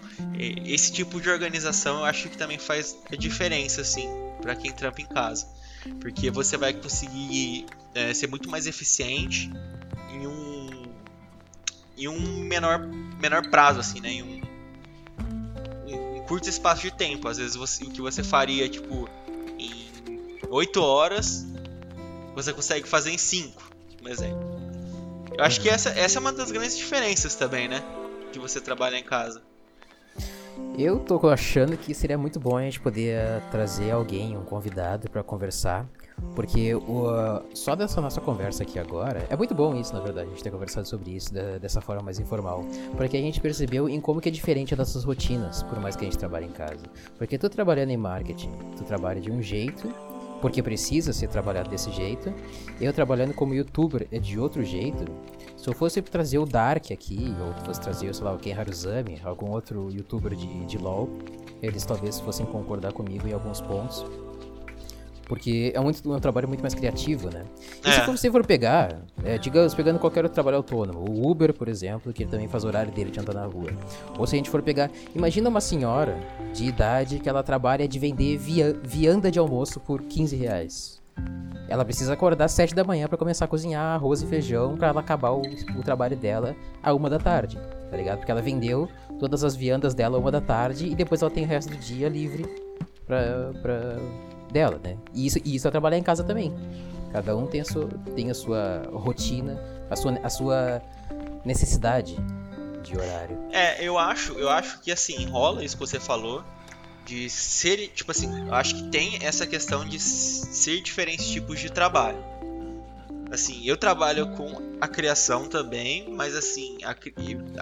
Esse 0.66 0.92
tipo 0.92 1.20
de 1.20 1.30
organização 1.30 1.98
eu 1.98 2.04
acho 2.04 2.28
que 2.28 2.36
também 2.36 2.58
faz 2.58 2.96
a 3.10 3.16
diferença, 3.16 3.80
assim, 3.80 4.08
para 4.42 4.54
quem 4.54 4.72
trampa 4.72 5.00
em 5.00 5.06
casa. 5.06 5.46
Porque 6.00 6.30
você 6.30 6.56
vai 6.56 6.74
conseguir 6.74 7.66
é, 7.94 8.12
ser 8.12 8.26
muito 8.26 8.50
mais 8.50 8.66
eficiente 8.66 9.50
em 10.12 10.26
um, 10.26 10.82
em 11.96 12.08
um 12.08 12.40
menor, 12.44 12.80
menor 13.20 13.48
prazo, 13.48 13.80
assim, 13.80 14.00
né? 14.00 14.10
Em 14.10 14.22
um, 14.22 14.40
um 16.16 16.20
curto 16.26 16.48
espaço 16.48 16.82
de 16.82 16.90
tempo. 16.90 17.28
Às 17.28 17.38
vezes 17.38 17.56
você, 17.56 17.84
o 17.84 17.90
que 17.90 18.02
você 18.02 18.22
faria, 18.22 18.68
tipo, 18.68 19.08
em 19.58 19.88
8 20.50 20.82
horas, 20.82 21.46
você 22.34 22.52
consegue 22.52 22.86
fazer 22.86 23.10
em 23.10 23.18
5 23.18 23.70
um 24.02 24.08
exemplo. 24.08 24.60
Eu 25.36 25.44
acho 25.44 25.60
que 25.60 25.68
essa, 25.68 25.90
essa 25.90 26.18
é 26.18 26.20
uma 26.20 26.32
das 26.32 26.50
grandes 26.50 26.76
diferenças 26.76 27.34
também, 27.34 27.68
né? 27.68 27.82
De 28.32 28.38
você 28.38 28.60
trabalhar 28.60 28.98
em 28.98 29.04
casa. 29.04 29.42
Eu 30.78 30.98
tô 30.98 31.28
achando 31.28 31.76
que 31.76 31.94
seria 31.94 32.16
muito 32.16 32.38
bom 32.40 32.56
a 32.56 32.62
gente 32.62 32.80
poder 32.80 33.42
trazer 33.50 33.90
alguém, 33.90 34.36
um 34.36 34.44
convidado, 34.44 35.10
para 35.10 35.22
conversar. 35.22 35.86
Porque 36.34 36.74
o, 36.74 37.06
só 37.54 37.74
dessa 37.74 38.00
nossa 38.00 38.20
conversa 38.20 38.62
aqui 38.62 38.78
agora, 38.78 39.26
é 39.30 39.36
muito 39.36 39.54
bom 39.54 39.74
isso, 39.74 39.92
na 39.94 40.00
verdade, 40.00 40.26
a 40.28 40.30
gente 40.30 40.42
ter 40.42 40.50
conversado 40.50 40.86
sobre 40.86 41.12
isso 41.12 41.32
da, 41.32 41.58
dessa 41.58 41.80
forma 41.80 42.02
mais 42.02 42.18
informal. 42.18 42.64
Porque 42.96 43.16
a 43.16 43.20
gente 43.20 43.40
percebeu 43.40 43.88
em 43.88 44.00
como 44.00 44.20
que 44.20 44.28
é 44.28 44.32
diferente 44.32 44.76
das 44.76 44.88
nossas 44.88 45.04
rotinas, 45.04 45.62
por 45.62 45.80
mais 45.80 45.96
que 45.96 46.04
a 46.04 46.08
gente 46.08 46.18
trabalhe 46.18 46.46
em 46.46 46.52
casa. 46.52 46.84
Porque 47.18 47.38
tu 47.38 47.48
trabalhando 47.48 47.90
em 47.90 47.96
marketing, 47.96 48.50
tu 48.76 48.84
trabalha 48.84 49.20
de 49.20 49.30
um 49.30 49.42
jeito 49.42 49.92
porque 50.40 50.62
precisa 50.62 51.12
ser 51.12 51.28
trabalhado 51.28 51.70
desse 51.70 51.90
jeito. 51.90 52.32
Eu 52.80 52.92
trabalhando 52.92 53.34
como 53.34 53.54
youtuber 53.54 54.06
é 54.10 54.18
de 54.18 54.38
outro 54.38 54.64
jeito. 54.64 55.04
Se 55.56 55.68
eu 55.68 55.74
fosse 55.74 56.00
trazer 56.00 56.38
o 56.38 56.46
Dark 56.46 56.90
aqui, 56.90 57.34
ou 57.40 57.52
fosse 57.64 57.80
trazer, 57.80 58.14
sei 58.14 58.24
lá, 58.24 58.32
o 58.32 58.38
Ken 58.38 58.54
Haruzami, 58.54 59.20
algum 59.22 59.50
outro 59.50 59.90
youtuber 59.92 60.34
de, 60.34 60.64
de 60.64 60.78
LoL, 60.78 61.08
eles 61.62 61.84
talvez 61.84 62.18
fossem 62.18 62.46
concordar 62.46 62.92
comigo 62.92 63.28
em 63.28 63.32
alguns 63.32 63.60
pontos. 63.60 64.04
Porque 65.30 65.70
é, 65.72 65.78
muito, 65.78 66.12
é 66.12 66.16
um 66.16 66.18
trabalho 66.18 66.48
muito 66.48 66.60
mais 66.60 66.74
criativo, 66.74 67.30
né? 67.30 67.44
E 67.86 67.88
é. 67.88 67.92
se 67.92 68.10
você 68.10 68.28
for 68.28 68.44
pegar, 68.44 69.00
é, 69.22 69.38
digamos, 69.38 69.72
pegando 69.72 70.00
qualquer 70.00 70.24
outro 70.24 70.34
trabalho 70.34 70.56
autônomo, 70.56 71.08
o 71.08 71.30
Uber, 71.30 71.54
por 71.54 71.68
exemplo, 71.68 72.12
que 72.12 72.24
ele 72.24 72.30
também 72.32 72.48
faz 72.48 72.64
o 72.64 72.66
horário 72.66 72.90
dele 72.90 73.12
de 73.12 73.20
andar 73.20 73.34
na 73.34 73.44
rua. 73.44 73.70
Ou 74.18 74.26
se 74.26 74.34
a 74.34 74.38
gente 74.38 74.50
for 74.50 74.60
pegar, 74.60 74.90
imagina 75.14 75.48
uma 75.48 75.60
senhora 75.60 76.18
de 76.52 76.64
idade 76.64 77.20
que 77.20 77.28
ela 77.28 77.44
trabalha 77.44 77.86
de 77.86 77.96
vender 77.96 78.38
via, 78.38 78.76
vianda 78.82 79.30
de 79.30 79.38
almoço 79.38 79.78
por 79.78 80.02
15 80.02 80.34
reais. 80.34 81.00
Ela 81.68 81.84
precisa 81.84 82.12
acordar 82.12 82.46
às 82.46 82.52
7 82.52 82.74
da 82.74 82.82
manhã 82.82 83.06
para 83.06 83.16
começar 83.16 83.44
a 83.44 83.48
cozinhar 83.48 83.94
arroz 83.94 84.22
e 84.22 84.26
feijão 84.26 84.76
para 84.76 84.88
ela 84.88 84.98
acabar 84.98 85.30
o, 85.30 85.42
o 85.78 85.82
trabalho 85.84 86.16
dela 86.16 86.56
a 86.82 86.92
uma 86.92 87.08
da 87.08 87.20
tarde, 87.20 87.56
tá 87.88 87.96
ligado? 87.96 88.18
Porque 88.18 88.32
ela 88.32 88.42
vendeu 88.42 88.88
todas 89.20 89.44
as 89.44 89.54
viandas 89.54 89.94
dela 89.94 90.16
a 90.16 90.20
uma 90.20 90.32
da 90.32 90.40
tarde 90.40 90.88
e 90.88 90.94
depois 90.96 91.22
ela 91.22 91.30
tem 91.30 91.44
o 91.44 91.46
resto 91.46 91.70
do 91.70 91.76
dia 91.76 92.08
livre 92.08 92.44
pra, 93.06 93.52
pra 93.62 93.96
dela, 94.52 94.80
né? 94.82 94.96
E 95.14 95.26
isso, 95.26 95.38
e 95.44 95.54
isso 95.54 95.66
é 95.68 95.70
trabalhar 95.70 95.98
em 95.98 96.02
casa 96.02 96.24
também. 96.24 96.54
Cada 97.12 97.36
um 97.36 97.46
tem 97.46 97.60
a 97.60 97.64
sua, 97.64 97.88
tem 98.14 98.30
a 98.30 98.34
sua 98.34 98.82
rotina, 98.92 99.60
a 99.90 99.96
sua, 99.96 100.18
a 100.22 100.28
sua 100.28 100.82
necessidade 101.44 102.16
de 102.82 102.96
horário. 102.96 103.38
É, 103.52 103.84
eu 103.84 103.98
acho, 103.98 104.32
eu 104.34 104.48
acho 104.48 104.80
que 104.80 104.92
assim, 104.92 105.26
rola 105.26 105.64
isso 105.64 105.76
que 105.76 105.80
você 105.80 105.98
falou 105.98 106.44
de 107.04 107.28
ser, 107.28 107.88
tipo 107.88 108.10
assim, 108.12 108.46
eu 108.46 108.54
acho 108.54 108.76
que 108.76 108.82
tem 108.90 109.18
essa 109.22 109.46
questão 109.46 109.84
de 109.84 109.98
ser 109.98 110.80
diferentes 110.80 111.28
tipos 111.28 111.58
de 111.58 111.70
trabalho. 111.70 112.22
Assim, 113.30 113.64
eu 113.64 113.76
trabalho 113.76 114.28
com 114.36 114.76
a 114.80 114.88
criação 114.88 115.46
também, 115.46 116.08
mas 116.10 116.34
assim, 116.34 116.78
a, 116.84 116.94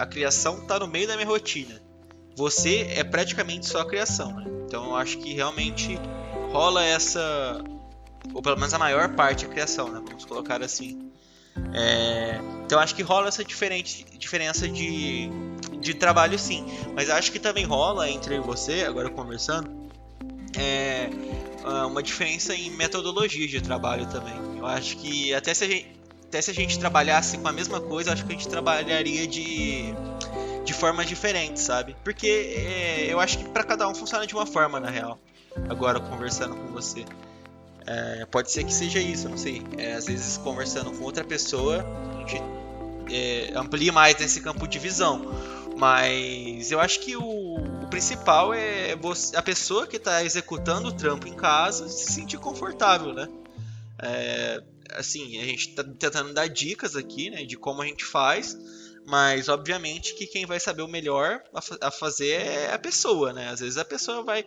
a 0.01 0.05
criação 0.05 0.65
tá 0.65 0.79
no 0.79 0.87
meio 0.87 1.07
da 1.07 1.15
minha 1.15 1.27
rotina. 1.27 1.79
Você 2.35 2.87
é 2.95 3.03
praticamente 3.03 3.67
só 3.67 3.81
a 3.81 3.87
criação, 3.87 4.33
né? 4.35 4.45
Então 4.65 4.85
eu 4.85 4.95
acho 4.95 5.17
que 5.17 5.33
realmente 5.33 5.99
rola 6.51 6.83
essa. 6.83 7.63
Ou 8.33 8.41
pelo 8.41 8.57
menos 8.57 8.73
a 8.73 8.79
maior 8.79 9.09
parte 9.15 9.45
da 9.45 9.51
criação, 9.51 9.89
né? 9.89 10.01
Vamos 10.05 10.25
colocar 10.25 10.61
assim. 10.61 11.11
É, 11.73 12.39
então 12.65 12.79
acho 12.79 12.95
que 12.95 13.01
rola 13.01 13.27
essa 13.27 13.43
diferente, 13.43 14.05
diferença 14.17 14.67
de, 14.67 15.29
de 15.79 15.93
trabalho 15.93 16.37
sim. 16.37 16.65
Mas 16.95 17.09
acho 17.09 17.31
que 17.31 17.39
também 17.39 17.65
rola 17.65 18.09
entre 18.09 18.39
você, 18.39 18.83
agora 18.83 19.09
conversando, 19.09 19.69
é, 20.57 21.09
ah, 21.63 21.87
uma 21.87 22.01
diferença 22.01 22.53
em 22.53 22.69
metodologia 22.71 23.47
de 23.47 23.61
trabalho 23.61 24.05
também. 24.07 24.35
Eu 24.57 24.65
acho 24.65 24.97
que 24.97 25.33
até 25.33 25.53
se 25.53 25.63
a 25.63 25.67
gente, 25.67 25.91
até 26.27 26.41
se 26.41 26.51
a 26.51 26.53
gente 26.53 26.77
trabalhasse 26.79 27.37
com 27.37 27.47
a 27.47 27.51
mesma 27.51 27.81
coisa, 27.81 28.13
acho 28.13 28.25
que 28.25 28.31
a 28.31 28.35
gente 28.35 28.47
trabalharia 28.47 29.27
de, 29.27 29.93
de 30.63 30.73
formas 30.73 31.07
diferentes, 31.07 31.63
sabe? 31.63 31.95
Porque 32.03 32.27
é, 32.27 33.07
eu 33.09 33.19
acho 33.19 33.37
que 33.37 33.49
para 33.49 33.63
cada 33.63 33.87
um 33.87 33.95
funciona 33.95 34.25
de 34.27 34.33
uma 34.33 34.45
forma, 34.45 34.79
na 34.79 34.89
real 34.89 35.19
agora 35.67 35.99
conversando 35.99 36.55
com 36.55 36.67
você. 36.71 37.05
É, 37.85 38.25
pode 38.25 38.51
ser 38.51 38.63
que 38.63 38.73
seja 38.73 38.99
isso, 38.99 39.27
não 39.27 39.37
sei. 39.37 39.63
É, 39.77 39.93
às 39.93 40.05
vezes 40.05 40.37
conversando 40.37 40.91
com 40.91 41.03
outra 41.03 41.23
pessoa, 41.23 41.83
a 42.15 42.19
gente 42.19 42.41
é, 43.11 43.51
amplia 43.55 43.91
mais 43.91 44.19
esse 44.21 44.41
campo 44.41 44.67
de 44.67 44.77
visão. 44.77 45.25
Mas 45.75 46.71
eu 46.71 46.79
acho 46.79 46.99
que 46.99 47.15
o, 47.15 47.55
o 47.83 47.87
principal 47.89 48.53
é 48.53 48.95
você, 48.95 49.35
a 49.35 49.41
pessoa 49.41 49.87
que 49.87 49.95
está 49.95 50.23
executando 50.23 50.89
o 50.89 50.91
trampo 50.91 51.27
em 51.27 51.33
casa 51.33 51.87
se 51.87 52.11
sentir 52.11 52.37
confortável, 52.37 53.13
né? 53.13 53.27
É, 54.01 54.61
assim, 54.91 55.39
a 55.39 55.45
gente 55.45 55.69
está 55.69 55.83
tentando 55.83 56.33
dar 56.33 56.47
dicas 56.47 56.95
aqui, 56.95 57.29
né, 57.29 57.43
de 57.43 57.57
como 57.57 57.81
a 57.81 57.85
gente 57.85 58.03
faz, 58.03 58.57
mas 59.05 59.49
obviamente 59.49 60.13
que 60.15 60.27
quem 60.27 60.45
vai 60.45 60.59
saber 60.59 60.81
o 60.81 60.87
melhor 60.87 61.41
a 61.81 61.91
fazer 61.91 62.29
é 62.29 62.73
a 62.73 62.79
pessoa, 62.79 63.33
né? 63.33 63.49
Às 63.49 63.59
vezes 63.59 63.77
a 63.77 63.85
pessoa 63.85 64.21
vai 64.21 64.45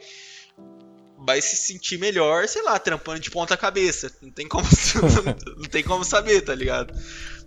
vai 1.24 1.40
se 1.40 1.56
sentir 1.56 1.98
melhor, 1.98 2.46
sei 2.48 2.62
lá, 2.62 2.78
trampando 2.78 3.20
de 3.20 3.30
ponta 3.30 3.56
cabeça. 3.56 4.10
Não 4.20 4.30
tem 4.30 4.48
como, 4.48 4.66
não, 5.56 5.68
tem 5.68 5.82
como 5.82 6.04
saber, 6.04 6.42
tá 6.42 6.54
ligado? 6.54 6.94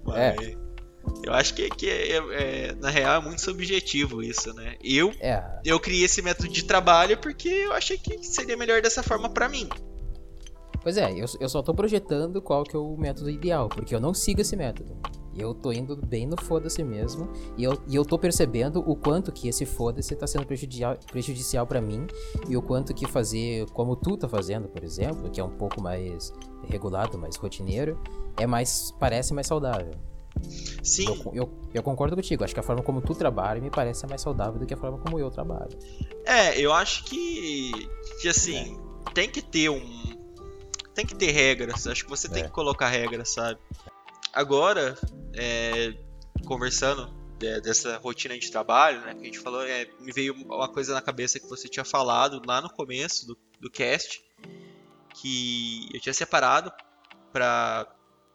Mas 0.04 0.18
é. 0.18 0.56
eu 1.24 1.34
acho 1.34 1.54
que, 1.54 1.70
que 1.70 1.90
é, 1.90 2.18
é, 2.18 2.76
na 2.76 2.90
real 2.90 3.22
é 3.22 3.26
muito 3.26 3.42
subjetivo 3.42 4.24
isso, 4.24 4.54
né? 4.54 4.76
Eu, 4.84 5.14
é. 5.20 5.44
eu 5.64 5.80
criei 5.80 6.06
esse 6.06 6.22
método 6.22 6.50
de 6.50 6.64
trabalho 6.64 7.18
porque 7.18 7.50
eu 7.50 7.74
achei 7.74 7.98
que 7.98 8.24
seria 8.24 8.58
melhor 8.58 8.82
dessa 8.82 9.04
forma 9.04 9.30
para 9.30 9.50
mim. 9.50 9.70
Pois 10.82 10.98
é, 10.98 11.12
eu, 11.12 11.26
eu 11.40 11.50
só 11.50 11.64
tô 11.64 11.74
projetando 11.74 12.42
qual 12.42 12.64
que 12.64 12.76
é 12.76 12.80
o 12.80 12.96
método 12.96 13.30
ideal, 13.30 13.68
porque 13.68 13.96
eu 13.96 14.00
não 14.00 14.14
sigo 14.14 14.42
esse 14.42 14.56
método. 14.56 14.96
Eu 15.38 15.54
tô 15.54 15.72
indo 15.72 15.96
bem 15.96 16.26
no 16.26 16.40
foda-se 16.40 16.84
mesmo. 16.84 17.30
E 17.58 17.64
eu, 17.64 17.82
e 17.88 17.96
eu 17.96 18.06
tô 18.06 18.18
percebendo 18.18 18.80
o 18.80 18.96
quanto 18.96 19.32
que 19.32 19.48
esse 19.48 19.66
foda-se 19.66 20.16
tá 20.16 20.26
sendo 20.26 20.46
prejudicial, 20.46 20.98
prejudicial 21.12 21.68
para 21.68 21.82
mim. 21.82 22.08
E 22.48 22.56
o 22.56 22.62
quanto 22.62 22.94
que 22.94 23.06
fazer 23.06 23.70
como 23.72 23.96
tu 23.96 24.16
tá 24.16 24.30
fazendo, 24.30 24.68
por 24.68 24.84
exemplo, 24.84 25.30
que 25.30 25.42
é 25.42 25.44
um 25.44 25.50
pouco 25.50 25.82
mais 25.82 26.34
regulado, 26.68 27.18
mais 27.18 27.36
rotineiro, 27.36 28.00
é 28.38 28.48
mais. 28.48 28.94
parece 29.00 29.34
mais 29.34 29.48
saudável. 29.48 29.94
Sim. 30.84 31.08
Eu, 31.08 31.34
eu, 31.34 31.50
eu, 31.74 31.84
concordo 31.84 32.16
contigo. 32.16 32.44
Acho 32.44 32.54
que 32.54 32.60
a 32.60 32.64
forma 32.64 32.84
como 32.84 33.02
tu 33.02 33.16
trabalha 33.16 33.60
me 33.60 33.70
parece 33.70 34.06
mais 34.08 34.22
saudável 34.22 34.60
do 34.60 34.66
que 34.66 34.74
a 34.74 34.78
forma 34.78 34.98
como 35.00 35.20
eu 35.20 35.30
trabalho. 35.32 35.78
É, 36.26 36.60
eu 36.60 36.72
acho 36.74 37.06
que, 37.06 37.72
que 38.22 38.28
assim, 38.30 38.78
é. 39.08 39.12
tem 39.12 39.30
que 39.30 39.42
ter 39.42 39.70
um. 39.70 40.06
Tem 40.94 41.06
que 41.06 41.16
ter 41.16 41.32
regras. 41.32 41.88
Acho 41.88 42.06
que 42.06 42.10
você 42.10 42.28
é. 42.28 42.30
tem 42.30 42.44
que 42.44 42.52
colocar 42.52 42.88
regras, 42.88 43.30
sabe? 43.30 43.60
Agora, 44.36 44.98
é, 45.34 45.94
conversando 46.46 47.10
de, 47.40 47.62
dessa 47.62 47.98
rotina 47.98 48.38
de 48.38 48.52
trabalho, 48.52 49.00
né, 49.02 49.14
que 49.14 49.22
a 49.22 49.26
gente 49.26 49.40
falou, 49.40 49.64
é, 49.64 49.88
me 50.02 50.12
veio 50.12 50.34
uma 50.34 50.68
coisa 50.68 50.94
na 50.94 51.02
cabeça 51.02 51.40
que 51.40 51.48
você 51.48 51.70
tinha 51.70 51.86
falado 51.86 52.42
lá 52.46 52.62
no 52.62 52.70
começo 52.70 53.26
do, 53.26 53.38
do 53.62 53.72
cast, 53.72 54.22
que 55.14 55.88
eu 55.94 56.02
tinha 56.02 56.14
separado 56.14 56.72
pra 57.32 57.88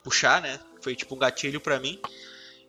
puxar, 0.03 0.41
né? 0.41 0.59
Foi 0.83 0.97
tipo 0.97 1.15
um 1.15 1.19
gatilho 1.19 1.61
pra 1.61 1.79
mim. 1.79 2.01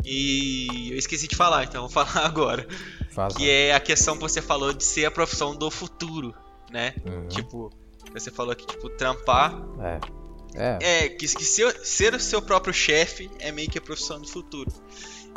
E 0.03 0.89
eu 0.91 0.97
esqueci 0.97 1.27
de 1.27 1.35
falar, 1.35 1.63
então 1.63 1.87
vou 1.87 1.89
falar 2.05 2.25
agora. 2.25 2.67
Fala. 3.11 3.33
Que 3.33 3.49
é 3.49 3.73
a 3.73 3.79
questão 3.79 4.15
que 4.15 4.21
você 4.21 4.41
falou 4.41 4.73
de 4.73 4.83
ser 4.83 5.05
a 5.05 5.11
profissão 5.11 5.55
do 5.55 5.71
futuro, 5.71 6.35
né? 6.69 6.95
Uhum. 7.05 7.27
Tipo, 7.27 7.69
você 8.11 8.31
falou 8.31 8.55
que, 8.55 8.65
tipo, 8.65 8.89
trampar. 8.89 9.53
É. 9.81 10.20
É, 10.55 11.05
é 11.05 11.09
que, 11.09 11.27
que 11.27 11.45
ser, 11.45 11.85
ser 11.85 12.13
o 12.13 12.19
seu 12.19 12.41
próprio 12.41 12.73
chefe 12.73 13.29
é 13.39 13.51
meio 13.51 13.69
que 13.69 13.77
a 13.77 13.81
profissão 13.81 14.19
do 14.19 14.27
futuro. 14.27 14.71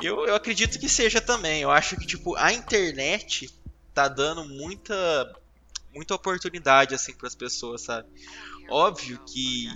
Eu, 0.03 0.27
eu 0.27 0.35
acredito 0.35 0.79
que 0.79 0.89
seja 0.89 1.21
também. 1.21 1.62
Eu 1.62 1.71
acho 1.71 1.97
que, 1.97 2.07
tipo, 2.07 2.35
a 2.37 2.53
internet 2.53 3.49
tá 3.93 4.09
dando 4.09 4.45
muita 4.45 5.33
muita 5.95 6.12
oportunidade 6.17 6.93
assim 6.93 7.15
para 7.15 7.29
as 7.29 7.37
pessoas, 7.37 7.83
sabe? 7.83 8.09
Óbvio 8.69 9.21
que 9.25 9.69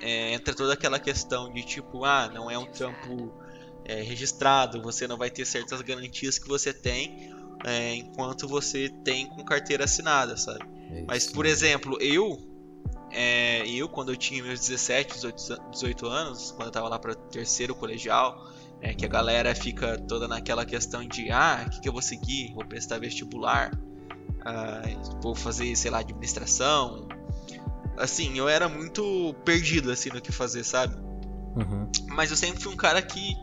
é, 0.00 0.32
entra 0.34 0.54
toda 0.54 0.74
aquela 0.74 1.00
questão 1.00 1.52
de 1.52 1.64
tipo, 1.64 2.04
ah, 2.04 2.30
não 2.32 2.48
é 2.48 2.56
um 2.56 2.66
trampo 2.66 3.34
é, 3.84 4.00
registrado, 4.00 4.80
você 4.80 5.08
não 5.08 5.16
vai 5.16 5.28
ter 5.28 5.44
certas 5.44 5.80
garantias 5.80 6.38
que 6.38 6.46
você 6.46 6.72
tem 6.72 7.34
é, 7.64 7.94
enquanto 7.94 8.46
você 8.46 8.88
tem 9.04 9.26
com 9.26 9.44
carteira 9.44 9.84
assinada, 9.84 10.36
sabe? 10.36 10.64
É 10.90 11.02
Mas, 11.02 11.26
por 11.26 11.46
exemplo, 11.46 11.96
eu, 12.00 12.38
é, 13.10 13.66
eu 13.68 13.88
quando 13.88 14.12
eu 14.12 14.16
tinha 14.16 14.42
meus 14.42 14.60
17, 14.60 15.14
18, 15.14 15.62
18 15.70 16.06
anos, 16.06 16.52
quando 16.52 16.66
eu 16.66 16.72
tava 16.72 16.88
lá 16.88 16.98
para 16.98 17.14
terceiro 17.14 17.74
colegial, 17.74 18.50
é, 18.80 18.94
que 18.94 19.04
a 19.04 19.08
galera 19.08 19.54
fica 19.54 19.98
toda 19.98 20.28
naquela 20.28 20.64
questão 20.64 21.06
de, 21.06 21.30
ah, 21.30 21.64
o 21.66 21.70
que, 21.70 21.80
que 21.80 21.88
eu 21.88 21.92
vou 21.92 22.02
seguir? 22.02 22.52
Vou 22.54 22.64
prestar 22.64 22.98
vestibular, 22.98 23.70
ah, 24.44 24.82
vou 25.22 25.34
fazer, 25.34 25.74
sei 25.76 25.90
lá, 25.90 25.98
administração, 25.98 27.08
assim, 27.96 28.36
eu 28.38 28.48
era 28.48 28.68
muito 28.68 29.34
perdido, 29.44 29.90
assim, 29.90 30.10
no 30.10 30.20
que 30.20 30.32
fazer, 30.32 30.64
sabe? 30.64 30.94
Uhum. 31.56 31.90
Mas 32.08 32.30
eu 32.30 32.36
sempre 32.36 32.62
fui 32.62 32.72
um 32.72 32.76
cara 32.76 33.00
que 33.00 33.34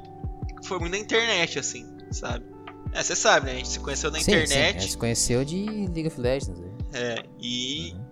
foi 0.64 0.80
muito 0.80 0.92
na 0.92 1.00
internet, 1.00 1.60
assim, 1.60 1.86
sabe? 2.12 2.46
É, 2.94 3.02
você 3.02 3.16
sabe, 3.16 3.48
né? 3.48 3.54
A 3.54 3.56
gente 3.56 3.70
se 3.70 3.80
conheceu 3.80 4.12
na 4.12 4.20
sim, 4.20 4.32
internet. 4.32 4.50
Sim. 4.50 4.78
A 4.78 4.80
gente 4.80 4.92
se 4.92 4.98
conheceu 4.98 5.44
de 5.44 5.66
League 5.66 6.08
of 6.08 6.22
Legends, 6.22 6.60
né? 6.60 6.70
É, 6.94 7.24
e. 7.42 7.94
Uhum. 7.94 8.03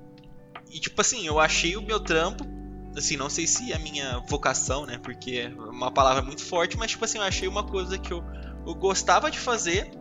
E 0.71 0.79
tipo 0.79 0.99
assim, 1.01 1.25
eu 1.27 1.39
achei 1.39 1.75
o 1.75 1.81
meu 1.81 1.99
trampo. 1.99 2.45
Assim, 2.95 3.15
não 3.15 3.29
sei 3.29 3.47
se 3.47 3.71
é 3.71 3.75
a 3.75 3.79
minha 3.79 4.19
vocação, 4.27 4.85
né? 4.85 4.97
Porque 4.97 5.31
é 5.31 5.47
uma 5.47 5.91
palavra 5.91 6.21
muito 6.21 6.43
forte, 6.43 6.77
mas 6.77 6.91
tipo 6.91 7.05
assim, 7.05 7.17
eu 7.17 7.23
achei 7.23 7.47
uma 7.47 7.63
coisa 7.63 7.97
que 7.97 8.11
eu, 8.11 8.23
eu 8.65 8.75
gostava 8.75 9.31
de 9.31 9.39
fazer 9.39 9.91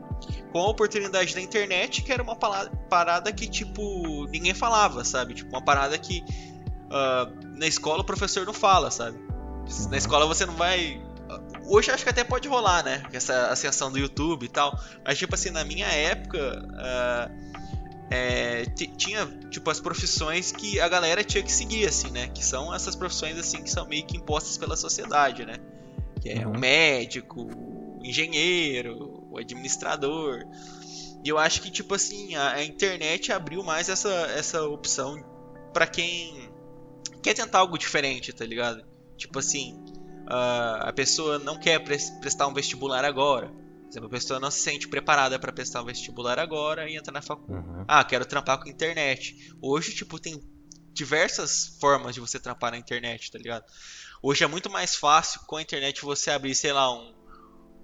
com 0.53 0.59
a 0.59 0.69
oportunidade 0.69 1.35
da 1.35 1.41
internet, 1.41 2.03
que 2.03 2.13
era 2.13 2.23
uma 2.23 2.37
parada 2.37 3.33
que, 3.33 3.49
tipo, 3.49 4.27
ninguém 4.27 4.55
falava, 4.55 5.05
sabe? 5.05 5.35
Tipo, 5.35 5.51
uma 5.51 5.65
parada 5.65 5.97
que 5.97 6.25
uh, 6.87 7.57
na 7.57 7.67
escola 7.67 8.01
o 8.01 8.05
professor 8.05 8.45
não 8.45 8.53
fala, 8.53 8.91
sabe? 8.91 9.19
Na 9.89 9.97
escola 9.97 10.27
você 10.27 10.45
não 10.45 10.55
vai. 10.57 11.01
Hoje 11.65 11.93
acho 11.93 12.03
que 12.03 12.11
até 12.11 12.25
pode 12.25 12.49
rolar, 12.49 12.83
né? 12.85 13.05
Essa 13.13 13.49
ascensão 13.49 13.93
do 13.93 13.99
YouTube 13.99 14.45
e 14.45 14.49
tal. 14.49 14.77
Mas, 15.05 15.17
tipo 15.17 15.35
assim, 15.35 15.51
na 15.51 15.65
minha 15.65 15.87
época. 15.87 16.61
Uh, 16.67 17.50
é, 18.11 18.65
tinha 18.97 19.25
tipo 19.51 19.71
as 19.71 19.79
profissões 19.79 20.51
que 20.51 20.81
a 20.81 20.89
galera 20.89 21.23
tinha 21.23 21.43
que 21.43 21.53
seguir 21.53 21.87
assim 21.87 22.11
né 22.11 22.29
que 22.29 22.45
são 22.45 22.75
essas 22.75 22.97
profissões 22.97 23.39
assim 23.39 23.63
que 23.63 23.71
são 23.71 23.87
meio 23.87 24.05
que 24.05 24.17
impostas 24.17 24.59
pela 24.59 24.77
sociedade 24.77 25.47
né 25.47 25.55
que 26.21 26.29
é 26.29 26.47
uhum. 26.47 26.55
o 26.55 26.59
médico 26.59 27.43
o 27.43 28.01
engenheiro 28.05 29.21
o 29.31 29.39
administrador. 29.39 30.45
E 31.25 31.29
eu 31.29 31.39
acho 31.39 31.63
que, 31.63 31.71
tipo 31.71 31.95
assim, 31.95 32.35
a, 32.35 32.55
a 32.55 32.65
internet 32.65 33.33
abriu 33.33 33.63
mais 33.63 33.89
essa, 33.89 34.11
essa 34.37 34.63
opção 34.65 35.23
para 35.73 35.87
quem 35.87 36.51
quer 37.23 37.35
tentar 37.35 37.61
algo 37.61 37.79
diferente, 37.79 38.33
tá 38.33 38.45
ligado? 38.45 38.85
Tipo 39.17 39.39
assim, 39.39 39.75
uh, 40.25 40.81
a 40.81 40.93
pessoa 40.93 41.39
não 41.39 41.59
quer 41.59 41.79
pre 41.79 41.97
prestar 42.21 42.47
um 42.49 42.55
vestibular 42.55 43.05
agora. 43.05 43.51
Por 43.91 43.95
exemplo, 43.95 44.07
a 44.07 44.11
pessoa 44.11 44.39
não 44.39 44.53
se 44.53 44.61
sente 44.61 44.87
preparada 44.87 45.37
para 45.37 45.53
prestar 45.53 45.83
um 45.83 45.85
vestibular 45.85 46.39
agora 46.39 46.89
e 46.89 46.97
entra 46.97 47.13
na 47.13 47.21
faculdade. 47.21 47.67
Uhum. 47.67 47.85
Ah, 47.89 48.05
quero 48.05 48.25
trampar 48.25 48.63
com 48.63 48.69
internet. 48.69 49.53
Hoje, 49.61 49.93
tipo, 49.93 50.17
tem 50.21 50.41
diversas 50.93 51.77
formas 51.81 52.15
de 52.15 52.21
você 52.21 52.39
trampar 52.39 52.71
na 52.71 52.79
internet, 52.79 53.33
tá 53.33 53.39
ligado? 53.39 53.65
Hoje 54.23 54.45
é 54.45 54.47
muito 54.47 54.71
mais 54.71 54.95
fácil 54.95 55.41
com 55.45 55.57
a 55.57 55.63
internet 55.63 56.03
você 56.03 56.31
abrir, 56.31 56.55
sei 56.55 56.73
lá, 56.73 56.93
um, 56.93 57.13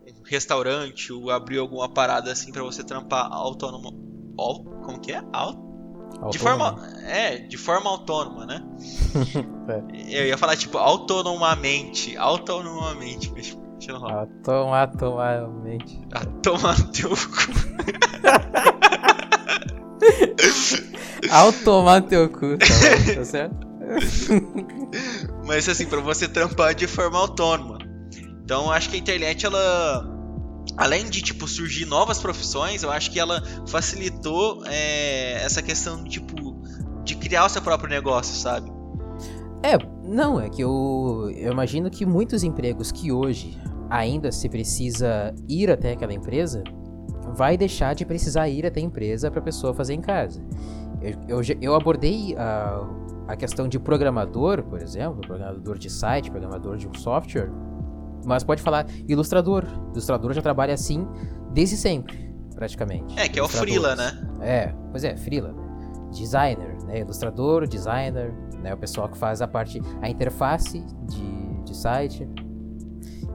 um 0.07 0.23
restaurante 0.25 1.13
ou 1.13 1.29
abrir 1.29 1.59
alguma 1.59 1.89
parada 1.89 2.31
assim 2.31 2.53
para 2.53 2.63
você 2.63 2.85
trampar 2.85 3.27
autônomo. 3.33 3.91
Como 4.85 5.01
que 5.01 5.11
é? 5.11 5.23
De 6.31 6.39
forma, 6.39 6.89
é, 7.03 7.39
de 7.39 7.57
forma 7.57 7.91
autônoma, 7.91 8.47
né? 8.47 8.63
é. 9.93 10.21
Eu 10.21 10.27
ia 10.29 10.39
falar 10.39 10.57
tipo 10.57 10.79
autonomamente, 10.79 12.17
autonomamente, 12.17 13.33
mas 13.33 13.57
deixa 13.79 13.93
eu 13.93 13.99
rolar. 13.99 14.27
Autonomamente. 14.81 16.01
A 16.13 16.25
tomar 16.43 16.77
teu 16.93 17.11
cu. 17.11 17.17
Ao 21.31 21.53
tomar 21.53 22.03
teu 22.03 22.29
cu, 22.29 22.59
tá, 22.59 22.67
tá 23.15 23.25
certo? 23.25 23.67
Mas 25.47 25.69
assim, 25.69 25.87
para 25.87 26.01
você 26.01 26.29
trampar 26.29 26.75
de 26.75 26.87
forma 26.87 27.19
autônoma. 27.19 27.79
Então 28.45 28.71
acho 28.71 28.91
que 28.91 28.97
a 28.97 28.99
internet 28.99 29.47
ela 29.47 30.17
além 30.77 31.09
de 31.09 31.23
tipo 31.23 31.47
surgir 31.49 31.87
novas 31.87 32.19
profissões, 32.19 32.83
eu 32.83 32.91
acho 32.91 33.11
que 33.11 33.19
ela 33.19 33.43
facilitou 33.67 34.63
é, 34.67 35.43
essa 35.45 35.63
questão 35.63 36.05
tipo 36.05 36.63
de 37.05 37.15
criar 37.15 37.47
o 37.47 37.49
seu 37.49 37.63
próprio 37.63 37.89
negócio, 37.89 38.35
sabe? 38.35 38.71
É, 39.63 39.77
não, 40.07 40.41
é 40.41 40.49
que 40.49 40.63
eu, 40.63 41.31
eu 41.37 41.53
imagino 41.53 41.91
que 41.91 42.07
muitos 42.07 42.43
empregos 42.43 42.93
que 42.93 43.11
hoje 43.11 43.59
ainda 43.91 44.33
se 44.33 44.49
precisa 44.49 45.35
ir 45.49 45.71
até 45.71 45.93
aquela 45.93 46.13
empresa, 46.13 46.63
vai 47.35 47.57
deixar 47.57 47.95
de 47.95 48.05
precisar 48.05 48.49
ir 48.49 48.67
até 48.67 48.81
a 48.81 48.83
empresa 48.83 49.31
para 49.31 49.41
a 49.41 49.43
pessoa 49.43 49.75
fazer 49.75 49.95
em 49.95 50.01
casa. 50.01 50.41
Eu, 51.01 51.41
eu, 51.41 51.57
eu 51.61 51.75
abordei 51.75 52.35
a, 52.37 52.89
a 53.29 53.37
questão 53.37 53.69
de 53.69 53.79
programador, 53.79 54.63
por 54.63 54.81
exemplo, 54.81 55.21
programador 55.21 55.79
de 55.79 55.91
site, 55.91 56.31
programador 56.31 56.77
de 56.77 56.89
um 56.89 56.95
software, 56.95 57.51
mas 58.25 58.43
pode 58.43 58.63
falar 58.63 58.87
ilustrador. 59.09 59.65
Ilustrador 59.93 60.33
já 60.33 60.43
trabalha 60.43 60.75
assim 60.75 61.07
desde 61.53 61.77
sempre, 61.77 62.33
praticamente. 62.55 63.19
É, 63.19 63.29
que 63.29 63.39
é 63.39 63.43
o 63.43 63.49
Freela, 63.49 63.95
né? 63.95 64.29
É, 64.41 64.75
pois 64.91 65.05
é, 65.05 65.17
Freela. 65.17 65.55
Designer, 66.11 66.77
né? 66.85 67.01
Ilustrador, 67.01 67.67
designer, 67.67 68.33
né? 68.63 68.75
O 68.75 68.77
pessoal 68.77 69.09
que 69.09 69.17
faz 69.17 69.43
a 69.43 69.49
parte, 69.49 69.81
a 70.01 70.09
interface 70.09 70.85
de, 71.09 71.65
de 71.65 71.77
site. 71.77 72.29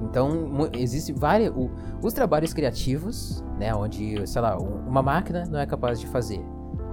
Então, 0.01 0.69
existe 0.73 1.13
vários. 1.13 1.49
O, 1.55 1.69
os 2.01 2.13
trabalhos 2.13 2.53
criativos, 2.53 3.43
né? 3.57 3.73
Onde, 3.73 4.25
sei 4.27 4.41
lá, 4.41 4.57
uma 4.57 5.01
máquina 5.01 5.45
não 5.45 5.59
é 5.59 5.65
capaz 5.65 5.99
de 5.99 6.07
fazer. 6.07 6.43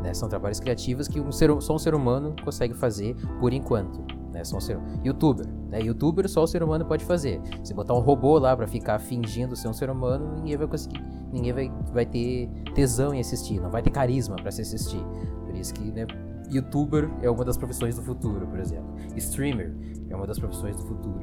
Né, 0.03 0.15
são 0.15 0.29
trabalhos 0.29 0.61
criativos 0.61 1.09
que 1.09 1.21
um 1.21 1.33
ser, 1.33 1.51
só 1.61 1.75
um 1.75 1.79
ser 1.79 1.93
humano 1.93 2.37
consegue 2.45 2.73
fazer 2.73 3.17
por 3.41 3.53
enquanto 3.53 4.01
né? 4.39 4.45
Só 4.45 4.57
um 4.57 4.61
ser 4.61 4.79
youtuber, 5.05 5.47
né? 5.69 5.81
Youtuber 5.83 6.29
só 6.29 6.45
o 6.45 6.47
ser 6.47 6.63
humano 6.63 6.85
pode 6.85 7.05
fazer. 7.05 7.41
Se 7.63 7.75
botar 7.75 7.95
um 7.95 8.01
robô 8.01 8.39
lá 8.39 8.57
para 8.57 8.67
ficar 8.67 8.99
fingindo 8.99 9.57
ser 9.57 9.69
um 9.69 9.73
ser 9.73 9.91
humano, 9.91 10.37
ninguém 10.37 10.57
vai 10.57 10.67
conseguir, 10.67 11.03
ninguém 11.33 11.53
vai, 11.53 11.73
vai 11.93 12.07
ter 12.07 12.49
tesão 12.75 13.13
em 13.13 13.21
assistir, 13.21 13.61
não 13.61 13.71
vai 13.71 13.83
ter 13.83 13.91
carisma 13.91 14.37
para 14.37 14.51
se 14.51 14.63
assistir. 14.63 15.05
Por 15.45 15.57
isso 15.57 15.75
que, 15.75 15.91
né, 15.91 16.07
youtuber 16.51 17.11
é 17.23 17.31
uma 17.31 17.45
das 17.45 17.57
profissões 17.57 17.97
do 17.97 18.03
futuro, 18.03 18.47
por 18.47 18.59
exemplo. 18.59 18.95
Streamer 19.17 19.75
é 20.09 20.17
uma 20.17 20.27
das 20.27 20.39
profissões 20.39 20.77
do 20.77 20.83
futuro, 20.83 21.21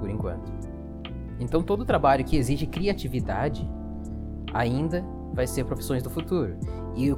por 0.00 0.08
enquanto. 0.08 0.52
Então 1.40 1.62
todo 1.62 1.84
trabalho 1.84 2.24
que 2.24 2.36
exige 2.36 2.66
criatividade 2.66 3.68
ainda 4.52 5.04
vai 5.32 5.46
ser 5.46 5.64
profissões 5.64 6.02
do 6.02 6.10
futuro. 6.10 6.56
E 6.96 7.12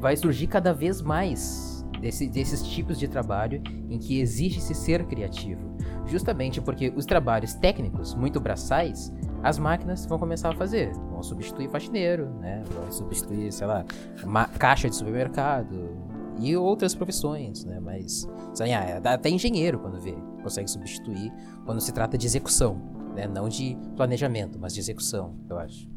vai 0.00 0.16
surgir 0.16 0.46
cada 0.46 0.72
vez 0.72 1.00
mais 1.00 1.86
desse, 2.00 2.28
desses 2.28 2.62
tipos 2.62 2.98
de 2.98 3.06
trabalho 3.06 3.62
em 3.88 3.98
que 3.98 4.20
exige-se 4.20 4.74
ser 4.74 5.04
criativo. 5.06 5.70
Justamente 6.06 6.60
porque 6.60 6.92
os 6.96 7.06
trabalhos 7.06 7.54
técnicos, 7.54 8.14
muito 8.14 8.40
braçais, 8.40 9.12
as 9.42 9.58
máquinas 9.58 10.04
vão 10.06 10.18
começar 10.18 10.50
a 10.50 10.56
fazer. 10.56 10.92
Vão 10.92 11.22
substituir 11.22 11.68
faxineiro, 11.68 12.28
né? 12.40 12.62
Vão 12.74 12.90
substituir, 12.90 13.52
sei 13.52 13.66
lá, 13.66 13.84
caixa 14.58 14.88
de 14.88 14.96
supermercado 14.96 16.09
e 16.38 16.56
outras 16.56 16.94
profissões, 16.94 17.64
né? 17.64 17.80
Mas, 17.80 18.26
sei 18.54 18.70
lá, 18.70 19.12
até 19.12 19.28
engenheiro, 19.28 19.78
quando 19.78 20.00
vê, 20.00 20.14
consegue 20.42 20.70
substituir 20.70 21.32
quando 21.64 21.80
se 21.80 21.92
trata 21.92 22.16
de 22.16 22.26
execução, 22.26 22.80
né? 23.14 23.26
Não 23.26 23.48
de 23.48 23.76
planejamento, 23.96 24.58
mas 24.58 24.74
de 24.74 24.80
execução, 24.80 25.36
eu 25.48 25.58
acho. 25.58 25.88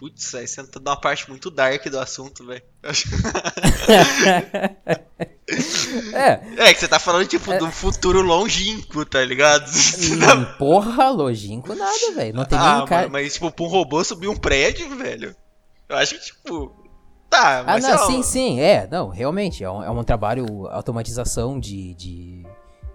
Putz, 0.00 0.34
aí 0.34 0.48
você 0.48 0.64
tá 0.64 0.80
numa 0.80 0.98
parte 0.98 1.28
muito 1.28 1.50
dark 1.50 1.86
do 1.88 1.98
assunto, 1.98 2.46
velho. 2.46 2.62
é. 6.14 6.40
É 6.56 6.72
que 6.72 6.80
você 6.80 6.88
tá 6.88 6.98
falando, 6.98 7.26
tipo, 7.26 7.52
é... 7.52 7.58
de 7.58 7.64
um 7.64 7.70
futuro 7.70 8.22
longínquo, 8.22 9.04
tá 9.04 9.22
ligado? 9.22 9.70
Hum, 9.70 10.44
porra, 10.56 11.10
longínquo 11.10 11.74
nada, 11.74 12.12
velho. 12.14 12.34
Não 12.34 12.46
tem 12.46 12.58
ah, 12.58 12.78
nem 12.78 12.86
cara. 12.86 13.10
Mas, 13.10 13.34
tipo, 13.34 13.50
pra 13.50 13.62
um 13.62 13.68
robô 13.68 14.02
subir 14.02 14.28
um 14.28 14.36
prédio, 14.36 14.88
velho. 14.96 15.36
Eu 15.86 15.96
acho 15.98 16.14
que, 16.14 16.24
tipo. 16.24 16.74
Tá, 17.30 17.62
mas. 17.64 17.84
Ah, 17.84 17.96
não, 17.96 18.06
sim, 18.06 18.22
sim. 18.24 18.60
É, 18.60 18.88
não, 18.90 19.08
realmente. 19.08 19.62
É 19.62 19.70
um, 19.70 19.82
é 19.82 19.90
um 19.90 20.02
trabalho, 20.02 20.66
automatização 20.66 21.60
de, 21.60 21.94
de, 21.94 22.44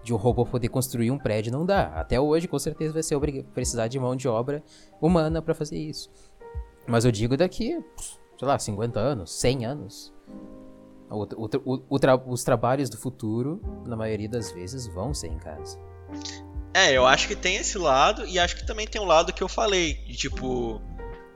de 0.04 0.14
um 0.14 0.18
robô 0.18 0.46
poder 0.46 0.68
construir 0.68 1.10
um 1.10 1.18
prédio. 1.18 1.54
Não 1.54 1.66
dá. 1.66 1.86
Até 1.96 2.20
hoje, 2.20 2.48
com 2.48 2.60
certeza, 2.60 2.94
vai 2.94 3.02
ser 3.02 3.18
precisar 3.54 3.88
de 3.88 3.98
mão 3.98 4.16
de 4.16 4.28
obra 4.28 4.62
humana 5.02 5.42
para 5.42 5.56
fazer 5.56 5.78
isso. 5.78 6.12
Mas 6.86 7.06
eu 7.06 7.12
digo 7.12 7.38
daqui, 7.38 7.82
sei 8.38 8.48
lá, 8.48 8.60
50 8.60 9.00
anos, 9.00 9.32
100 9.34 9.66
anos. 9.66 10.14
O, 11.10 11.24
o, 11.24 11.84
o, 11.90 12.00
tra 12.00 12.16
os 12.16 12.44
trabalhos 12.44 12.90
do 12.90 12.98
futuro, 12.98 13.62
na 13.88 13.96
maioria 13.96 14.28
das 14.28 14.52
vezes, 14.52 14.86
vão 14.88 15.14
ser 15.14 15.28
em 15.28 15.38
casa. 15.38 15.80
É, 16.74 16.92
eu 16.92 17.06
acho 17.06 17.28
que 17.28 17.36
tem 17.36 17.56
esse 17.56 17.78
lado, 17.78 18.26
e 18.26 18.38
acho 18.38 18.58
que 18.58 18.68
também 18.68 18.86
tem 18.86 19.00
o 19.00 19.06
um 19.06 19.08
lado 19.08 19.32
que 19.32 19.42
eu 19.42 19.48
falei, 19.48 19.94
de 20.06 20.18
tipo. 20.18 20.82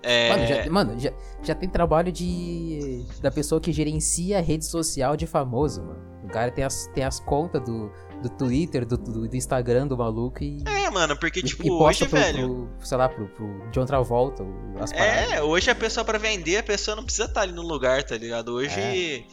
É... 0.01 0.29
Mano, 0.29 0.47
já, 0.47 0.71
mano 0.71 0.99
já, 0.99 1.13
já, 1.43 1.55
tem 1.55 1.69
trabalho 1.69 2.11
de. 2.11 3.05
da 3.21 3.29
pessoa 3.29 3.59
que 3.59 3.71
gerencia 3.71 4.37
a 4.37 4.41
rede 4.41 4.65
social 4.65 5.17
de 5.17 5.27
famoso, 5.27 5.83
mano. 5.83 6.09
O 6.23 6.27
cara 6.29 6.51
tem 6.51 6.63
as, 6.63 6.87
tem 6.93 7.03
as 7.03 7.19
contas 7.19 7.61
do, 7.63 7.91
do 8.21 8.29
Twitter, 8.29 8.85
do, 8.85 8.97
do, 8.97 9.27
do, 9.27 9.35
Instagram 9.35 9.87
do 9.87 9.97
maluco 9.97 10.43
e. 10.43 10.63
É, 10.65 10.89
mano, 10.89 11.17
porque, 11.17 11.41
tipo, 11.41 11.65
e, 11.65 11.71
hoje, 11.71 12.07
pro, 12.07 12.17
velho. 12.17 12.69
Pro, 12.77 12.87
sei 12.87 12.97
lá, 12.97 13.09
pro, 13.09 13.27
pro 13.27 13.69
John 13.71 13.85
Travolta, 13.85 14.43
as 14.79 14.93
paradas. 14.93 15.31
É, 15.31 15.41
hoje 15.41 15.69
a 15.69 15.75
pessoa 15.75 16.05
para 16.05 16.17
vender, 16.17 16.57
a 16.57 16.63
pessoa 16.63 16.95
não 16.95 17.03
precisa 17.03 17.25
estar 17.25 17.35
tá 17.35 17.41
ali 17.41 17.51
no 17.51 17.63
lugar, 17.63 18.03
tá 18.03 18.17
ligado? 18.17 18.53
Hoje. 18.53 18.79
É. 18.79 19.23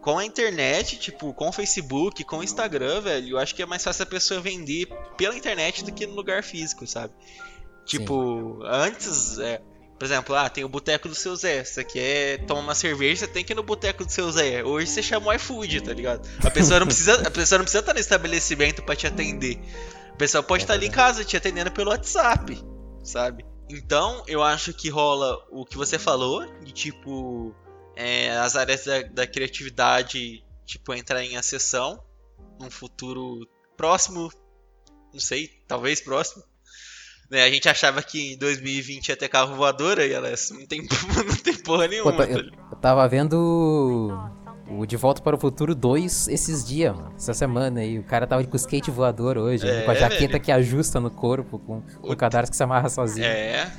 Com 0.00 0.16
a 0.16 0.24
internet, 0.24 0.98
tipo, 0.98 1.34
com 1.34 1.50
o 1.50 1.52
Facebook, 1.52 2.24
com 2.24 2.38
o 2.38 2.42
Instagram, 2.42 3.02
velho, 3.02 3.28
eu 3.34 3.38
acho 3.38 3.54
que 3.54 3.62
é 3.62 3.66
mais 3.66 3.84
fácil 3.84 4.04
a 4.04 4.06
pessoa 4.06 4.40
vender 4.40 4.88
pela 5.14 5.36
internet 5.36 5.84
do 5.84 5.92
que 5.92 6.06
no 6.06 6.14
lugar 6.14 6.42
físico, 6.42 6.86
sabe? 6.86 7.12
Tipo, 7.84 8.60
Sim. 8.62 8.66
antes, 8.66 9.38
é, 9.38 9.60
por 10.00 10.06
exemplo, 10.06 10.34
ah, 10.34 10.48
tem 10.48 10.64
o 10.64 10.68
boteco 10.68 11.10
do 11.10 11.14
seu 11.14 11.36
Zé. 11.36 11.62
Você 11.62 11.84
quer 11.84 12.46
tomar 12.46 12.62
uma 12.62 12.74
cerveja, 12.74 13.26
você 13.26 13.26
tem 13.26 13.44
que 13.44 13.52
ir 13.52 13.54
no 13.54 13.62
boteco 13.62 14.02
do 14.02 14.10
seu 14.10 14.32
Zé. 14.32 14.64
Hoje 14.64 14.86
você 14.86 15.02
chama 15.02 15.26
o 15.26 15.32
iFood, 15.34 15.82
tá 15.82 15.92
ligado? 15.92 16.26
A 16.42 16.50
pessoa 16.50 16.80
não 16.80 16.86
precisa, 16.86 17.20
a 17.20 17.30
pessoa 17.30 17.58
não 17.58 17.64
precisa 17.66 17.80
estar 17.80 17.92
no 17.92 18.00
estabelecimento 18.00 18.82
para 18.82 18.96
te 18.96 19.06
atender. 19.06 19.60
A 20.10 20.16
pessoa 20.16 20.42
pode 20.42 20.62
é 20.62 20.64
estar 20.64 20.72
ali 20.72 20.86
em 20.86 20.90
casa 20.90 21.22
te 21.22 21.36
atendendo 21.36 21.70
pelo 21.70 21.90
WhatsApp, 21.90 22.58
sabe? 23.04 23.44
Então, 23.68 24.24
eu 24.26 24.42
acho 24.42 24.72
que 24.72 24.88
rola 24.88 25.36
o 25.50 25.66
que 25.66 25.76
você 25.76 25.98
falou, 25.98 26.46
de 26.64 26.72
tipo, 26.72 27.54
é, 27.94 28.30
as 28.38 28.56
áreas 28.56 28.86
da, 28.86 29.02
da 29.02 29.26
criatividade, 29.26 30.42
tipo, 30.64 30.94
entrar 30.94 31.22
em 31.22 31.36
acessão 31.36 32.02
num 32.58 32.70
futuro 32.70 33.46
próximo, 33.76 34.32
não 35.12 35.20
sei, 35.20 35.62
talvez 35.68 36.00
próximo. 36.00 36.42
Né, 37.30 37.44
a 37.44 37.50
gente 37.50 37.68
achava 37.68 38.02
que 38.02 38.32
em 38.32 38.36
2020 38.38 39.08
ia 39.08 39.16
ter 39.16 39.28
carro 39.28 39.54
voador 39.54 40.00
e 40.00 40.12
elas 40.12 40.50
não 40.50 40.66
tem, 40.66 40.82
não 41.26 41.36
tem 41.36 41.54
porra 41.54 41.86
nenhuma. 41.86 42.12
Pô, 42.12 42.22
eu, 42.24 42.38
eu 42.40 42.76
tava 42.80 43.06
vendo 43.06 44.12
o 44.68 44.84
De 44.84 44.96
Volta 44.96 45.22
para 45.22 45.36
o 45.36 45.38
Futuro 45.38 45.72
2 45.74 46.26
esses 46.26 46.66
dias, 46.66 46.94
mano. 46.94 47.12
Essa 47.16 47.32
semana 47.32 47.80
aí. 47.80 47.98
O 47.98 48.02
cara 48.02 48.26
tava 48.26 48.42
com 48.42 48.56
skate 48.56 48.90
voador 48.90 49.38
hoje, 49.38 49.68
é, 49.68 49.82
com 49.82 49.92
a 49.92 49.94
jaqueta 49.94 50.32
velho. 50.32 50.40
que 50.40 50.50
ajusta 50.50 50.98
no 50.98 51.10
corpo, 51.10 51.60
com, 51.60 51.82
com 51.82 52.12
o 52.12 52.16
cadarço 52.16 52.50
que 52.50 52.56
se 52.56 52.62
amarra 52.64 52.88
sozinho. 52.88 53.26
É, 53.26 53.70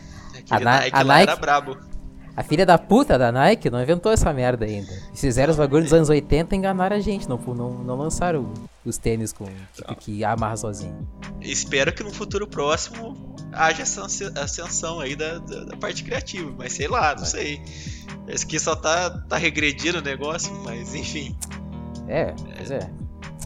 a, 0.50 0.60
Nike, 0.60 0.90
a 0.94 1.04
Nike 1.04 1.32
era 1.32 1.36
brabo. 1.36 1.78
A 2.36 2.44
filha 2.44 2.66
da 2.66 2.78
puta 2.78 3.18
da 3.18 3.32
Nike 3.32 3.70
não 3.70 3.82
inventou 3.82 4.12
essa 4.12 4.32
merda 4.32 4.66
ainda. 4.66 4.92
Fizeram 5.14 5.52
os 5.52 5.58
bagulhos 5.58 5.86
dos 5.86 5.94
anos 5.94 6.10
80 6.10 6.56
e 6.56 6.58
enganaram 6.58 6.96
a 6.96 7.00
gente. 7.00 7.28
Não, 7.28 7.38
não, 7.38 7.84
não 7.84 7.98
lançaram 7.98 8.50
os 8.86 8.98
tênis 8.98 9.32
com 9.32 9.46
tipo, 9.74 9.96
que 9.96 10.24
amarra 10.24 10.58
sozinho. 10.58 11.08
Espero 11.40 11.94
que 11.94 12.04
no 12.04 12.12
futuro 12.12 12.48
próximo 12.48 13.36
haja 13.52 13.84
essa 13.84 14.06
ascensão 14.06 15.00
aí 15.00 15.16
da, 15.16 15.38
da, 15.38 15.66
da 15.66 15.78
parte 15.78 16.04
criativa. 16.04 16.54
Mas 16.58 16.74
sei 16.74 16.88
lá, 16.88 17.16
não 17.16 17.26
sei. 17.26 17.62
Esse 18.28 18.46
aqui 18.46 18.60
só 18.60 18.76
tá, 18.76 19.10
tá 19.10 19.38
regredindo 19.38 20.00
o 20.00 20.02
negócio, 20.02 20.52
mas 20.64 20.96
enfim. 20.96 21.38
É, 22.08 22.34
pois 22.58 22.72
é. 22.72 22.92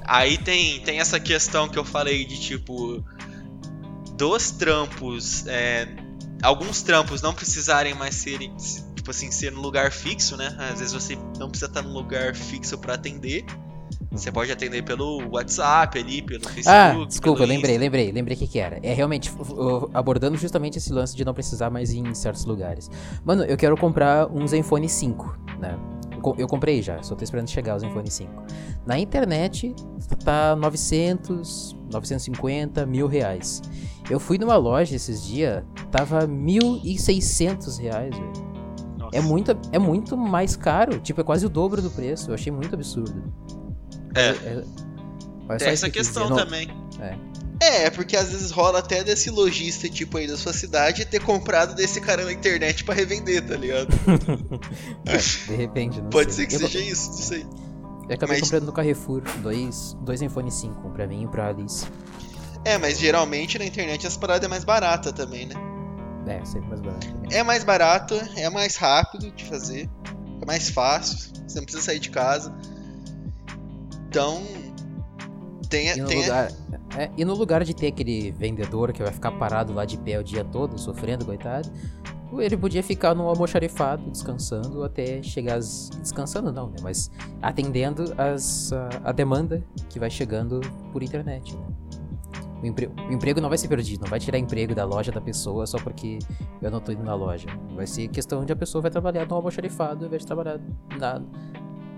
Aí 0.05 0.37
tem, 0.37 0.79
tem 0.81 0.99
essa 0.99 1.19
questão 1.19 1.67
que 1.67 1.77
eu 1.77 1.85
falei 1.85 2.25
de 2.25 2.39
tipo. 2.39 3.03
Dos 4.13 4.51
trampos. 4.51 5.45
É, 5.47 5.87
alguns 6.41 6.81
trampos 6.81 7.21
não 7.21 7.33
precisarem 7.33 7.93
mais 7.93 8.15
serem, 8.15 8.55
tipo 8.95 9.11
assim, 9.11 9.29
ser 9.29 9.51
no 9.51 9.61
lugar 9.61 9.91
fixo, 9.91 10.37
né? 10.37 10.55
Às 10.71 10.79
vezes 10.79 10.93
você 10.93 11.17
não 11.37 11.49
precisa 11.49 11.69
estar 11.69 11.81
no 11.81 11.91
lugar 11.91 12.33
fixo 12.33 12.77
para 12.77 12.93
atender. 12.93 13.45
Você 14.17 14.31
pode 14.31 14.51
atender 14.51 14.83
pelo 14.83 15.29
WhatsApp 15.29 15.99
ali, 15.99 16.21
pelo 16.21 16.45
ah, 16.45 16.49
Facebook. 16.49 17.03
Ah, 17.03 17.05
desculpa, 17.05 17.45
lembrei, 17.45 17.77
lembrei, 17.77 18.11
lembrei 18.11 18.35
o 18.35 18.39
que, 18.39 18.47
que 18.47 18.59
era. 18.59 18.79
É 18.81 18.93
realmente 18.93 19.31
abordando 19.93 20.37
justamente 20.37 20.77
esse 20.77 20.91
lance 20.91 21.15
de 21.15 21.25
não 21.25 21.33
precisar 21.33 21.69
mais 21.69 21.91
ir 21.91 21.99
em 21.99 22.13
certos 22.13 22.45
lugares. 22.45 22.89
Mano, 23.23 23.43
eu 23.43 23.57
quero 23.57 23.75
comprar 23.77 24.27
um 24.31 24.47
Zenfone 24.47 24.89
5, 24.89 25.39
né? 25.59 25.77
Eu 26.37 26.47
comprei 26.47 26.81
já, 26.81 27.03
só 27.03 27.13
tô 27.13 27.23
esperando 27.23 27.47
chegar 27.49 27.75
o 27.75 27.79
Zenfone 27.79 28.09
5. 28.09 28.31
Na 28.85 28.97
internet 28.97 29.75
tá 30.23 30.55
900, 30.55 31.77
950, 31.91 32.85
mil 32.85 33.05
reais. 33.05 33.61
Eu 34.09 34.19
fui 34.19 34.37
numa 34.37 34.55
loja 34.55 34.95
esses 34.95 35.23
dias, 35.23 35.63
tava 35.91 36.27
1.600 36.27 37.79
reais, 37.79 38.15
velho. 38.15 38.55
É 39.11 39.21
muito, 39.21 39.57
é 39.71 39.79
muito 39.79 40.17
mais 40.17 40.55
caro, 40.55 40.99
tipo, 40.99 41.21
é 41.21 41.23
quase 41.23 41.45
o 41.45 41.49
dobro 41.49 41.81
do 41.81 41.89
preço. 41.89 42.31
Eu 42.31 42.35
achei 42.35 42.51
muito 42.51 42.73
absurdo. 42.73 43.23
É. 44.15 44.29
é, 44.29 44.63
é 45.49 45.57
Tem 45.57 45.67
essa 45.67 45.89
questão 45.89 46.33
também. 46.35 46.69
É. 46.99 47.35
É, 47.61 47.83
é, 47.85 47.89
porque 47.89 48.17
às 48.17 48.31
vezes 48.31 48.51
rola 48.51 48.79
até 48.79 49.03
desse 49.03 49.29
lojista, 49.29 49.87
tipo, 49.87 50.17
aí 50.17 50.27
da 50.27 50.37
sua 50.37 50.51
cidade, 50.51 51.05
ter 51.05 51.21
comprado 51.21 51.73
desse 51.73 52.01
cara 52.01 52.25
na 52.25 52.31
internet 52.31 52.83
para 52.83 52.93
revender, 52.93 53.45
tá 53.47 53.55
ligado? 53.55 53.87
é, 55.05 55.17
de 55.17 55.55
repente, 55.55 56.01
não 56.01 56.09
Pode 56.09 56.33
sei. 56.33 56.49
ser 56.49 56.57
que 56.57 56.63
eu, 56.63 56.67
seja 56.67 56.79
isso, 56.79 57.09
não 57.11 57.17
sei. 57.17 57.45
Eu 58.09 58.15
acabei 58.15 58.37
mas... 58.37 58.41
comprando 58.41 58.65
no 58.65 58.73
Carrefour 58.73 59.21
dois, 59.41 59.95
dois 60.01 60.21
iPhone 60.21 60.51
5, 60.51 60.87
um 60.87 60.91
pra 60.91 61.07
mim 61.07 61.23
e 61.23 61.27
pra 61.27 61.47
Alice. 61.47 61.85
É, 62.63 62.77
mas 62.77 62.99
geralmente 62.99 63.57
na 63.57 63.65
internet 63.65 64.05
as 64.05 64.17
paradas 64.17 64.45
é 64.45 64.47
mais 64.47 64.63
barata 64.63 65.13
também, 65.13 65.45
né? 65.45 65.55
É, 66.27 66.43
sempre 66.43 66.69
mais 66.69 66.81
barato. 66.81 67.07
É 67.31 67.43
mais 67.43 67.63
barato, 67.63 68.15
é 68.35 68.49
mais 68.49 68.75
rápido 68.75 69.31
de 69.31 69.45
fazer, 69.45 69.89
é 70.41 70.45
mais 70.45 70.69
fácil, 70.69 71.31
você 71.47 71.57
não 71.57 71.65
precisa 71.65 71.83
sair 71.83 71.99
de 71.99 72.09
casa. 72.09 72.53
Então, 74.15 74.41
tem, 75.69 75.89
e 75.89 75.95
no, 75.97 76.07
tem... 76.07 76.21
Lugar, 76.21 76.49
é, 76.97 77.11
e 77.17 77.25
no 77.25 77.33
lugar 77.33 77.65
de 77.65 77.75
ter 77.75 77.87
aquele 77.87 78.31
vendedor 78.31 78.93
que 78.93 79.03
vai 79.03 79.11
ficar 79.11 79.31
parado 79.33 79.73
lá 79.73 79.83
de 79.83 79.97
pé 79.97 80.17
o 80.17 80.23
dia 80.23 80.41
todo, 80.41 80.79
sofrendo, 80.79 81.25
coitado, 81.25 81.69
ele 82.39 82.55
podia 82.55 82.81
ficar 82.81 83.13
no 83.13 83.27
almoxarifado, 83.27 84.09
descansando 84.09 84.85
até 84.85 85.21
chegar 85.21 85.55
as... 85.55 85.89
Descansando 85.99 86.49
não, 86.53 86.69
né? 86.69 86.77
Mas 86.81 87.11
atendendo 87.41 88.15
as, 88.17 88.71
a, 88.71 88.89
a 89.03 89.11
demanda 89.11 89.61
que 89.89 89.99
vai 89.99 90.09
chegando 90.09 90.61
por 90.93 91.03
internet, 91.03 91.53
né? 91.53 91.67
O, 92.63 92.65
empre... 92.65 92.87
o, 92.87 93.11
emprego 93.11 93.41
não 93.41 93.49
vai 93.49 93.57
ser 93.57 93.67
perdido, 93.67 94.03
não 94.03 94.09
vai 94.09 94.21
tirar 94.21 94.37
emprego 94.37 94.73
da 94.73 94.85
loja 94.85 95.11
da 95.11 95.19
pessoa 95.19 95.67
só 95.67 95.77
porque 95.77 96.19
eu 96.61 96.71
não 96.71 96.79
tô 96.79 96.93
indo 96.93 97.03
na 97.03 97.15
loja. 97.15 97.49
Vai 97.75 97.85
ser 97.85 98.07
questão 98.07 98.45
de 98.45 98.53
a 98.53 98.55
pessoa 98.55 98.81
vai 98.81 98.91
trabalhar 98.91 99.27
no 99.27 99.35
almoxarifado 99.35 100.05
ao 100.05 100.07
invés 100.07 100.21
de 100.21 100.27
trabalhar 100.27 100.57
na, 100.97 101.21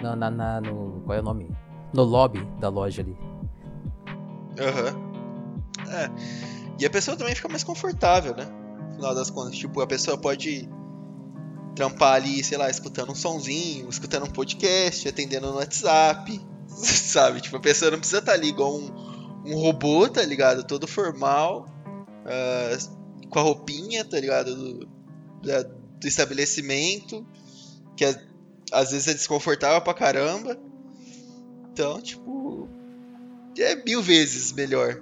na, 0.01 0.15
na, 0.15 0.32
na 0.32 0.61
no. 0.61 1.03
Qual 1.05 1.15
é 1.15 1.22
o 1.22 1.24
nome? 1.24 1.47
No 1.93 2.03
lobby 2.03 2.43
da 2.59 2.69
loja 2.69 3.01
ali. 3.01 3.17
Aham. 4.59 4.95
Uhum. 4.95 5.91
É. 5.91 6.11
E 6.79 6.85
a 6.85 6.89
pessoa 6.89 7.17
também 7.17 7.33
fica 7.33 7.47
mais 7.47 7.63
confortável, 7.63 8.35
né? 8.35 8.45
No 8.89 8.95
final 8.95 9.15
das 9.15 9.29
contas. 9.29 9.57
Tipo, 9.57 9.81
a 9.81 9.88
pessoa 9.88 10.17
pode 10.17 10.69
trampar 11.75 12.15
ali, 12.15 12.43
sei 12.43 12.57
lá, 12.57 12.69
escutando 12.69 13.11
um 13.11 13.15
sonzinho, 13.15 13.89
escutando 13.89 14.23
um 14.23 14.31
podcast, 14.31 15.07
atendendo 15.07 15.47
no 15.47 15.57
WhatsApp. 15.57 16.39
Sabe? 16.67 17.41
Tipo, 17.41 17.57
a 17.57 17.61
pessoa 17.61 17.91
não 17.91 17.99
precisa 17.99 18.19
estar 18.19 18.33
ali 18.33 18.49
igual 18.49 18.75
um 18.75 19.17
um 19.47 19.55
robô, 19.55 20.09
tá 20.09 20.21
ligado? 20.23 20.63
Todo 20.63 20.88
formal, 20.88 21.65
uh, 22.25 23.29
com 23.29 23.39
a 23.39 23.41
roupinha, 23.41 24.03
tá 24.03 24.19
ligado? 24.19 24.53
Do, 24.55 24.89
da, 25.41 25.63
do 25.63 26.07
estabelecimento, 26.07 27.25
que 27.95 28.03
é, 28.03 28.21
às 28.71 28.91
vezes 28.91 29.07
é 29.07 29.13
desconfortável 29.13 29.81
pra 29.81 29.93
caramba. 29.93 30.57
Então, 31.78 32.01
tipo, 32.01 32.67
é 33.55 33.75
mil 33.75 34.01
vezes 34.01 34.51
melhor. 34.51 34.99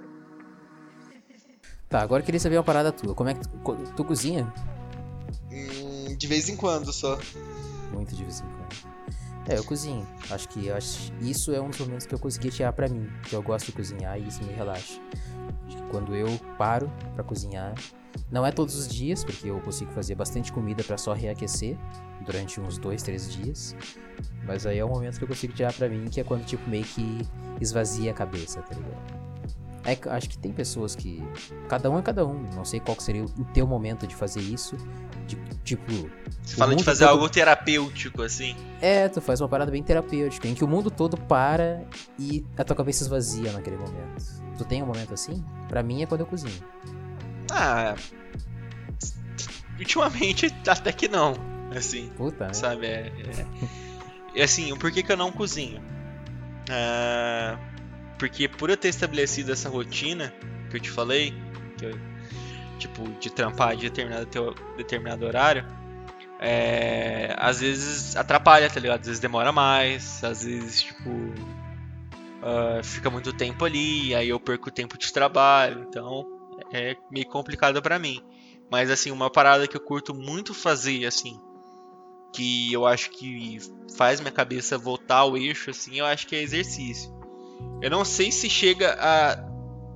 Tá, 1.88 2.02
agora 2.02 2.20
eu 2.20 2.24
queria 2.26 2.38
saber 2.38 2.58
uma 2.58 2.62
parada 2.62 2.92
tua. 2.92 3.14
Como 3.14 3.30
é 3.30 3.34
que 3.34 3.40
tu, 3.40 3.48
tu 3.96 4.04
cozinha? 4.04 4.52
Hum, 5.50 6.14
de 6.14 6.26
vez 6.26 6.50
em 6.50 6.56
quando 6.56 6.92
só. 6.92 7.18
Muito 7.94 8.14
de 8.14 8.22
vez 8.22 8.40
em 8.40 8.42
quando. 8.42 8.55
É, 9.48 9.56
eu 9.56 9.64
cozinho. 9.64 10.06
Acho 10.30 10.48
que 10.48 10.70
acho, 10.70 11.12
isso 11.20 11.52
é 11.52 11.60
um 11.60 11.68
dos 11.68 11.78
momentos 11.78 12.06
que 12.06 12.14
eu 12.14 12.18
consegui 12.18 12.50
tirar 12.50 12.72
pra 12.72 12.88
mim. 12.88 13.08
Que 13.24 13.34
eu 13.34 13.42
gosto 13.42 13.66
de 13.66 13.72
cozinhar 13.72 14.18
e 14.18 14.26
isso 14.26 14.42
me 14.42 14.52
relaxa. 14.52 15.00
Quando 15.90 16.14
eu 16.16 16.28
paro 16.58 16.90
pra 17.14 17.22
cozinhar, 17.22 17.74
não 18.30 18.44
é 18.44 18.50
todos 18.50 18.74
os 18.74 18.88
dias, 18.88 19.24
porque 19.24 19.48
eu 19.48 19.60
consigo 19.60 19.90
fazer 19.92 20.14
bastante 20.14 20.52
comida 20.52 20.82
para 20.82 20.98
só 20.98 21.12
reaquecer 21.12 21.76
durante 22.24 22.60
uns 22.60 22.76
dois, 22.76 23.02
três 23.02 23.32
dias. 23.32 23.76
Mas 24.44 24.66
aí 24.66 24.78
é 24.78 24.84
o 24.84 24.88
momento 24.88 25.18
que 25.18 25.24
eu 25.24 25.28
consigo 25.28 25.52
tirar 25.52 25.72
pra 25.72 25.88
mim, 25.88 26.06
que 26.06 26.20
é 26.20 26.24
quando, 26.24 26.44
tipo, 26.44 26.68
meio 26.68 26.84
que 26.84 27.20
esvazia 27.60 28.10
a 28.10 28.14
cabeça, 28.14 28.62
tá 28.62 28.74
ligado? 28.74 29.26
É, 29.84 29.96
acho 30.10 30.28
que 30.28 30.36
tem 30.36 30.52
pessoas 30.52 30.96
que. 30.96 31.22
Cada 31.68 31.88
um 31.88 31.98
é 31.98 32.02
cada 32.02 32.26
um. 32.26 32.42
Não 32.54 32.64
sei 32.64 32.80
qual 32.80 32.98
seria 32.98 33.24
o 33.24 33.44
teu 33.54 33.66
momento 33.66 34.06
de 34.06 34.16
fazer 34.16 34.40
isso. 34.40 34.76
Tipo. 35.64 36.10
Você 36.42 36.56
fala 36.56 36.76
de 36.76 36.84
fazer 36.84 37.04
todo... 37.04 37.14
algo 37.14 37.28
terapêutico, 37.28 38.22
assim? 38.22 38.54
É, 38.80 39.08
tu 39.08 39.20
faz 39.20 39.40
uma 39.40 39.48
parada 39.48 39.70
bem 39.70 39.82
terapêutica, 39.82 40.46
em 40.46 40.54
que 40.54 40.62
o 40.62 40.68
mundo 40.68 40.90
todo 40.90 41.16
para 41.16 41.82
e 42.18 42.44
a 42.56 42.62
tua 42.62 42.76
cabeça 42.76 43.02
esvazia 43.02 43.52
naquele 43.52 43.76
momento. 43.76 44.22
Tu 44.56 44.64
tem 44.64 44.82
um 44.82 44.86
momento 44.86 45.12
assim? 45.12 45.44
Pra 45.68 45.82
mim 45.82 46.02
é 46.02 46.06
quando 46.06 46.20
eu 46.20 46.26
cozinho. 46.26 46.62
Ah. 47.50 47.94
Ultimamente, 49.78 50.54
até 50.66 50.92
que 50.92 51.08
não. 51.08 51.34
Assim. 51.74 52.10
Puta, 52.16 52.46
né? 52.46 52.52
Sabe? 52.54 52.86
É, 52.86 53.12
é, 54.34 54.42
assim, 54.42 54.74
por 54.76 54.90
que, 54.92 55.02
que 55.02 55.12
eu 55.12 55.16
não 55.16 55.32
cozinho? 55.32 55.82
Ah, 56.70 57.58
porque 58.18 58.48
por 58.48 58.70
eu 58.70 58.76
ter 58.76 58.88
estabelecido 58.88 59.52
essa 59.52 59.68
rotina 59.68 60.32
que 60.70 60.76
eu 60.76 60.80
te 60.80 60.90
falei, 60.90 61.34
que 61.76 61.86
eu, 61.86 61.98
tipo, 62.78 63.02
de 63.20 63.30
trampar 63.30 63.76
de 63.76 63.82
determinado, 63.88 64.26
teu, 64.26 64.54
determinado 64.76 65.24
horário, 65.26 65.64
é, 66.38 67.34
às 67.38 67.60
vezes 67.60 68.16
atrapalha, 68.16 68.68
tá 68.68 68.78
ligado? 68.78 69.00
Às 69.00 69.06
vezes 69.06 69.20
demora 69.20 69.52
mais, 69.52 70.22
às 70.22 70.44
vezes, 70.44 70.82
tipo, 70.82 71.10
uh, 71.10 72.82
fica 72.82 73.10
muito 73.10 73.32
tempo 73.32 73.64
ali, 73.64 74.14
aí 74.14 74.28
eu 74.28 74.38
perco 74.38 74.70
tempo 74.70 74.98
de 74.98 75.12
trabalho, 75.12 75.86
então 75.88 76.26
é 76.72 76.96
meio 77.10 77.26
complicado 77.26 77.80
para 77.80 77.98
mim. 77.98 78.22
Mas 78.70 78.90
assim, 78.90 79.10
uma 79.10 79.30
parada 79.30 79.66
que 79.66 79.76
eu 79.76 79.80
curto 79.80 80.14
muito 80.14 80.52
fazer, 80.52 81.06
assim, 81.06 81.40
que 82.34 82.72
eu 82.72 82.86
acho 82.86 83.10
que 83.10 83.58
faz 83.96 84.20
minha 84.20 84.32
cabeça 84.32 84.76
voltar 84.76 85.18
ao 85.18 85.36
eixo, 85.36 85.70
assim, 85.70 85.98
eu 85.98 86.06
acho 86.06 86.26
que 86.26 86.36
é 86.36 86.42
exercício. 86.42 87.14
Eu 87.80 87.90
não 87.90 88.04
sei 88.04 88.30
se 88.30 88.50
chega 88.50 88.96
a 89.00 89.48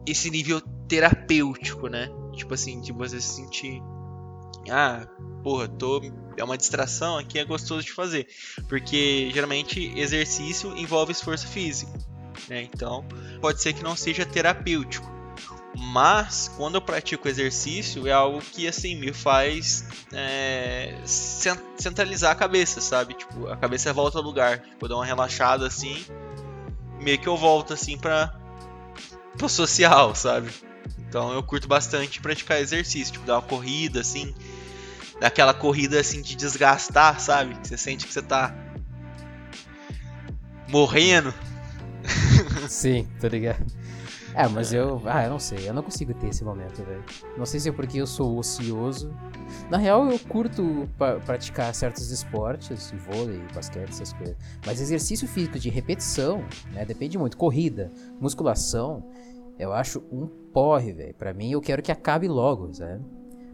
esse 0.06 0.30
nível 0.30 0.60
terapêutico, 0.88 1.88
né? 1.88 2.08
Tipo 2.40 2.54
assim, 2.54 2.80
de 2.80 2.90
você 2.92 3.20
se 3.20 3.34
sentir. 3.34 3.82
Ah, 4.70 5.06
porra, 5.42 5.68
tô. 5.68 6.00
É 6.36 6.42
uma 6.44 6.56
distração 6.56 7.18
aqui, 7.18 7.38
é 7.38 7.44
gostoso 7.44 7.84
de 7.84 7.92
fazer. 7.92 8.26
Porque 8.66 9.30
geralmente 9.32 9.92
exercício 9.98 10.74
envolve 10.76 11.12
esforço 11.12 11.46
físico. 11.46 11.92
Né? 12.48 12.62
Então, 12.62 13.04
pode 13.40 13.60
ser 13.60 13.74
que 13.74 13.82
não 13.82 13.94
seja 13.94 14.24
terapêutico. 14.24 15.08
Mas 15.76 16.50
quando 16.56 16.76
eu 16.76 16.80
pratico 16.80 17.28
exercício 17.28 18.06
é 18.06 18.12
algo 18.12 18.40
que 18.40 18.66
assim 18.66 18.96
me 18.96 19.12
faz 19.12 19.84
é, 20.12 20.94
centralizar 21.76 22.32
a 22.32 22.34
cabeça, 22.34 22.80
sabe? 22.80 23.14
Tipo, 23.14 23.48
a 23.48 23.56
cabeça 23.56 23.92
volta 23.92 24.18
ao 24.18 24.24
lugar. 24.24 24.60
Tipo, 24.60 24.88
dou 24.88 24.98
uma 24.98 25.06
relaxada 25.06 25.66
assim, 25.66 26.04
meio 27.00 27.18
que 27.18 27.28
eu 27.28 27.36
volto 27.36 27.74
assim 27.74 27.98
pra, 27.98 28.34
pro 29.36 29.48
social, 29.48 30.14
sabe? 30.14 30.50
Então 31.10 31.32
eu 31.32 31.42
curto 31.42 31.66
bastante 31.66 32.20
praticar 32.20 32.60
exercício, 32.60 33.14
tipo, 33.14 33.26
dar 33.26 33.34
uma 33.34 33.42
corrida 33.42 34.00
assim, 34.00 34.32
daquela 35.20 35.52
corrida 35.52 35.98
assim 35.98 36.22
de 36.22 36.36
desgastar, 36.36 37.18
sabe? 37.20 37.58
Você 37.60 37.76
sente 37.76 38.06
que 38.06 38.12
você 38.12 38.22
tá 38.22 38.54
morrendo. 40.68 41.34
Sim, 42.70 43.08
tô 43.20 43.26
ligado. 43.26 43.66
É, 44.36 44.46
mas 44.46 44.72
eu. 44.72 45.02
Ah, 45.04 45.24
eu 45.24 45.30
não 45.30 45.40
sei. 45.40 45.68
Eu 45.68 45.74
não 45.74 45.82
consigo 45.82 46.14
ter 46.14 46.28
esse 46.28 46.44
momento, 46.44 46.84
velho. 46.84 47.02
Não 47.36 47.44
sei 47.44 47.58
se 47.58 47.68
é 47.68 47.72
porque 47.72 47.98
eu 47.98 48.06
sou 48.06 48.38
ocioso. 48.38 49.12
Na 49.68 49.78
real, 49.78 50.08
eu 50.08 50.18
curto 50.20 50.88
pra, 50.96 51.18
praticar 51.18 51.74
certos 51.74 52.08
esportes, 52.12 52.94
vôlei, 53.08 53.42
basquete, 53.52 53.88
essas 53.90 54.12
coisas. 54.12 54.36
Mas 54.64 54.80
exercício 54.80 55.26
físico 55.26 55.58
de 55.58 55.68
repetição, 55.70 56.44
né? 56.72 56.84
Depende 56.84 57.18
muito. 57.18 57.36
Corrida, 57.36 57.90
musculação, 58.20 59.02
eu 59.60 59.72
acho 59.72 60.02
um 60.10 60.26
porre, 60.52 60.92
velho. 60.92 61.14
Pra 61.14 61.34
mim, 61.34 61.52
eu 61.52 61.60
quero 61.60 61.82
que 61.82 61.92
acabe 61.92 62.26
logo, 62.26 62.72
sabe? 62.72 63.04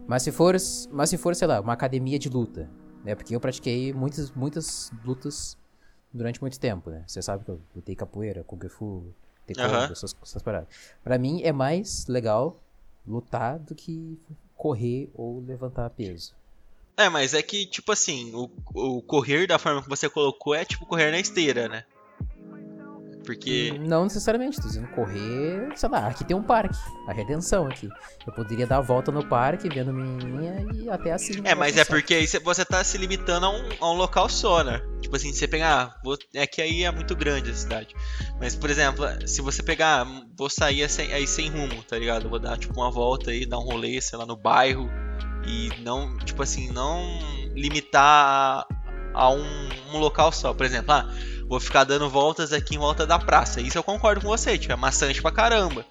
Mas 0.07 0.23
se 0.23 0.31
for, 0.31 0.55
mas 0.91 1.09
se 1.09 1.17
for, 1.17 1.35
sei 1.35 1.47
lá, 1.47 1.59
uma 1.59 1.73
academia 1.73 2.17
de 2.17 2.29
luta, 2.29 2.69
né? 3.03 3.13
Porque 3.13 3.35
eu 3.35 3.39
pratiquei 3.39 3.91
muitas, 3.91 4.31
muitas 4.31 4.91
lutas 5.03 5.57
durante 6.13 6.39
muito 6.39 6.57
tempo, 6.59 6.89
né? 6.89 7.03
Você 7.05 7.21
sabe 7.21 7.43
que 7.43 7.51
eu 7.51 7.59
lutei 7.75 7.93
capoeira, 7.93 8.43
kung 8.43 8.59
fu, 8.69 9.13
taekwondo, 9.45 9.87
uhum. 9.87 9.91
essas, 9.91 10.15
essas 10.23 10.41
paradas. 10.41 10.69
Pra 11.03 11.17
mim 11.17 11.41
é 11.43 11.51
mais 11.51 12.07
legal 12.07 12.57
lutar 13.05 13.59
do 13.59 13.75
que 13.75 14.17
correr 14.55 15.09
ou 15.13 15.43
levantar 15.45 15.89
peso. 15.89 16.33
É, 16.95 17.09
mas 17.09 17.33
é 17.33 17.43
que, 17.43 17.65
tipo 17.65 17.91
assim, 17.91 18.33
o, 18.33 18.49
o 18.73 19.01
correr 19.01 19.45
da 19.45 19.59
forma 19.59 19.83
que 19.83 19.89
você 19.89 20.09
colocou 20.09 20.55
é 20.55 20.65
tipo 20.65 20.85
correr 20.85 21.11
na 21.11 21.19
esteira, 21.19 21.67
né? 21.67 21.83
Porque. 23.27 23.73
Hum, 23.73 23.85
não 23.85 24.05
necessariamente, 24.05 24.61
tô 24.61 24.69
dizendo 24.69 24.87
correr, 24.87 25.69
sei 25.75 25.89
lá, 25.89 26.07
aqui 26.07 26.23
tem 26.23 26.33
um 26.35 26.41
parque, 26.41 26.77
a 27.09 27.11
redenção 27.11 27.67
aqui. 27.67 27.89
Eu 28.25 28.31
poderia 28.31 28.65
dar 28.65 28.77
a 28.77 28.81
volta 28.81 29.11
no 29.11 29.27
parque, 29.27 29.67
vendo 29.67 29.91
menininha 29.91 30.65
e 30.73 30.89
até 30.89 31.11
assim. 31.11 31.33
É, 31.43 31.53
mas 31.53 31.75
é 31.75 31.83
porque 31.83 32.13
aí 32.13 32.25
você 32.25 32.63
tá 32.63 32.81
se 32.85 32.97
limitando 32.97 33.45
a 33.45 33.49
um, 33.49 33.69
a 33.81 33.91
um 33.91 33.95
local 33.95 34.29
só, 34.29 34.63
né? 34.63 34.81
Tipo 35.01 35.17
assim, 35.17 35.33
você 35.33 35.45
pegar. 35.45 35.99
Vou, 36.05 36.17
é 36.33 36.47
que 36.47 36.61
aí 36.61 36.85
é 36.85 36.91
muito 36.91 37.13
grande 37.17 37.51
a 37.51 37.53
cidade. 37.53 37.93
Mas, 38.39 38.55
por 38.55 38.69
exemplo, 38.69 39.05
se 39.27 39.41
você 39.41 39.61
pegar. 39.61 40.07
Vou 40.37 40.49
sair 40.49 40.87
aí 41.11 41.27
sem 41.27 41.49
rumo, 41.49 41.83
tá 41.83 41.99
ligado? 41.99 42.29
Vou 42.29 42.39
dar 42.39 42.57
tipo 42.57 42.79
uma 42.79 42.89
volta 42.89 43.31
aí, 43.31 43.45
dar 43.45 43.57
um 43.57 43.63
rolê, 43.63 43.99
sei 43.99 44.17
lá, 44.17 44.25
no 44.25 44.37
bairro. 44.37 44.89
E 45.45 45.69
não, 45.81 46.17
tipo 46.19 46.41
assim, 46.41 46.71
não 46.71 47.03
limitar 47.53 48.01
a, 48.03 48.67
a 49.13 49.29
um, 49.31 49.69
um 49.93 49.97
local 49.97 50.31
só. 50.31 50.53
Por 50.53 50.65
exemplo, 50.65 50.93
ah 50.93 51.09
vou 51.47 51.59
ficar 51.59 51.83
dando 51.83 52.09
voltas 52.09 52.51
aqui 52.51 52.75
em 52.75 52.79
volta 52.79 53.05
da 53.05 53.17
praça. 53.17 53.61
Isso 53.61 53.77
eu 53.77 53.83
concordo 53.83 54.21
com 54.21 54.27
você, 54.27 54.57
tipo, 54.57 54.73
é 54.73 54.75
maçante 54.75 55.21
pra 55.21 55.31
caramba. 55.31 55.85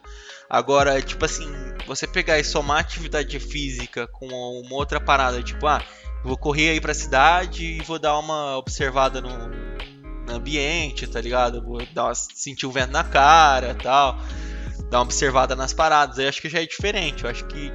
Agora, 0.48 1.00
tipo 1.02 1.24
assim, 1.24 1.48
você 1.86 2.06
pegar 2.06 2.38
e 2.38 2.44
somar 2.44 2.78
atividade 2.78 3.38
física 3.40 4.06
com 4.06 4.26
uma 4.26 4.74
outra 4.74 5.00
parada, 5.00 5.42
tipo, 5.42 5.66
ah, 5.66 5.82
vou 6.22 6.36
correr 6.36 6.70
aí 6.70 6.80
pra 6.80 6.94
cidade 6.94 7.64
e 7.64 7.82
vou 7.82 7.98
dar 7.98 8.18
uma 8.18 8.56
observada 8.56 9.20
no, 9.20 9.30
no 10.26 10.34
ambiente, 10.34 11.06
tá 11.06 11.20
ligado? 11.20 11.62
Vou 11.62 11.84
dar 11.92 12.14
sentir 12.14 12.66
o 12.66 12.70
vento 12.70 12.92
na 12.92 13.02
cara 13.02 13.74
tal. 13.74 14.18
Dar 14.90 14.98
uma 14.98 15.04
observada 15.04 15.56
nas 15.56 15.72
paradas. 15.72 16.18
Eu 16.18 16.28
acho 16.28 16.40
que 16.40 16.48
já 16.48 16.62
é 16.62 16.66
diferente. 16.66 17.24
Eu 17.24 17.30
acho 17.30 17.44
que, 17.46 17.72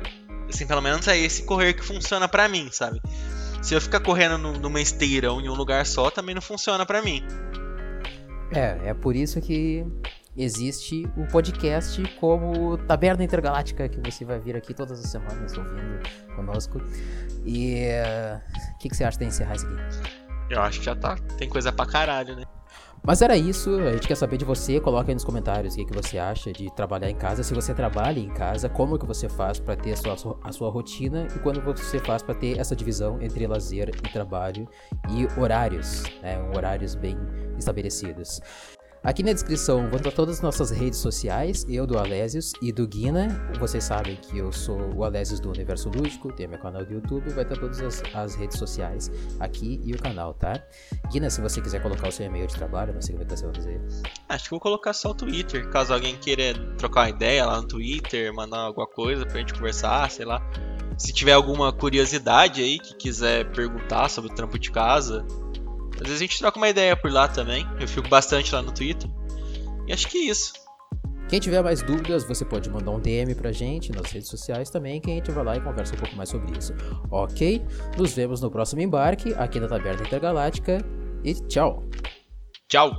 assim, 0.49 0.65
pelo 0.65 0.81
menos 0.81 1.07
é 1.07 1.17
esse 1.17 1.43
correr 1.43 1.73
que 1.73 1.83
funciona 1.83 2.27
pra 2.27 2.47
mim, 2.47 2.69
sabe? 2.71 3.01
Se 3.61 3.73
eu 3.73 3.81
ficar 3.81 3.99
correndo 3.99 4.37
numa 4.37 4.81
esteira 4.81 5.31
ou 5.31 5.41
em 5.41 5.49
um 5.49 5.53
lugar 5.53 5.85
só, 5.85 6.09
também 6.09 6.33
não 6.33 6.41
funciona 6.41 6.85
pra 6.85 7.01
mim. 7.01 7.21
É, 8.53 8.89
é 8.89 8.93
por 8.93 9.15
isso 9.15 9.39
que 9.41 9.85
existe 10.35 11.07
o 11.17 11.25
podcast 11.27 12.01
como 12.19 12.77
Taberna 12.77 13.23
Intergaláctica, 13.23 13.87
que 13.87 13.99
você 13.99 14.25
vai 14.25 14.39
vir 14.39 14.55
aqui 14.55 14.73
todas 14.73 15.03
as 15.03 15.09
semanas 15.09 15.57
ouvindo 15.57 15.99
conosco. 16.35 16.81
E 17.45 17.75
o 17.75 18.37
uh, 18.37 18.79
que, 18.79 18.89
que 18.89 18.95
você 18.95 19.03
acha 19.03 19.17
de 19.17 19.25
encerrar 19.25 19.55
isso 19.55 19.65
aqui? 19.65 19.75
Eu 20.49 20.61
acho 20.61 20.79
que 20.79 20.85
já 20.85 20.95
tá. 20.95 21.15
Tem 21.37 21.47
coisa 21.49 21.71
pra 21.71 21.85
caralho, 21.85 22.35
né? 22.35 22.43
Mas 23.03 23.21
era 23.23 23.35
isso, 23.35 23.79
a 23.79 23.93
gente 23.93 24.07
quer 24.07 24.15
saber 24.15 24.37
de 24.37 24.45
você, 24.45 24.79
coloca 24.79 25.09
aí 25.09 25.15
nos 25.15 25.23
comentários 25.23 25.73
o 25.73 25.77
que, 25.77 25.85
que 25.85 25.93
você 25.93 26.19
acha 26.19 26.53
de 26.53 26.71
trabalhar 26.75 27.09
em 27.09 27.15
casa. 27.15 27.41
Se 27.41 27.51
você 27.51 27.73
trabalha 27.73 28.19
em 28.19 28.29
casa, 28.29 28.69
como 28.69 28.97
que 28.99 29.07
você 29.07 29.27
faz 29.27 29.59
para 29.59 29.75
ter 29.75 29.93
a 29.93 29.95
sua, 29.95 30.39
a 30.43 30.51
sua 30.51 30.69
rotina 30.69 31.27
e 31.35 31.39
quando 31.39 31.59
você 31.61 31.97
faz 31.97 32.21
para 32.21 32.35
ter 32.35 32.59
essa 32.59 32.75
divisão 32.75 33.19
entre 33.19 33.47
lazer 33.47 33.89
e 33.89 34.13
trabalho 34.13 34.67
e 35.09 35.27
horários, 35.39 36.03
né, 36.21 36.39
horários 36.55 36.93
bem 36.93 37.17
estabelecidos. 37.57 38.39
Aqui 39.03 39.23
na 39.23 39.33
descrição 39.33 39.87
vou 39.87 39.97
estar 39.97 40.11
todas 40.11 40.35
as 40.35 40.41
nossas 40.43 40.69
redes 40.69 40.99
sociais, 40.99 41.65
eu 41.67 41.87
do 41.87 41.97
Alésios 41.97 42.53
e 42.61 42.71
do 42.71 42.87
Guina. 42.87 43.51
Vocês 43.59 43.83
sabem 43.83 44.15
que 44.15 44.37
eu 44.37 44.51
sou 44.51 44.79
o 44.93 45.03
Alésios 45.03 45.39
do 45.39 45.49
Universo 45.49 45.89
Lúdico, 45.89 46.31
tem 46.31 46.47
meu 46.47 46.59
canal 46.59 46.85
do 46.85 46.93
YouTube, 46.93 47.27
vai 47.31 47.41
estar 47.41 47.57
todas 47.57 47.81
as, 47.81 48.03
as, 48.13 48.35
redes 48.35 48.59
sociais 48.59 49.11
aqui 49.39 49.81
e 49.83 49.91
o 49.93 49.97
canal, 49.97 50.35
tá? 50.35 50.63
Guina, 51.11 51.31
se 51.31 51.41
você 51.41 51.59
quiser 51.59 51.81
colocar 51.81 52.09
o 52.09 52.11
seu 52.11 52.27
e-mail 52.27 52.45
de 52.45 52.53
trabalho, 52.53 52.93
não 52.93 53.01
sei 53.01 53.15
é 53.15 53.25
que 53.25 53.35
você 53.35 53.43
vai 53.43 53.55
fazer. 53.55 53.81
Acho 54.29 54.43
que 54.43 54.49
vou 54.51 54.59
colocar 54.59 54.93
só 54.93 55.09
o 55.09 55.15
Twitter, 55.15 55.67
caso 55.71 55.95
alguém 55.95 56.15
queira 56.15 56.53
trocar 56.77 57.01
uma 57.01 57.09
ideia 57.09 57.43
lá 57.43 57.59
no 57.59 57.67
Twitter, 57.67 58.31
mandar 58.31 58.59
alguma 58.59 58.85
coisa 58.85 59.25
pra 59.25 59.39
gente 59.39 59.55
conversar, 59.55 60.11
sei 60.11 60.25
lá. 60.25 60.47
Se 60.95 61.11
tiver 61.11 61.33
alguma 61.33 61.73
curiosidade 61.73 62.61
aí 62.61 62.77
que 62.77 62.93
quiser 62.93 63.51
perguntar 63.51 64.09
sobre 64.09 64.31
o 64.31 64.35
trampo 64.35 64.59
de 64.59 64.69
casa, 64.69 65.25
às 66.01 66.07
vezes 66.07 66.17
a 66.17 66.25
gente 66.25 66.39
troca 66.39 66.57
uma 66.57 66.67
ideia 66.67 66.97
por 66.97 67.11
lá 67.11 67.27
também. 67.27 67.65
Eu 67.79 67.87
fico 67.87 68.09
bastante 68.09 68.53
lá 68.53 68.61
no 68.61 68.71
Twitter. 68.71 69.09
E 69.87 69.93
acho 69.93 70.07
que 70.07 70.17
é 70.17 70.31
isso. 70.31 70.53
Quem 71.29 71.39
tiver 71.39 71.63
mais 71.63 71.81
dúvidas, 71.81 72.25
você 72.25 72.43
pode 72.43 72.69
mandar 72.69 72.91
um 72.91 72.99
DM 72.99 73.33
pra 73.35 73.51
gente 73.51 73.91
nas 73.91 74.11
redes 74.11 74.27
sociais 74.27 74.69
também, 74.69 74.99
que 74.99 75.09
a 75.09 75.13
gente 75.13 75.31
vai 75.31 75.45
lá 75.45 75.55
e 75.55 75.61
conversa 75.61 75.95
um 75.95 75.97
pouco 75.97 76.15
mais 76.15 76.27
sobre 76.27 76.57
isso. 76.57 76.73
Ok? 77.09 77.61
Nos 77.97 78.13
vemos 78.13 78.41
no 78.41 78.51
próximo 78.51 78.81
embarque 78.81 79.33
aqui 79.35 79.59
na 79.59 79.67
Taberna 79.67 80.01
Intergaláctica 80.01 80.83
e 81.23 81.33
tchau! 81.35 81.87
Tchau! 82.67 82.91